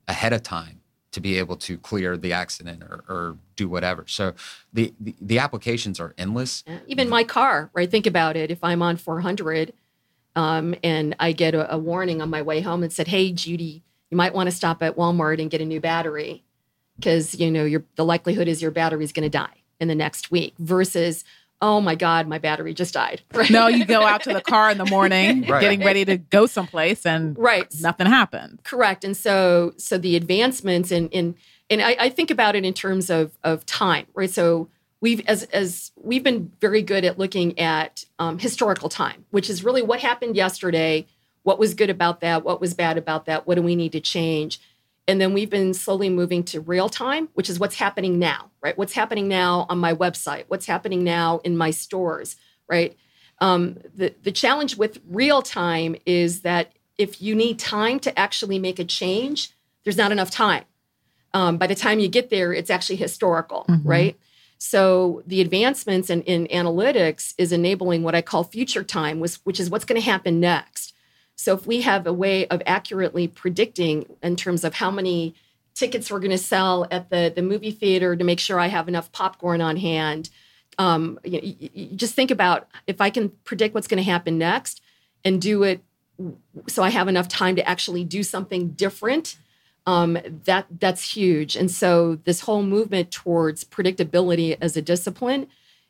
ahead 0.08 0.34
of 0.34 0.42
time 0.42 0.82
to 1.12 1.20
be 1.20 1.38
able 1.38 1.56
to 1.58 1.78
clear 1.78 2.18
the 2.18 2.34
accident 2.34 2.82
or, 2.84 3.04
or 3.08 3.38
do 3.56 3.70
whatever. 3.70 4.06
So 4.08 4.34
the, 4.74 4.94
the, 5.00 5.16
the 5.22 5.40
applications 5.40 6.00
are 6.00 6.16
endless. 6.18 6.64
Even 6.88 7.08
my 7.08 7.24
car, 7.24 7.70
right? 7.74 7.90
Think 7.90 8.08
about 8.08 8.36
it. 8.36 8.50
If 8.50 8.64
I'm 8.64 8.82
on 8.82 8.98
400 8.98 9.74
um, 10.38 10.76
and 10.84 11.16
I 11.20 11.32
get 11.32 11.56
a, 11.56 11.74
a 11.74 11.78
warning 11.78 12.22
on 12.22 12.30
my 12.30 12.44
way 12.44 12.62
home 12.62 12.84
and 12.84 12.94
said, 12.94 13.08
"Hey, 13.08 13.32
Judy, 13.32 13.84
you 14.12 14.18
might 14.18 14.36
want 14.36 14.48
to 14.48 14.56
stop 14.56 14.84
at 14.84 14.96
Walmart 14.96 15.42
and 15.42 15.50
get 15.50 15.62
a 15.62 15.66
new 15.66 15.82
battery." 15.82 16.44
Because 16.98 17.36
you 17.40 17.50
know 17.50 17.64
your 17.64 17.84
the 17.96 18.06
likelihood 18.06 18.48
is 18.48 18.62
your 18.62 18.72
battery 18.72 19.04
is 19.04 19.12
going 19.12 19.24
to 19.24 19.30
die 19.30 19.64
in 19.80 19.88
the 19.88 19.96
next 19.96 20.32
week 20.32 20.54
versus 20.60 21.24
oh 21.62 21.82
my 21.82 21.96
god 21.96 22.28
my 22.28 22.38
battery 22.38 22.74
just 22.74 22.94
died 22.94 23.22
right? 23.34 23.50
no 23.52 23.68
you 23.68 23.86
go 23.86 24.02
out 24.02 24.24
to 24.24 24.34
the 24.34 24.42
car 24.42 24.70
in 24.70 24.78
the 24.78 24.86
morning 24.86 25.42
right. 25.48 25.62
getting 25.62 25.84
ready 25.84 26.06
to 26.06 26.18
go 26.18 26.46
someplace 26.46 27.06
and 27.06 27.38
right 27.38 27.74
nothing 27.82 28.08
happened 28.08 28.60
correct 28.64 29.04
and 29.04 29.16
so 29.16 29.74
so 29.78 29.98
the 29.98 30.16
advancements 30.16 30.92
in 30.92 31.10
in 31.10 31.36
and 31.70 31.82
I, 31.82 31.98
I 32.00 32.10
think 32.10 32.32
about 32.32 32.56
it 32.56 32.66
in 32.66 32.74
terms 32.74 33.10
of 33.10 33.38
of 33.44 33.66
time 33.66 34.06
right 34.14 34.30
so 34.30 34.70
we've 35.02 35.22
as 35.28 35.44
as 35.44 35.92
we've 35.96 36.24
been 36.24 36.52
very 36.60 36.82
good 36.82 37.06
at 37.06 37.20
looking 37.20 37.58
at 37.60 38.06
um, 38.20 38.40
historical 38.40 38.90
time 38.90 39.26
which 39.32 39.50
is 39.50 39.64
really 39.64 39.82
what 39.82 40.00
happened 40.00 40.36
yesterday 40.36 41.06
what 41.44 41.60
was 41.60 41.74
good 41.74 41.90
about 41.90 42.22
that 42.22 42.44
what 42.44 42.60
was 42.60 42.74
bad 42.74 42.98
about 42.98 43.26
that 43.26 43.48
what 43.48 43.56
do 43.56 43.62
we 43.62 43.76
need 43.76 43.92
to 43.92 44.00
change 44.00 44.60
and 45.08 45.22
then 45.22 45.34
we've 45.34 45.50
been 45.50 45.74
slowly 45.74 46.10
moving 46.10 46.44
to 46.44 46.60
real 46.60 46.90
time, 46.90 47.30
which 47.34 47.50
is 47.50 47.60
what's 47.60 47.76
happening 47.76 48.20
now, 48.20 48.52
right? 48.62 48.78
What's 48.78 48.94
happening 48.94 49.28
now 49.28 49.66
on 49.70 49.78
my 49.78 49.94
website? 49.94 50.46
What's 50.50 50.66
happening 50.66 51.04
now 51.04 51.40
in 51.44 51.56
my 51.56 51.72
stores, 51.72 52.36
right? 52.68 52.98
Um, 53.40 53.78
the, 53.96 54.14
the 54.24 54.32
challenge 54.32 54.78
with 54.78 55.00
real 55.08 55.42
time 55.42 55.96
is 56.06 56.42
that 56.42 56.74
if 56.98 57.22
you 57.22 57.36
need 57.36 57.60
time 57.60 58.00
to 58.02 58.20
actually 58.20 58.60
make 58.60 58.80
a 58.80 58.84
change, 58.84 59.52
there's 59.84 59.98
not 59.98 60.12
enough 60.12 60.32
time. 60.32 60.66
Um, 61.34 61.58
by 61.58 61.68
the 61.68 61.76
time 61.76 62.00
you 62.00 62.10
get 62.10 62.30
there, 62.30 62.52
it's 62.52 62.70
actually 62.70 62.96
historical, 62.98 63.66
mm-hmm. 63.70 63.88
right? 63.88 64.20
So 64.58 65.24
the 65.28 65.40
advancements 65.40 66.10
in, 66.10 66.24
in 66.24 66.48
analytics 66.48 67.34
is 67.38 67.52
enabling 67.52 68.04
what 68.04 68.16
I 68.16 68.22
call 68.22 68.44
future 68.44 68.84
time, 68.84 69.20
which, 69.20 69.36
which 69.44 69.60
is 69.60 69.70
what's 69.70 69.86
going 69.86 70.02
to 70.02 70.06
happen 70.06 70.40
next. 70.40 70.94
So 71.38 71.54
if 71.54 71.66
we 71.66 71.82
have 71.82 72.06
a 72.06 72.14
way 72.14 72.48
of 72.48 72.62
accurately 72.66 73.28
predicting 73.28 74.06
in 74.22 74.36
terms 74.36 74.64
of 74.64 74.74
how 74.74 74.92
many 74.92 75.36
tickets 75.76 76.12
we're 76.12 76.20
going 76.20 76.32
to 76.32 76.38
sell 76.38 76.88
at 76.92 77.10
the, 77.10 77.32
the 77.34 77.44
movie 77.44 77.72
theater 77.72 78.16
to 78.16 78.24
make 78.24 78.40
sure 78.40 78.60
I 78.60 78.68
have 78.68 78.88
enough 78.88 79.12
popcorn 79.12 79.62
on 79.62 79.78
hand, 79.78 80.30
um, 80.80 81.20
you, 81.24 81.40
you 81.60 81.96
just 81.96 82.16
think 82.16 82.32
about 82.32 82.68
if 82.88 83.00
I 83.00 83.10
can 83.12 83.30
predict 83.46 83.76
what's 83.76 83.88
going 83.88 84.04
to 84.04 84.12
happen 84.12 84.38
next 84.38 84.82
and 85.24 85.42
do 85.42 85.64
it 85.64 85.82
so 86.68 86.84
I 86.84 86.90
have 86.90 87.08
enough 87.08 87.28
time 87.28 87.56
to 87.58 87.70
actually 87.70 88.04
do 88.04 88.24
something 88.24 88.70
different. 88.70 89.38
Um, 89.86 90.18
that 90.46 90.66
that's 90.80 91.16
huge. 91.16 91.56
And 91.56 91.72
so 91.72 92.16
this 92.24 92.42
whole 92.42 92.64
movement 92.64 93.12
towards 93.12 93.64
predictability 93.64 94.58
as 94.60 94.76
a 94.76 94.82
discipline 94.82 95.48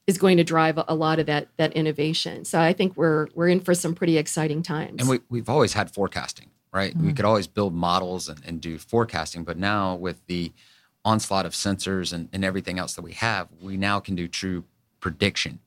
is 0.08 0.18
going 0.18 0.38
to 0.38 0.44
drive 0.44 0.80
a 0.88 0.96
lot 0.96 1.20
of 1.20 1.26
that 1.28 1.50
that 1.58 1.74
innovation. 1.74 2.46
So 2.46 2.60
I 2.60 2.74
think 2.74 2.96
we're 2.96 3.28
we're 3.36 3.50
in 3.50 3.60
for 3.60 3.76
some 3.76 3.94
pretty 3.94 4.18
exciting 4.18 4.64
times. 4.64 5.02
And 5.02 5.10
we, 5.10 5.20
we've 5.30 5.50
always 5.50 5.74
had 5.74 5.92
forecasting, 5.92 6.50
right? 6.74 6.94
Mm-hmm. 6.94 7.08
We 7.08 7.14
could 7.14 7.26
always 7.26 7.48
build 7.48 7.74
models 7.76 8.30
and, 8.30 8.42
and 8.46 8.62
do 8.62 8.78
forecasting, 8.78 9.44
but 9.44 9.58
now 9.58 9.96
with 9.96 10.26
the 10.28 10.54
onslaught 11.06 11.46
of 11.46 11.54
sensors 11.54 12.12
and, 12.12 12.30
and 12.34 12.44
everything 12.44 12.80
else 12.80 12.96
that 12.96 13.02
we 13.02 13.14
have, 13.14 13.48
we 13.62 13.78
now 13.78 14.00
can 14.00 14.16
do 14.16 14.28
true 14.28 14.64
prediction 15.00 15.60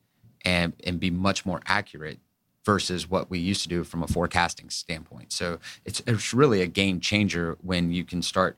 and 0.45 0.73
and 0.85 0.99
be 0.99 1.11
much 1.11 1.45
more 1.45 1.61
accurate 1.67 2.19
versus 2.65 3.09
what 3.09 3.31
we 3.31 3.39
used 3.39 3.63
to 3.63 3.69
do 3.69 3.85
from 3.85 4.03
a 4.03 4.07
forecasting 4.07 4.71
standpoint. 4.71 5.33
So 5.33 5.59
it's 5.85 6.03
it's 6.07 6.33
really 6.33 6.63
a 6.63 6.67
game 6.67 6.99
changer 7.01 7.59
when 7.61 7.93
you 7.93 8.05
can 8.05 8.23
start 8.23 8.57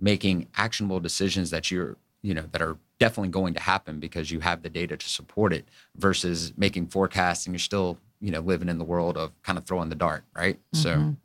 making 0.00 0.48
actionable 0.56 1.00
decisions 1.00 1.50
that 1.50 1.70
you're 1.70 1.96
you 2.24 2.32
know 2.32 2.44
that 2.50 2.62
are 2.62 2.78
definitely 2.98 3.28
going 3.28 3.54
to 3.54 3.60
happen 3.60 4.00
because 4.00 4.30
you 4.30 4.40
have 4.40 4.62
the 4.62 4.70
data 4.70 4.96
to 4.96 5.08
support 5.08 5.52
it 5.52 5.68
versus 5.96 6.54
making 6.56 6.86
forecasts 6.86 7.46
and 7.46 7.54
you're 7.54 7.60
still 7.60 7.98
you 8.20 8.30
know 8.30 8.40
living 8.40 8.68
in 8.68 8.78
the 8.78 8.84
world 8.84 9.16
of 9.16 9.30
kind 9.42 9.58
of 9.58 9.64
throwing 9.64 9.90
the 9.90 9.94
dart 9.94 10.24
right? 10.34 10.58
Mm-hmm. 10.74 10.82
so 10.82 11.16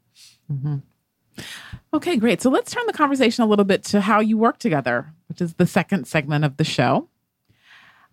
mm-hmm. 0.52 0.76
okay 1.94 2.18
great. 2.18 2.42
So 2.42 2.50
let's 2.50 2.72
turn 2.72 2.86
the 2.86 2.94
conversation 2.94 3.44
a 3.44 3.48
little 3.48 3.66
bit 3.66 3.84
to 3.86 4.02
how 4.02 4.20
you 4.20 4.38
work 4.38 4.60
together 4.60 5.14
which 5.30 5.42
is 5.42 5.54
the 5.54 5.66
second 5.66 6.06
segment 6.06 6.44
of 6.44 6.58
the 6.58 6.64
show. 6.64 7.08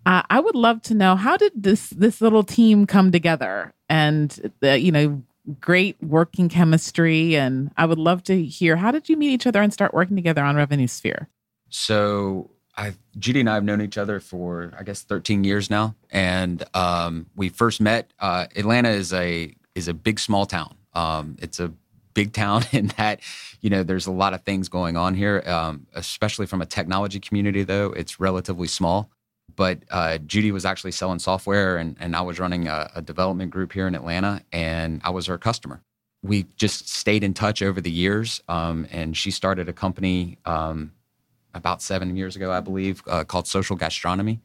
Uh, 0.06 0.22
i 0.30 0.38
would 0.38 0.54
love 0.54 0.80
to 0.82 0.94
know 0.94 1.16
how 1.16 1.36
did 1.36 1.52
this 1.56 1.90
this 1.90 2.20
little 2.20 2.44
team 2.44 2.86
come 2.86 3.10
together? 3.10 3.74
And 3.88 4.52
the 4.60 4.78
you 4.78 4.92
know 4.92 5.22
great 5.60 5.96
working 6.02 6.48
chemistry 6.48 7.36
and 7.36 7.70
i 7.76 7.86
would 7.86 8.00
love 8.00 8.20
to 8.20 8.42
hear 8.42 8.74
how 8.74 8.90
did 8.90 9.08
you 9.08 9.16
meet 9.16 9.30
each 9.30 9.46
other 9.46 9.62
and 9.62 9.72
start 9.72 9.94
working 9.94 10.16
together 10.16 10.42
on 10.44 10.54
revenue 10.54 10.86
sphere? 10.86 11.28
So 11.68 12.50
I 12.76 12.94
Judy 13.18 13.40
and 13.40 13.50
I 13.50 13.54
have 13.54 13.64
known 13.64 13.80
each 13.80 13.98
other 13.98 14.20
for 14.20 14.72
I 14.78 14.82
guess 14.82 15.02
13 15.02 15.44
years 15.44 15.70
now, 15.70 15.94
and 16.10 16.62
um, 16.74 17.26
we 17.34 17.48
first 17.48 17.80
met. 17.80 18.12
Uh, 18.18 18.46
Atlanta 18.54 18.90
is 18.90 19.12
a 19.12 19.54
is 19.74 19.88
a 19.88 19.94
big 19.94 20.18
small 20.18 20.46
town. 20.46 20.74
Um, 20.94 21.36
it's 21.40 21.60
a 21.60 21.72
big 22.16 22.32
town 22.32 22.64
in 22.72 22.88
that, 22.96 23.20
you 23.60 23.70
know, 23.70 23.84
there's 23.84 24.08
a 24.08 24.12
lot 24.12 24.34
of 24.34 24.42
things 24.42 24.68
going 24.68 24.96
on 24.96 25.14
here, 25.14 25.44
um, 25.46 25.86
especially 25.94 26.46
from 26.46 26.60
a 26.60 26.66
technology 26.66 27.20
community, 27.20 27.62
though. 27.62 27.92
It's 27.92 28.18
relatively 28.18 28.66
small. 28.66 29.10
But 29.54 29.84
uh, 29.90 30.18
Judy 30.18 30.50
was 30.50 30.64
actually 30.64 30.90
selling 30.90 31.20
software, 31.20 31.76
and, 31.76 31.96
and 32.00 32.16
I 32.16 32.22
was 32.22 32.40
running 32.40 32.66
a, 32.66 32.90
a 32.96 33.02
development 33.02 33.52
group 33.52 33.72
here 33.72 33.86
in 33.86 33.94
Atlanta, 33.94 34.42
and 34.50 35.00
I 35.04 35.10
was 35.10 35.26
her 35.26 35.38
customer. 35.38 35.82
We 36.22 36.46
just 36.56 36.88
stayed 36.88 37.22
in 37.22 37.32
touch 37.32 37.62
over 37.62 37.80
the 37.80 37.90
years, 37.90 38.42
um, 38.48 38.88
and 38.90 39.16
she 39.16 39.30
started 39.30 39.68
a 39.68 39.72
company 39.72 40.38
um, 40.44 40.92
about 41.56 41.82
seven 41.82 42.16
years 42.16 42.36
ago, 42.36 42.52
I 42.52 42.60
believe, 42.60 43.02
uh, 43.06 43.24
called 43.24 43.46
Social 43.46 43.76
Gastronomy. 43.76 44.40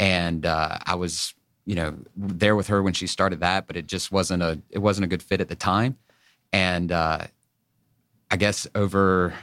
And 0.00 0.46
uh, 0.46 0.78
I 0.84 0.94
was, 0.94 1.34
you 1.66 1.74
know, 1.74 1.96
there 2.16 2.56
with 2.56 2.68
her 2.68 2.82
when 2.82 2.92
she 2.92 3.06
started 3.06 3.40
that, 3.40 3.66
but 3.66 3.76
it 3.76 3.86
just 3.86 4.10
wasn't 4.12 4.42
a 4.42 4.60
it 4.70 4.78
wasn't 4.78 5.04
a 5.04 5.08
good 5.08 5.22
fit 5.22 5.40
at 5.40 5.48
the 5.48 5.56
time. 5.56 5.96
And 6.52 6.92
uh, 6.92 7.26
I 8.30 8.36
guess 8.36 8.66
over 8.74 9.34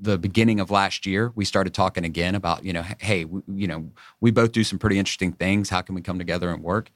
the 0.00 0.18
beginning 0.18 0.58
of 0.58 0.70
last 0.70 1.06
year, 1.06 1.32
we 1.36 1.44
started 1.44 1.72
talking 1.72 2.04
again 2.04 2.34
about, 2.34 2.64
you 2.64 2.72
know, 2.72 2.84
hey, 2.98 3.24
we, 3.24 3.40
you 3.54 3.66
know, 3.68 3.90
we 4.20 4.32
both 4.32 4.50
do 4.50 4.64
some 4.64 4.78
pretty 4.78 4.98
interesting 4.98 5.32
things. 5.32 5.70
How 5.70 5.80
can 5.80 5.94
we 5.94 6.02
come 6.02 6.18
together 6.18 6.50
and 6.50 6.62
work? 6.62 6.90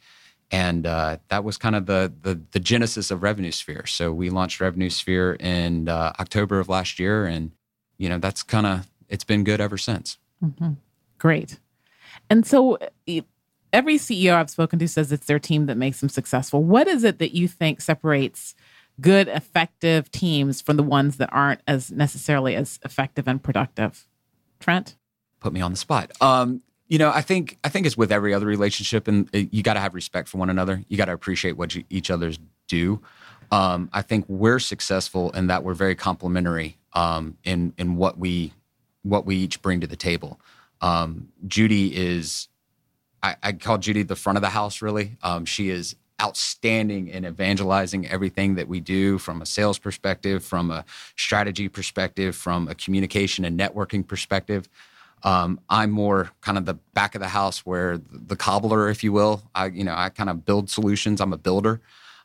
And 0.50 0.86
uh, 0.86 1.18
that 1.28 1.44
was 1.44 1.56
kind 1.56 1.76
of 1.76 1.86
the, 1.86 2.12
the, 2.22 2.40
the 2.50 2.60
genesis 2.60 3.10
of 3.10 3.22
Revenue 3.22 3.52
Sphere. 3.52 3.86
So 3.86 4.12
we 4.12 4.30
launched 4.30 4.60
Revenue 4.60 4.90
Sphere 4.90 5.34
in 5.34 5.88
uh, 5.88 6.12
October 6.18 6.58
of 6.58 6.68
last 6.68 6.98
year, 6.98 7.26
and 7.26 7.52
you 7.98 8.08
know 8.08 8.18
that's 8.18 8.42
kind 8.42 8.66
of 8.66 8.86
it's 9.08 9.24
been 9.24 9.44
good 9.44 9.60
ever 9.60 9.78
since. 9.78 10.18
Mm-hmm. 10.42 10.72
Great. 11.18 11.58
And 12.28 12.46
so 12.46 12.78
every 13.72 13.96
CEO 13.96 14.34
I've 14.34 14.50
spoken 14.50 14.78
to 14.78 14.88
says 14.88 15.12
it's 15.12 15.26
their 15.26 15.38
team 15.38 15.66
that 15.66 15.76
makes 15.76 16.00
them 16.00 16.08
successful. 16.08 16.62
What 16.62 16.88
is 16.88 17.04
it 17.04 17.18
that 17.18 17.34
you 17.34 17.48
think 17.48 17.80
separates 17.80 18.54
good, 19.00 19.28
effective 19.28 20.10
teams 20.10 20.60
from 20.60 20.76
the 20.76 20.82
ones 20.82 21.18
that 21.18 21.28
aren't 21.32 21.60
as 21.66 21.90
necessarily 21.92 22.56
as 22.56 22.78
effective 22.84 23.28
and 23.28 23.42
productive? 23.42 24.06
Trent? 24.60 24.96
Put 25.40 25.52
me 25.52 25.60
on 25.60 25.70
the 25.70 25.76
spot. 25.76 26.10
Um, 26.20 26.62
you 26.88 26.98
know, 26.98 27.10
I 27.10 27.20
think 27.20 27.58
I 27.64 27.68
think 27.68 27.84
it's 27.86 27.96
with 27.96 28.12
every 28.12 28.32
other 28.32 28.46
relationship, 28.46 29.08
and 29.08 29.28
you 29.32 29.62
got 29.62 29.74
to 29.74 29.80
have 29.80 29.94
respect 29.94 30.28
for 30.28 30.38
one 30.38 30.50
another. 30.50 30.84
You 30.88 30.96
got 30.96 31.06
to 31.06 31.12
appreciate 31.12 31.56
what 31.56 31.74
you, 31.74 31.84
each 31.90 32.10
other's 32.10 32.38
do. 32.68 33.02
Um, 33.50 33.90
I 33.92 34.02
think 34.02 34.24
we're 34.28 34.58
successful 34.58 35.30
in 35.32 35.48
that 35.48 35.62
we're 35.62 35.74
very 35.74 35.94
complementary 35.94 36.78
um, 36.92 37.36
in 37.44 37.74
in 37.76 37.96
what 37.96 38.18
we 38.18 38.52
what 39.08 39.26
we 39.26 39.36
each 39.36 39.62
bring 39.62 39.80
to 39.80 39.86
the 39.86 39.96
table. 39.96 40.40
Um, 40.80 41.28
Judy 41.46 41.96
is, 41.96 42.48
I, 43.22 43.36
I, 43.42 43.52
call 43.52 43.78
Judy 43.78 44.02
the 44.02 44.16
front 44.16 44.36
of 44.36 44.42
the 44.42 44.50
house, 44.50 44.82
really. 44.82 45.16
Um, 45.22 45.44
she 45.44 45.70
is 45.70 45.96
outstanding 46.20 47.08
in 47.08 47.24
evangelizing 47.24 48.06
everything 48.08 48.54
that 48.56 48.68
we 48.68 48.80
do 48.80 49.18
from 49.18 49.42
a 49.42 49.46
sales 49.46 49.78
perspective, 49.78 50.44
from 50.44 50.70
a 50.70 50.84
strategy 51.16 51.68
perspective, 51.68 52.34
from 52.34 52.68
a 52.68 52.74
communication 52.74 53.44
and 53.44 53.58
networking 53.58 54.06
perspective. 54.06 54.68
Um, 55.22 55.60
I'm 55.68 55.90
more 55.90 56.30
kind 56.40 56.58
of 56.58 56.66
the 56.66 56.74
back 56.94 57.14
of 57.14 57.20
the 57.20 57.28
house 57.28 57.60
where 57.60 57.98
the, 58.10 58.36
cobbler, 58.36 58.88
if 58.88 59.02
you 59.02 59.12
will. 59.12 59.42
I, 59.54 59.66
you 59.66 59.84
know, 59.84 59.94
I 59.96 60.08
kind 60.10 60.30
of 60.30 60.44
build 60.44 60.70
solutions. 60.70 61.20
I'm 61.20 61.32
a 61.32 61.38
builder. 61.38 61.80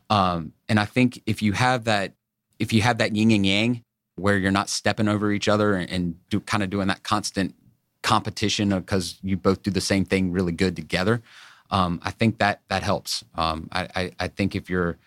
Um, 0.09 0.53
and 0.67 0.79
I 0.79 0.85
think 0.85 1.21
if 1.25 1.41
you 1.41 1.53
have 1.53 1.85
that, 1.85 2.13
if 2.59 2.73
you 2.73 2.81
have 2.81 2.97
that 2.99 3.15
yin 3.15 3.31
and 3.31 3.45
yang, 3.45 3.83
where 4.21 4.37
you're 4.37 4.51
not 4.51 4.69
stepping 4.69 5.07
over 5.07 5.31
each 5.31 5.47
other 5.47 5.73
and, 5.73 5.89
and 5.89 6.29
do 6.29 6.39
kind 6.39 6.63
of 6.63 6.69
doing 6.69 6.87
that 6.87 7.03
constant 7.03 7.55
competition 8.01 8.69
because 8.69 9.17
you 9.21 9.37
both 9.37 9.63
do 9.63 9.71
the 9.71 9.81
same 9.81 10.05
thing 10.05 10.31
really 10.31 10.51
good 10.51 10.75
together. 10.75 11.21
Um, 11.69 12.01
I 12.03 12.11
think 12.11 12.39
that 12.39 12.61
that 12.67 12.83
helps. 12.83 13.23
Um, 13.35 13.69
I, 13.71 13.87
I, 13.95 14.11
I, 14.19 14.27
think 14.27 14.55
if 14.55 14.69
you're 14.69 14.97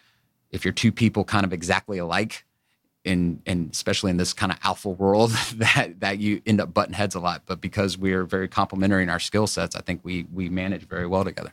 if 0.50 0.64
you're 0.64 0.72
two 0.72 0.92
people 0.92 1.24
kind 1.24 1.44
of 1.44 1.52
exactly 1.52 1.98
alike, 1.98 2.44
in 3.04 3.42
and 3.44 3.70
especially 3.70 4.10
in 4.10 4.16
this 4.16 4.32
kind 4.32 4.50
of 4.50 4.58
alpha 4.62 4.88
world, 4.88 5.30
that 5.56 6.00
that 6.00 6.18
you 6.18 6.40
end 6.46 6.60
up 6.60 6.72
butting 6.72 6.94
heads 6.94 7.14
a 7.14 7.20
lot. 7.20 7.42
But 7.44 7.60
because 7.60 7.98
we 7.98 8.12
are 8.14 8.24
very 8.24 8.48
complementary 8.48 9.02
in 9.02 9.10
our 9.10 9.20
skill 9.20 9.46
sets, 9.46 9.76
I 9.76 9.80
think 9.80 10.00
we 10.04 10.26
we 10.32 10.48
manage 10.48 10.88
very 10.88 11.06
well 11.06 11.24
together. 11.24 11.52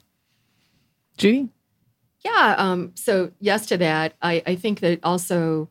Judy, 1.18 1.50
yeah. 2.24 2.56
Um, 2.58 2.94
so 2.96 3.32
yes 3.40 3.66
to 3.68 3.78
that. 3.78 4.14
I, 4.22 4.42
I 4.46 4.56
think 4.56 4.80
that 4.80 5.00
also 5.04 5.68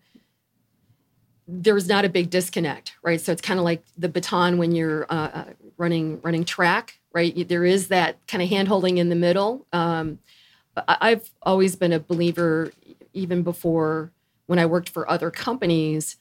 there's 1.50 1.88
not 1.88 2.04
a 2.04 2.08
big 2.08 2.30
disconnect, 2.30 2.94
right? 3.02 3.20
So 3.20 3.32
it's 3.32 3.42
kind 3.42 3.58
of 3.58 3.64
like 3.64 3.82
the 3.98 4.08
baton 4.08 4.58
when 4.58 4.72
you're 4.72 5.04
uh, 5.10 5.30
uh, 5.32 5.44
running 5.76 6.20
running 6.22 6.44
track, 6.44 6.98
right? 7.12 7.48
There 7.48 7.64
is 7.64 7.88
that 7.88 8.24
kind 8.28 8.42
of 8.42 8.48
hand 8.48 8.68
holding 8.68 8.98
in 8.98 9.08
the 9.08 9.16
middle. 9.16 9.66
Um, 9.72 10.20
I've 10.86 11.30
always 11.42 11.74
been 11.74 11.92
a 11.92 11.98
believer, 11.98 12.72
even 13.12 13.42
before 13.42 14.12
when 14.46 14.58
I 14.58 14.66
worked 14.66 14.88
for 14.88 15.10
other 15.10 15.30
companies, 15.30 16.16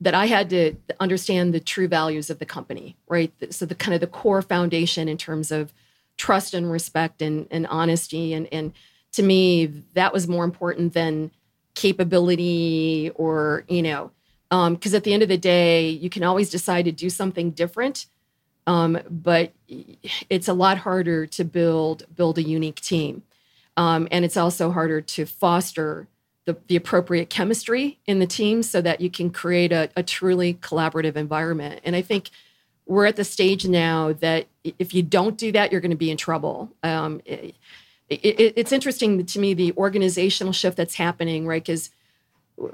that 0.00 0.14
I 0.14 0.26
had 0.26 0.50
to 0.50 0.74
understand 0.98 1.54
the 1.54 1.60
true 1.60 1.86
values 1.86 2.28
of 2.28 2.40
the 2.40 2.46
company, 2.46 2.96
right? 3.06 3.32
So 3.50 3.64
the 3.64 3.76
kind 3.76 3.94
of 3.94 4.00
the 4.00 4.08
core 4.08 4.42
foundation 4.42 5.08
in 5.08 5.16
terms 5.16 5.52
of 5.52 5.72
trust 6.16 6.54
and 6.54 6.70
respect 6.70 7.22
and, 7.22 7.46
and 7.50 7.66
honesty, 7.68 8.34
and 8.34 8.48
and 8.52 8.72
to 9.12 9.22
me 9.22 9.66
that 9.94 10.12
was 10.12 10.26
more 10.26 10.44
important 10.44 10.94
than 10.94 11.30
capability 11.74 13.10
or 13.14 13.64
you 13.68 13.82
know 13.82 14.10
because 14.52 14.92
um, 14.92 14.96
at 14.96 15.04
the 15.04 15.14
end 15.14 15.22
of 15.22 15.30
the 15.30 15.38
day, 15.38 15.88
you 15.88 16.10
can 16.10 16.22
always 16.22 16.50
decide 16.50 16.84
to 16.84 16.92
do 16.92 17.08
something 17.08 17.52
different, 17.52 18.04
um, 18.66 18.98
but 19.08 19.52
it's 20.28 20.46
a 20.46 20.52
lot 20.52 20.76
harder 20.76 21.24
to 21.26 21.42
build 21.42 22.04
build 22.14 22.36
a 22.36 22.42
unique 22.42 22.82
team, 22.82 23.22
um, 23.78 24.06
and 24.10 24.26
it's 24.26 24.36
also 24.36 24.70
harder 24.70 25.00
to 25.00 25.24
foster 25.24 26.06
the, 26.44 26.58
the 26.66 26.76
appropriate 26.76 27.30
chemistry 27.30 27.98
in 28.06 28.18
the 28.18 28.26
team 28.26 28.62
so 28.62 28.82
that 28.82 29.00
you 29.00 29.08
can 29.08 29.30
create 29.30 29.72
a, 29.72 29.88
a 29.96 30.02
truly 30.02 30.54
collaborative 30.54 31.16
environment. 31.16 31.80
And 31.82 31.96
I 31.96 32.02
think 32.02 32.28
we're 32.84 33.06
at 33.06 33.16
the 33.16 33.24
stage 33.24 33.66
now 33.66 34.12
that 34.14 34.48
if 34.64 34.92
you 34.92 35.02
don't 35.02 35.38
do 35.38 35.52
that, 35.52 35.72
you're 35.72 35.80
going 35.80 35.92
to 35.92 35.96
be 35.96 36.10
in 36.10 36.18
trouble. 36.18 36.70
Um, 36.82 37.22
it, 37.24 37.54
it, 38.10 38.52
it's 38.56 38.72
interesting 38.72 39.24
to 39.24 39.38
me 39.38 39.54
the 39.54 39.72
organizational 39.78 40.52
shift 40.52 40.76
that's 40.76 40.96
happening, 40.96 41.46
right? 41.46 41.64
Because 41.64 41.90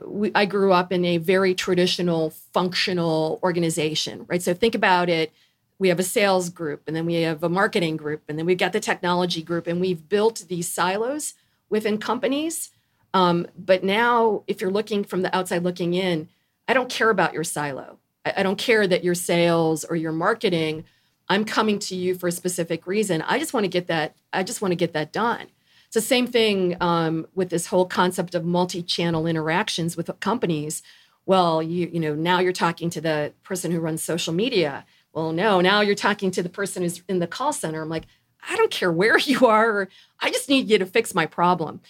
we, 0.07 0.31
I 0.35 0.45
grew 0.45 0.73
up 0.73 0.93
in 0.93 1.05
a 1.05 1.19
very 1.19 1.55
traditional 1.55 2.31
functional 2.53 3.39
organization, 3.43 4.27
right? 4.29 4.43
So 4.43 4.55
think 4.55 4.75
about 4.75 5.09
it. 5.09 5.33
We 5.79 5.89
have 5.89 5.99
a 5.99 6.05
sales 6.05 6.51
group, 6.51 6.83
and 6.87 6.97
then 6.97 7.07
we 7.07 7.23
have 7.23 7.43
a 7.43 7.49
marketing 7.49 7.97
group, 7.97 8.23
and 8.29 8.39
then 8.39 8.47
we've 8.47 8.59
got 8.59 8.73
the 8.73 8.81
technology 8.81 9.43
group, 9.43 9.67
and 9.67 9.81
we've 9.81 10.09
built 10.09 10.45
these 10.49 10.69
silos 10.69 11.35
within 11.71 11.99
companies. 11.99 12.71
Um, 13.15 13.47
but 13.57 13.85
now, 13.85 14.43
if 14.47 14.61
you're 14.61 14.71
looking 14.71 15.05
from 15.05 15.23
the 15.23 15.35
outside 15.35 15.63
looking 15.63 15.95
in, 15.95 16.29
I 16.67 16.75
don't 16.75 16.91
care 16.91 17.11
about 17.11 17.33
your 17.33 17.45
silo. 17.45 17.99
I, 18.25 18.35
I 18.39 18.43
don't 18.43 18.59
care 18.59 18.87
that 18.87 19.05
your 19.05 19.15
sales 19.15 19.85
or 19.85 19.97
your 19.97 20.13
marketing. 20.13 20.85
I'm 21.29 21.45
coming 21.45 21.79
to 21.81 21.95
you 21.95 22.15
for 22.15 22.27
a 22.29 22.33
specific 22.33 22.87
reason. 22.87 23.23
I 23.23 23.39
just 23.39 23.55
want 23.55 23.65
to 23.65 23.69
get 23.69 23.87
that. 23.87 24.17
I 24.33 24.43
just 24.43 24.61
want 24.61 24.73
to 24.73 24.77
get 24.77 24.93
that 24.95 25.13
done. 25.13 25.47
It's 25.89 25.95
the 25.95 26.01
same 26.03 26.27
thing 26.27 26.77
um, 26.83 27.27
with 27.35 27.49
this 27.49 27.67
whole 27.67 27.87
concept 27.87 28.35
of 28.35 28.45
multi-channel 28.45 29.27
interactions 29.27 29.97
with 29.97 30.11
companies. 30.21 30.83
Well, 31.25 31.63
you 31.63 31.89
you 31.91 31.99
know 31.99 32.15
now 32.15 32.41
you're 32.41 32.53
talking 32.53 32.91
to 32.91 33.01
the 33.01 33.33
person 33.43 33.73
who 33.73 33.81
runs 33.81 34.03
social 34.03 34.35
media. 34.35 34.85
Well, 35.15 35.33
no, 35.33 35.63
now 35.63 35.81
you're 35.81 35.95
talking 35.95 36.31
to 36.33 36.43
the 36.43 36.51
person 36.51 36.83
who's 36.83 37.03
in 37.09 37.21
the 37.21 37.27
call 37.27 37.55
center. 37.55 37.81
I'm 37.81 37.89
like, 37.89 38.05
I 38.47 38.55
don't 38.57 38.71
care 38.71 38.93
where 38.93 39.17
you 39.33 39.47
are. 39.47 39.89
I 40.21 40.31
just 40.31 40.51
need 40.51 40.69
you 40.69 40.79
to 40.79 40.85
fix 40.85 41.15
my 41.15 41.25
problem. 41.25 41.81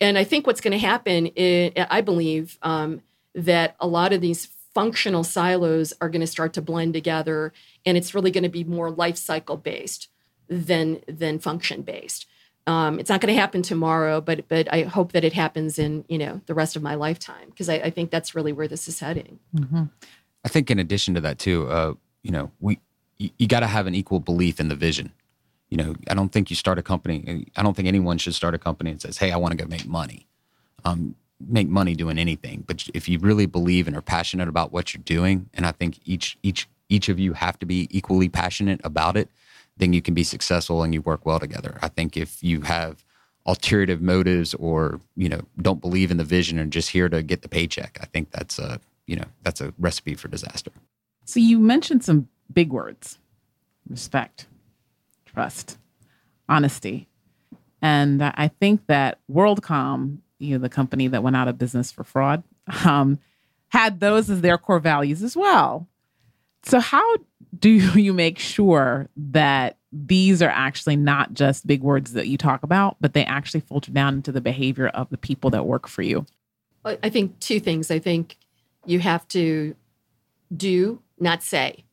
And 0.00 0.16
I 0.16 0.22
think 0.22 0.46
what's 0.46 0.60
going 0.60 0.72
to 0.72 0.78
happen, 0.78 1.26
is, 1.34 1.72
I 1.90 2.00
believe, 2.00 2.58
um, 2.62 3.02
that 3.34 3.74
a 3.80 3.88
lot 3.88 4.12
of 4.12 4.20
these 4.20 4.46
functional 4.72 5.24
silos 5.24 5.92
are 6.00 6.08
going 6.08 6.20
to 6.20 6.26
start 6.28 6.52
to 6.52 6.62
blend 6.62 6.94
together, 6.94 7.52
and 7.84 7.96
it's 7.96 8.14
really 8.14 8.30
going 8.30 8.44
to 8.44 8.48
be 8.48 8.62
more 8.62 8.88
life 8.88 9.16
cycle 9.16 9.56
based 9.56 10.08
than 10.48 11.00
than 11.08 11.40
function 11.40 11.82
based. 11.82 12.26
Um, 12.68 13.00
it's 13.00 13.08
not 13.08 13.22
going 13.22 13.34
to 13.34 13.40
happen 13.40 13.62
tomorrow, 13.62 14.20
but 14.20 14.46
but 14.46 14.70
I 14.70 14.82
hope 14.82 15.12
that 15.12 15.24
it 15.24 15.32
happens 15.32 15.78
in 15.78 16.04
you 16.06 16.18
know 16.18 16.42
the 16.44 16.52
rest 16.52 16.76
of 16.76 16.82
my 16.82 16.96
lifetime 16.96 17.48
because 17.48 17.70
I, 17.70 17.76
I, 17.76 17.90
think 17.90 18.10
that's 18.10 18.34
really 18.34 18.52
where 18.52 18.68
this 18.68 18.86
is 18.88 19.00
heading. 19.00 19.38
Mm-hmm. 19.56 19.84
I 20.44 20.48
think 20.48 20.70
in 20.70 20.78
addition 20.78 21.14
to 21.14 21.22
that 21.22 21.38
too, 21.38 21.66
uh, 21.70 21.94
you 22.22 22.30
know, 22.30 22.50
we 22.60 22.78
you, 23.16 23.30
you 23.38 23.48
got 23.48 23.60
to 23.60 23.66
have 23.66 23.86
an 23.86 23.94
equal 23.94 24.20
belief 24.20 24.60
in 24.60 24.68
the 24.68 24.76
vision. 24.76 25.12
You 25.70 25.78
know, 25.78 25.96
I 26.10 26.14
don't 26.14 26.28
think 26.28 26.50
you 26.50 26.56
start 26.56 26.78
a 26.78 26.82
company. 26.82 27.46
I 27.56 27.62
don't 27.62 27.74
think 27.74 27.88
anyone 27.88 28.18
should 28.18 28.34
start 28.34 28.54
a 28.54 28.58
company 28.58 28.90
and 28.90 29.00
says, 29.00 29.16
"Hey, 29.16 29.32
I 29.32 29.38
want 29.38 29.52
to 29.52 29.56
go 29.56 29.66
make 29.66 29.86
money." 29.86 30.26
Um, 30.84 31.14
make 31.48 31.68
money 31.68 31.94
doing 31.94 32.18
anything, 32.18 32.64
but 32.66 32.86
if 32.92 33.08
you 33.08 33.18
really 33.18 33.46
believe 33.46 33.86
and 33.86 33.96
are 33.96 34.02
passionate 34.02 34.48
about 34.48 34.72
what 34.72 34.92
you're 34.92 35.02
doing, 35.02 35.48
and 35.54 35.64
I 35.64 35.72
think 35.72 36.00
each 36.04 36.36
each 36.42 36.68
each 36.90 37.08
of 37.08 37.18
you 37.18 37.32
have 37.32 37.58
to 37.60 37.66
be 37.66 37.88
equally 37.90 38.28
passionate 38.28 38.82
about 38.84 39.16
it 39.16 39.30
then 39.78 39.92
you 39.92 40.02
can 40.02 40.14
be 40.14 40.24
successful 40.24 40.82
and 40.82 40.92
you 40.92 41.00
work 41.00 41.24
well 41.24 41.40
together. 41.40 41.78
I 41.82 41.88
think 41.88 42.16
if 42.16 42.42
you 42.42 42.62
have 42.62 43.04
alternative 43.46 44.02
motives 44.02 44.52
or 44.54 45.00
you 45.16 45.28
know 45.28 45.40
don't 45.62 45.80
believe 45.80 46.10
in 46.10 46.18
the 46.18 46.24
vision 46.24 46.58
and 46.58 46.70
just 46.72 46.90
here 46.90 47.08
to 47.08 47.22
get 47.22 47.42
the 47.42 47.48
paycheck, 47.48 47.98
I 48.00 48.06
think 48.06 48.30
that's 48.30 48.58
a 48.58 48.80
you 49.06 49.16
know 49.16 49.26
that's 49.42 49.60
a 49.60 49.72
recipe 49.78 50.14
for 50.14 50.28
disaster. 50.28 50.70
So 51.24 51.40
you 51.40 51.58
mentioned 51.58 52.04
some 52.04 52.28
big 52.52 52.72
words: 52.72 53.18
respect, 53.88 54.46
trust, 55.26 55.78
honesty, 56.48 57.08
and 57.80 58.22
I 58.22 58.50
think 58.60 58.86
that 58.86 59.18
WorldCom, 59.30 60.18
you 60.38 60.52
know, 60.54 60.58
the 60.58 60.68
company 60.68 61.08
that 61.08 61.22
went 61.22 61.36
out 61.36 61.48
of 61.48 61.58
business 61.58 61.92
for 61.92 62.04
fraud, 62.04 62.42
um, 62.84 63.18
had 63.68 64.00
those 64.00 64.30
as 64.30 64.40
their 64.40 64.58
core 64.58 64.80
values 64.80 65.22
as 65.22 65.36
well. 65.36 65.88
So, 66.64 66.80
how 66.80 67.16
do 67.56 67.70
you 68.00 68.12
make 68.12 68.38
sure 68.38 69.08
that 69.16 69.76
these 69.92 70.42
are 70.42 70.50
actually 70.50 70.96
not 70.96 71.32
just 71.32 71.66
big 71.66 71.82
words 71.82 72.12
that 72.12 72.28
you 72.28 72.36
talk 72.36 72.62
about, 72.62 72.96
but 73.00 73.14
they 73.14 73.24
actually 73.24 73.60
filter 73.60 73.90
down 73.90 74.14
into 74.14 74.32
the 74.32 74.40
behavior 74.40 74.88
of 74.88 75.08
the 75.10 75.16
people 75.16 75.50
that 75.50 75.66
work 75.66 75.88
for 75.88 76.02
you? 76.02 76.26
I 76.84 77.10
think 77.10 77.38
two 77.40 77.60
things. 77.60 77.90
I 77.90 77.98
think 77.98 78.38
you 78.86 79.00
have 79.00 79.26
to 79.28 79.74
do, 80.54 81.02
not 81.18 81.42
say, 81.42 81.84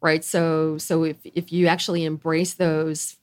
right? 0.00 0.24
So, 0.24 0.78
so 0.78 1.04
if 1.04 1.18
if 1.24 1.52
you 1.52 1.66
actually 1.66 2.04
embrace 2.04 2.54
those 2.54 3.16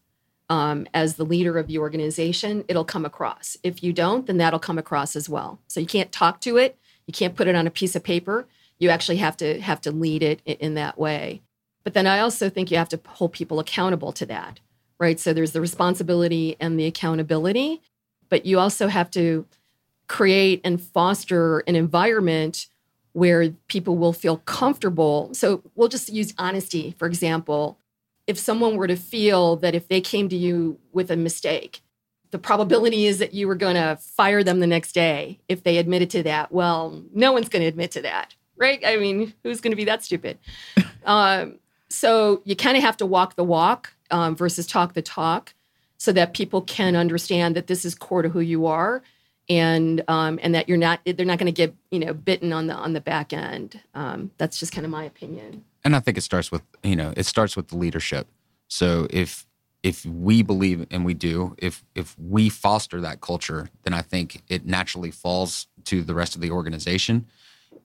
um, 0.50 0.86
as 0.94 1.16
the 1.16 1.24
leader 1.24 1.58
of 1.58 1.68
the 1.68 1.78
organization, 1.80 2.66
it'll 2.68 2.86
come 2.86 3.06
across. 3.06 3.58
If 3.64 3.82
you 3.82 3.94
don't, 3.94 4.28
then 4.28 4.38
that'll 4.38 4.60
come 4.60 4.78
across 4.78 5.16
as 5.16 5.30
well. 5.30 5.60
So 5.68 5.80
you 5.80 5.88
can't 5.88 6.12
talk 6.12 6.42
to 6.42 6.58
it. 6.58 6.78
You 7.08 7.14
can't 7.14 7.36
put 7.36 7.48
it 7.48 7.56
on 7.56 7.66
a 7.66 7.72
piece 7.72 7.96
of 7.96 8.04
paper. 8.04 8.48
You 8.78 8.90
actually 8.90 9.18
have 9.18 9.38
to 9.38 9.62
have 9.62 9.82
to 9.82 9.92
lead 9.92 10.22
it 10.22 10.42
in, 10.46 10.58
in 10.58 10.74
that 10.76 10.98
way. 11.00 11.42
But 11.84 11.94
then 11.94 12.08
I 12.08 12.20
also 12.20 12.50
think 12.50 12.72
you 12.72 12.78
have 12.78 12.90
to 12.90 13.00
hold 13.08 13.34
people 13.34 13.60
accountable 13.60 14.12
to 14.14 14.26
that, 14.28 14.60
right? 15.00 15.20
So 15.20 15.34
there's 15.34 15.52
the 15.52 15.62
responsibility 15.62 16.56
and 16.60 16.80
the 16.80 16.86
accountability, 16.86 17.82
but 18.30 18.46
you 18.46 18.60
also 18.60 18.88
have 18.88 19.10
to 19.12 19.46
create 20.08 20.62
and 20.64 20.82
foster 20.82 21.60
an 21.60 21.76
environment 21.76 22.68
where 23.14 23.50
people 23.68 23.98
will 23.98 24.14
feel 24.14 24.38
comfortable. 24.38 25.30
So 25.34 25.64
we'll 25.76 25.90
just 25.90 26.10
use 26.10 26.34
honesty, 26.38 26.96
for 26.98 27.08
example. 27.08 27.78
If 28.28 28.38
someone 28.38 28.78
were 28.78 28.88
to 28.88 28.96
feel 28.96 29.56
that 29.58 29.76
if 29.76 29.88
they 29.88 30.02
came 30.02 30.30
to 30.30 30.36
you 30.36 30.80
with 30.94 31.12
a 31.12 31.18
mistake, 31.18 31.82
the 32.32 32.40
probability 32.40 33.06
is 33.06 33.20
that 33.20 33.34
you 33.34 33.48
were 33.48 33.56
going 33.56 33.76
to 33.76 33.98
fire 34.02 34.44
them 34.44 34.60
the 34.60 34.68
next 34.68 34.94
day 34.94 35.40
if 35.50 35.64
they 35.64 35.78
admitted 35.78 36.10
to 36.12 36.24
that. 36.24 36.52
Well, 36.52 37.04
no 37.14 37.34
one's 37.34 37.50
going 37.50 37.62
to 37.62 37.68
admit 37.68 37.92
to 37.92 38.02
that, 38.04 38.36
right? 38.56 38.82
I 38.86 38.98
mean, 38.98 39.34
who's 39.44 39.60
going 39.60 39.72
to 39.72 39.78
be 39.78 39.86
that 39.86 40.04
stupid? 40.04 40.40
um, 41.06 41.60
so 41.92 42.42
you 42.46 42.56
kind 42.56 42.78
of 42.78 42.84
have 42.84 42.98
to 42.98 43.06
walk 43.06 43.36
the 43.36 43.44
walk 43.44 43.94
um, 44.10 44.36
versus 44.36 44.66
talk 44.66 44.94
the 44.94 45.02
talk 45.02 45.54
so 45.98 46.12
that 46.12 46.34
people 46.34 46.62
can 46.62 46.96
understand 46.96 47.56
that 47.56 47.68
this 47.68 47.86
is 47.86 47.96
core 47.96 48.22
to 48.22 48.30
who 48.30 48.40
you 48.40 48.66
are 48.66 49.04
and 49.50 50.04
um, 50.08 50.40
and 50.42 50.56
that 50.56 50.70
you're 50.70 50.78
not 50.78 51.02
they're 51.06 51.26
not 51.26 51.38
going 51.38 51.46
to 51.46 51.52
get 51.52 51.76
you 51.92 52.00
know 52.00 52.14
bitten 52.14 52.54
on 52.54 52.68
the 52.68 52.74
on 52.74 52.94
the 52.94 53.02
back 53.02 53.34
end. 53.34 53.80
Um, 53.94 54.32
that's 54.38 54.60
just 54.60 54.72
kind 54.72 54.86
of 54.86 54.92
my 54.92 55.04
opinion. 55.04 55.66
And 55.84 55.96
i 55.96 56.00
think 56.00 56.18
it 56.18 56.22
starts 56.22 56.52
with 56.52 56.62
you 56.84 56.96
know 56.96 57.14
it 57.18 57.26
starts 57.26 57.56
with 57.56 57.68
the 57.68 57.78
leadership. 57.78 58.28
So 58.68 59.08
if 59.10 59.46
if 59.84 60.06
we 60.06 60.44
believe 60.44 60.86
and 60.92 61.04
we 61.04 61.14
do 61.14 61.56
if 61.58 61.84
if 61.96 62.18
we 62.20 62.50
foster 62.50 63.02
that 63.02 63.20
culture 63.20 63.68
then 63.82 63.94
i 63.96 64.02
think 64.04 64.44
it 64.48 64.64
naturally 64.64 65.10
falls 65.10 65.66
to 65.86 66.04
the 66.04 66.14
rest 66.14 66.36
of 66.36 66.42
the 66.42 66.52
organization. 66.52 67.26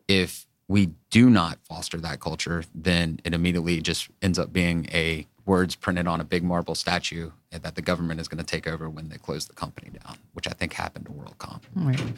If 0.09 0.47
we 0.69 0.91
do 1.11 1.31
not 1.31 1.59
foster 1.64 1.99
that 1.99 2.21
culture, 2.21 2.64
then 2.75 3.21
it 3.25 3.35
immediately 3.35 3.81
just 3.81 4.09
ends 4.21 4.39
up 4.39 4.53
being 4.53 4.89
a 4.93 5.27
words 5.45 5.77
printed 5.77 6.09
on 6.09 6.21
a 6.21 6.25
big 6.25 6.43
marble 6.43 6.75
statue 6.75 7.31
that 7.53 7.77
the 7.77 7.83
government 7.83 8.21
is 8.21 8.29
going 8.29 8.43
to 8.43 8.45
take 8.45 8.67
over 8.67 8.91
when 8.91 9.09
they 9.09 9.17
close 9.17 9.47
the 9.47 9.55
company 9.55 9.91
down, 10.05 10.19
which 10.33 10.49
I 10.49 10.51
think 10.51 10.73
happened 10.73 11.07
to 11.07 11.12
WorldCom. 11.12 11.61
Right. 11.75 12.12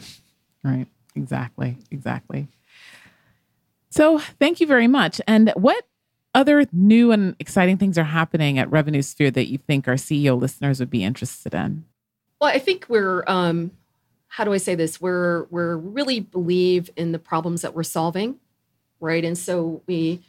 Right. 0.63 0.87
Exactly. 1.15 1.77
Exactly. 1.91 2.47
So 3.89 4.19
thank 4.19 4.59
you 4.59 4.67
very 4.67 4.87
much. 4.87 5.21
And 5.27 5.51
what 5.55 5.85
other 6.35 6.65
new 6.71 7.11
and 7.11 7.35
exciting 7.39 7.77
things 7.77 7.97
are 7.97 8.03
happening 8.03 8.59
at 8.59 8.69
Revenue 8.69 9.01
Sphere 9.01 9.31
that 9.31 9.47
you 9.47 9.57
think 9.57 9.87
our 9.87 9.95
CEO 9.95 10.39
listeners 10.39 10.79
would 10.79 10.89
be 10.89 11.03
interested 11.03 11.53
in? 11.53 11.85
Well, 12.39 12.49
I 12.49 12.59
think 12.59 12.85
we're 12.87 13.23
um, 13.27 13.71
how 14.29 14.43
do 14.43 14.53
I 14.53 14.57
say 14.57 14.75
this? 14.75 15.01
We're 15.01 15.45
we're 15.45 15.75
really 15.75 16.19
believe 16.19 16.89
in 16.95 17.11
the 17.11 17.19
problems 17.19 17.63
that 17.63 17.75
we're 17.75 17.83
solving, 17.83 18.39
right? 18.99 19.25
And 19.25 19.37
so 19.37 19.81
we 19.87 20.21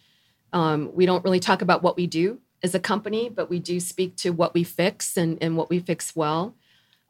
um, 0.52 0.90
we 0.94 1.06
don't 1.06 1.22
really 1.22 1.40
talk 1.40 1.62
about 1.62 1.82
what 1.82 1.96
we 1.96 2.06
do 2.06 2.40
as 2.62 2.74
a 2.74 2.80
company, 2.80 3.28
but 3.28 3.48
we 3.48 3.58
do 3.58 3.78
speak 3.78 4.16
to 4.16 4.30
what 4.30 4.54
we 4.54 4.64
fix 4.64 5.16
and, 5.16 5.38
and 5.40 5.56
what 5.56 5.70
we 5.70 5.78
fix 5.78 6.14
well. 6.16 6.54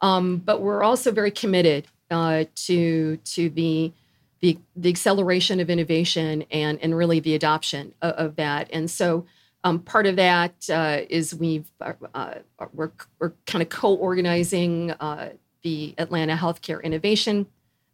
Um, 0.03 0.37
but 0.39 0.61
we're 0.61 0.83
also 0.83 1.11
very 1.11 1.31
committed 1.31 1.87
uh, 2.11 2.45
to 2.55 3.17
to 3.19 3.51
the, 3.51 3.93
the 4.41 4.59
the 4.77 4.89
acceleration 4.89 5.61
of 5.61 5.71
innovation 5.71 6.45
and 6.51 6.79
and 6.83 6.97
really 6.97 7.21
the 7.21 7.35
adoption 7.35 7.95
of, 8.03 8.15
of 8.15 8.37
that. 8.37 8.69
And 8.73 8.91
so 8.91 9.27
um, 9.63 9.79
part 9.79 10.07
of 10.07 10.17
that 10.17 10.69
uh, 10.71 11.01
is 11.09 11.35
we've 11.35 11.71
uh, 11.81 11.93
uh 12.15 12.35
we're 12.73 12.91
we're 13.19 13.33
kind 13.47 13.63
of 13.63 13.69
co-organizing 13.69 14.93
uh, 14.93 15.31
the 15.63 15.95
Atlanta 15.99 16.37
Healthcare 16.37 16.83
Innovation 16.83 17.47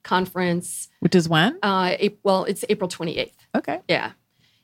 Conference, 0.02 0.88
which 1.00 1.14
is 1.14 1.28
when? 1.28 1.58
Uh, 1.62 1.96
well, 2.22 2.44
it's 2.44 2.64
April 2.68 2.88
28th. 2.88 3.32
Okay. 3.56 3.80
Yeah, 3.88 4.12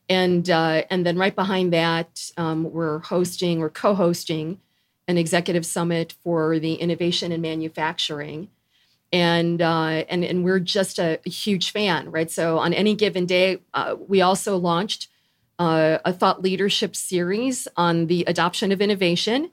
and 0.09 0.49
uh, 0.49 0.83
and 0.91 1.05
then 1.05 1.17
right 1.17 1.35
behind 1.35 1.73
that, 1.73 2.31
um, 2.37 2.71
we're 2.73 3.01
hosting 3.01 3.61
or 3.61 3.69
co-hosting 3.69 4.61
an 5.09 5.19
executive 5.19 5.67
summit 5.67 6.15
for 6.23 6.59
the 6.59 6.75
innovation 6.75 7.33
and 7.33 7.43
manufacturing. 7.43 8.49
And, 9.13 9.61
uh, 9.61 10.05
and 10.09 10.25
and 10.25 10.43
we're 10.43 10.59
just 10.59 10.99
a, 10.99 11.21
a, 11.27 11.29
huge 11.29 11.71
fan, 11.71 12.11
right? 12.11 12.31
So 12.31 12.59
on 12.59 12.73
any 12.73 12.95
given 12.95 13.27
day, 13.27 13.59
uh, 13.75 13.97
we 14.09 14.23
also 14.23 14.57
launched 14.57 15.09
uh, 15.59 15.99
a 16.05 16.15
thought 16.15 16.41
leadership 16.41 16.97
series 16.97 17.69
on 17.77 18.07
the 18.07 18.25
adoption 18.27 18.73
of 18.73 18.81
innovation, 18.81 19.51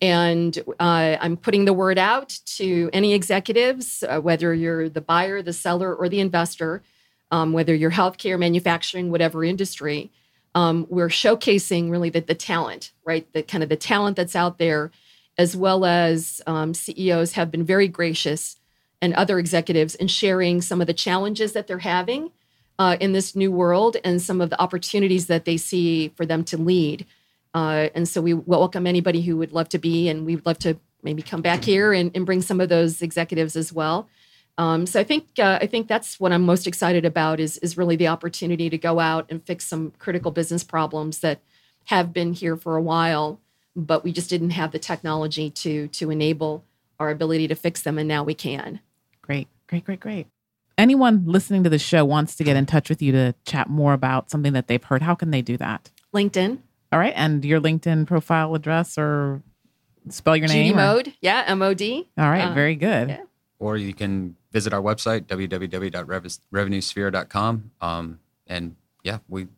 and 0.00 0.56
uh, 0.78 1.16
I'm 1.20 1.36
putting 1.36 1.64
the 1.64 1.72
word 1.72 1.98
out 1.98 2.38
to 2.56 2.88
any 2.92 3.14
executives, 3.14 4.04
uh, 4.08 4.20
whether 4.20 4.54
you're 4.54 4.88
the 4.88 5.00
buyer, 5.00 5.42
the 5.42 5.52
seller, 5.52 5.94
or 5.94 6.08
the 6.08 6.20
investor, 6.20 6.82
um, 7.30 7.52
whether 7.52 7.74
you're 7.74 7.90
healthcare, 7.90 8.38
manufacturing, 8.38 9.10
whatever 9.10 9.44
industry. 9.44 10.10
Um, 10.54 10.86
we're 10.88 11.08
showcasing 11.08 11.90
really 11.90 12.10
the, 12.10 12.20
the 12.20 12.34
talent, 12.34 12.92
right? 13.04 13.30
The 13.32 13.42
kind 13.42 13.62
of 13.62 13.68
the 13.68 13.76
talent 13.76 14.16
that's 14.16 14.36
out 14.36 14.58
there, 14.58 14.90
as 15.36 15.56
well 15.56 15.84
as 15.84 16.40
um, 16.46 16.74
CEOs 16.74 17.32
have 17.32 17.50
been 17.50 17.64
very 17.64 17.88
gracious 17.88 18.56
and 19.00 19.14
other 19.14 19.38
executives 19.38 19.94
in 19.94 20.08
sharing 20.08 20.60
some 20.60 20.80
of 20.80 20.86
the 20.86 20.94
challenges 20.94 21.52
that 21.52 21.66
they're 21.66 21.78
having 21.78 22.30
uh, 22.78 22.96
in 23.00 23.12
this 23.12 23.34
new 23.34 23.50
world 23.50 23.96
and 24.04 24.22
some 24.22 24.40
of 24.40 24.50
the 24.50 24.60
opportunities 24.60 25.26
that 25.26 25.44
they 25.44 25.56
see 25.56 26.08
for 26.10 26.24
them 26.24 26.44
to 26.44 26.56
lead. 26.56 27.04
Uh, 27.54 27.88
and 27.94 28.08
so 28.08 28.20
we 28.20 28.34
welcome 28.34 28.86
anybody 28.86 29.22
who 29.22 29.36
would 29.36 29.52
love 29.52 29.68
to 29.70 29.78
be, 29.78 30.08
and 30.08 30.26
we'd 30.26 30.44
love 30.44 30.58
to 30.60 30.78
maybe 31.02 31.22
come 31.22 31.42
back 31.42 31.64
here 31.64 31.92
and, 31.92 32.10
and 32.14 32.26
bring 32.26 32.42
some 32.42 32.60
of 32.60 32.68
those 32.68 33.02
executives 33.02 33.56
as 33.56 33.72
well. 33.72 34.08
Um, 34.58 34.86
so 34.86 34.98
I 34.98 35.04
think 35.04 35.28
uh, 35.38 35.58
I 35.62 35.66
think 35.66 35.86
that's 35.86 36.18
what 36.18 36.32
I'm 36.32 36.42
most 36.42 36.66
excited 36.66 37.04
about 37.04 37.38
is 37.38 37.58
is 37.58 37.78
really 37.78 37.94
the 37.94 38.08
opportunity 38.08 38.68
to 38.68 38.76
go 38.76 38.98
out 38.98 39.26
and 39.30 39.42
fix 39.44 39.64
some 39.64 39.92
critical 39.98 40.32
business 40.32 40.64
problems 40.64 41.20
that 41.20 41.40
have 41.84 42.12
been 42.12 42.32
here 42.32 42.56
for 42.56 42.76
a 42.76 42.82
while, 42.82 43.40
but 43.76 44.02
we 44.02 44.10
just 44.10 44.28
didn't 44.28 44.50
have 44.50 44.72
the 44.72 44.78
technology 44.80 45.48
to 45.50 45.86
to 45.88 46.10
enable 46.10 46.64
our 46.98 47.10
ability 47.10 47.46
to 47.48 47.54
fix 47.54 47.82
them, 47.82 47.98
and 47.98 48.08
now 48.08 48.24
we 48.24 48.34
can. 48.34 48.80
Great, 49.22 49.46
great, 49.68 49.84
great, 49.84 50.00
great. 50.00 50.26
Anyone 50.76 51.24
listening 51.26 51.62
to 51.64 51.70
the 51.70 51.78
show 51.78 52.04
wants 52.04 52.34
to 52.36 52.44
get 52.44 52.56
in 52.56 52.66
touch 52.66 52.88
with 52.88 53.00
you 53.00 53.12
to 53.12 53.34
chat 53.44 53.68
more 53.68 53.92
about 53.92 54.30
something 54.30 54.52
that 54.54 54.66
they've 54.66 54.82
heard. 54.82 55.02
How 55.02 55.14
can 55.14 55.30
they 55.30 55.42
do 55.42 55.56
that? 55.56 55.90
LinkedIn. 56.12 56.58
All 56.92 56.98
right. 56.98 57.14
And 57.16 57.42
your 57.44 57.60
LinkedIn 57.60 58.06
profile 58.06 58.54
address 58.54 58.96
or 58.98 59.42
spell 60.08 60.36
your 60.36 60.48
name? 60.48 60.72
GD 60.72 60.76
Mode. 60.76 61.12
Yeah. 61.20 61.44
M 61.46 61.60
O 61.62 61.74
D. 61.74 62.08
All 62.16 62.30
right. 62.30 62.48
Uh, 62.48 62.54
very 62.54 62.76
good. 62.76 63.10
Yeah. 63.10 63.24
Or 63.58 63.76
you 63.76 63.92
can 63.92 64.36
visit 64.52 64.72
our 64.72 64.80
website, 64.80 65.22
www.revenuesphere.com. 65.22 67.70
Um, 67.80 68.20
and 68.46 68.76
yeah, 69.02 69.18
we, 69.28 69.48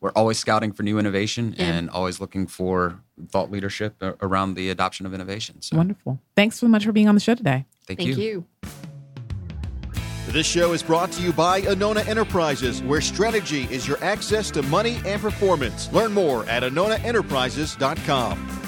we're 0.00 0.10
always 0.10 0.38
scouting 0.38 0.72
for 0.72 0.82
new 0.82 0.98
innovation 0.98 1.54
yeah. 1.56 1.66
and 1.66 1.88
always 1.88 2.20
looking 2.20 2.46
for 2.46 3.00
thought 3.28 3.50
leadership 3.50 3.94
around 4.20 4.54
the 4.54 4.68
adoption 4.70 5.06
of 5.06 5.14
innovation. 5.14 5.62
So. 5.62 5.76
Wonderful. 5.76 6.20
Thanks 6.34 6.58
so 6.58 6.66
much 6.68 6.84
for 6.84 6.92
being 6.92 7.08
on 7.08 7.14
the 7.14 7.20
show 7.20 7.34
today. 7.34 7.64
Thank, 7.86 8.00
Thank 8.00 8.16
you. 8.16 8.44
you. 8.62 8.70
This 10.36 10.46
show 10.46 10.74
is 10.74 10.82
brought 10.82 11.12
to 11.12 11.22
you 11.22 11.32
by 11.32 11.62
Anona 11.62 12.06
Enterprises, 12.06 12.82
where 12.82 13.00
strategy 13.00 13.66
is 13.70 13.88
your 13.88 13.96
access 14.04 14.50
to 14.50 14.60
money 14.64 15.00
and 15.06 15.18
performance. 15.18 15.90
Learn 15.94 16.12
more 16.12 16.44
at 16.44 16.62
AnonaEnterprises.com. 16.62 18.65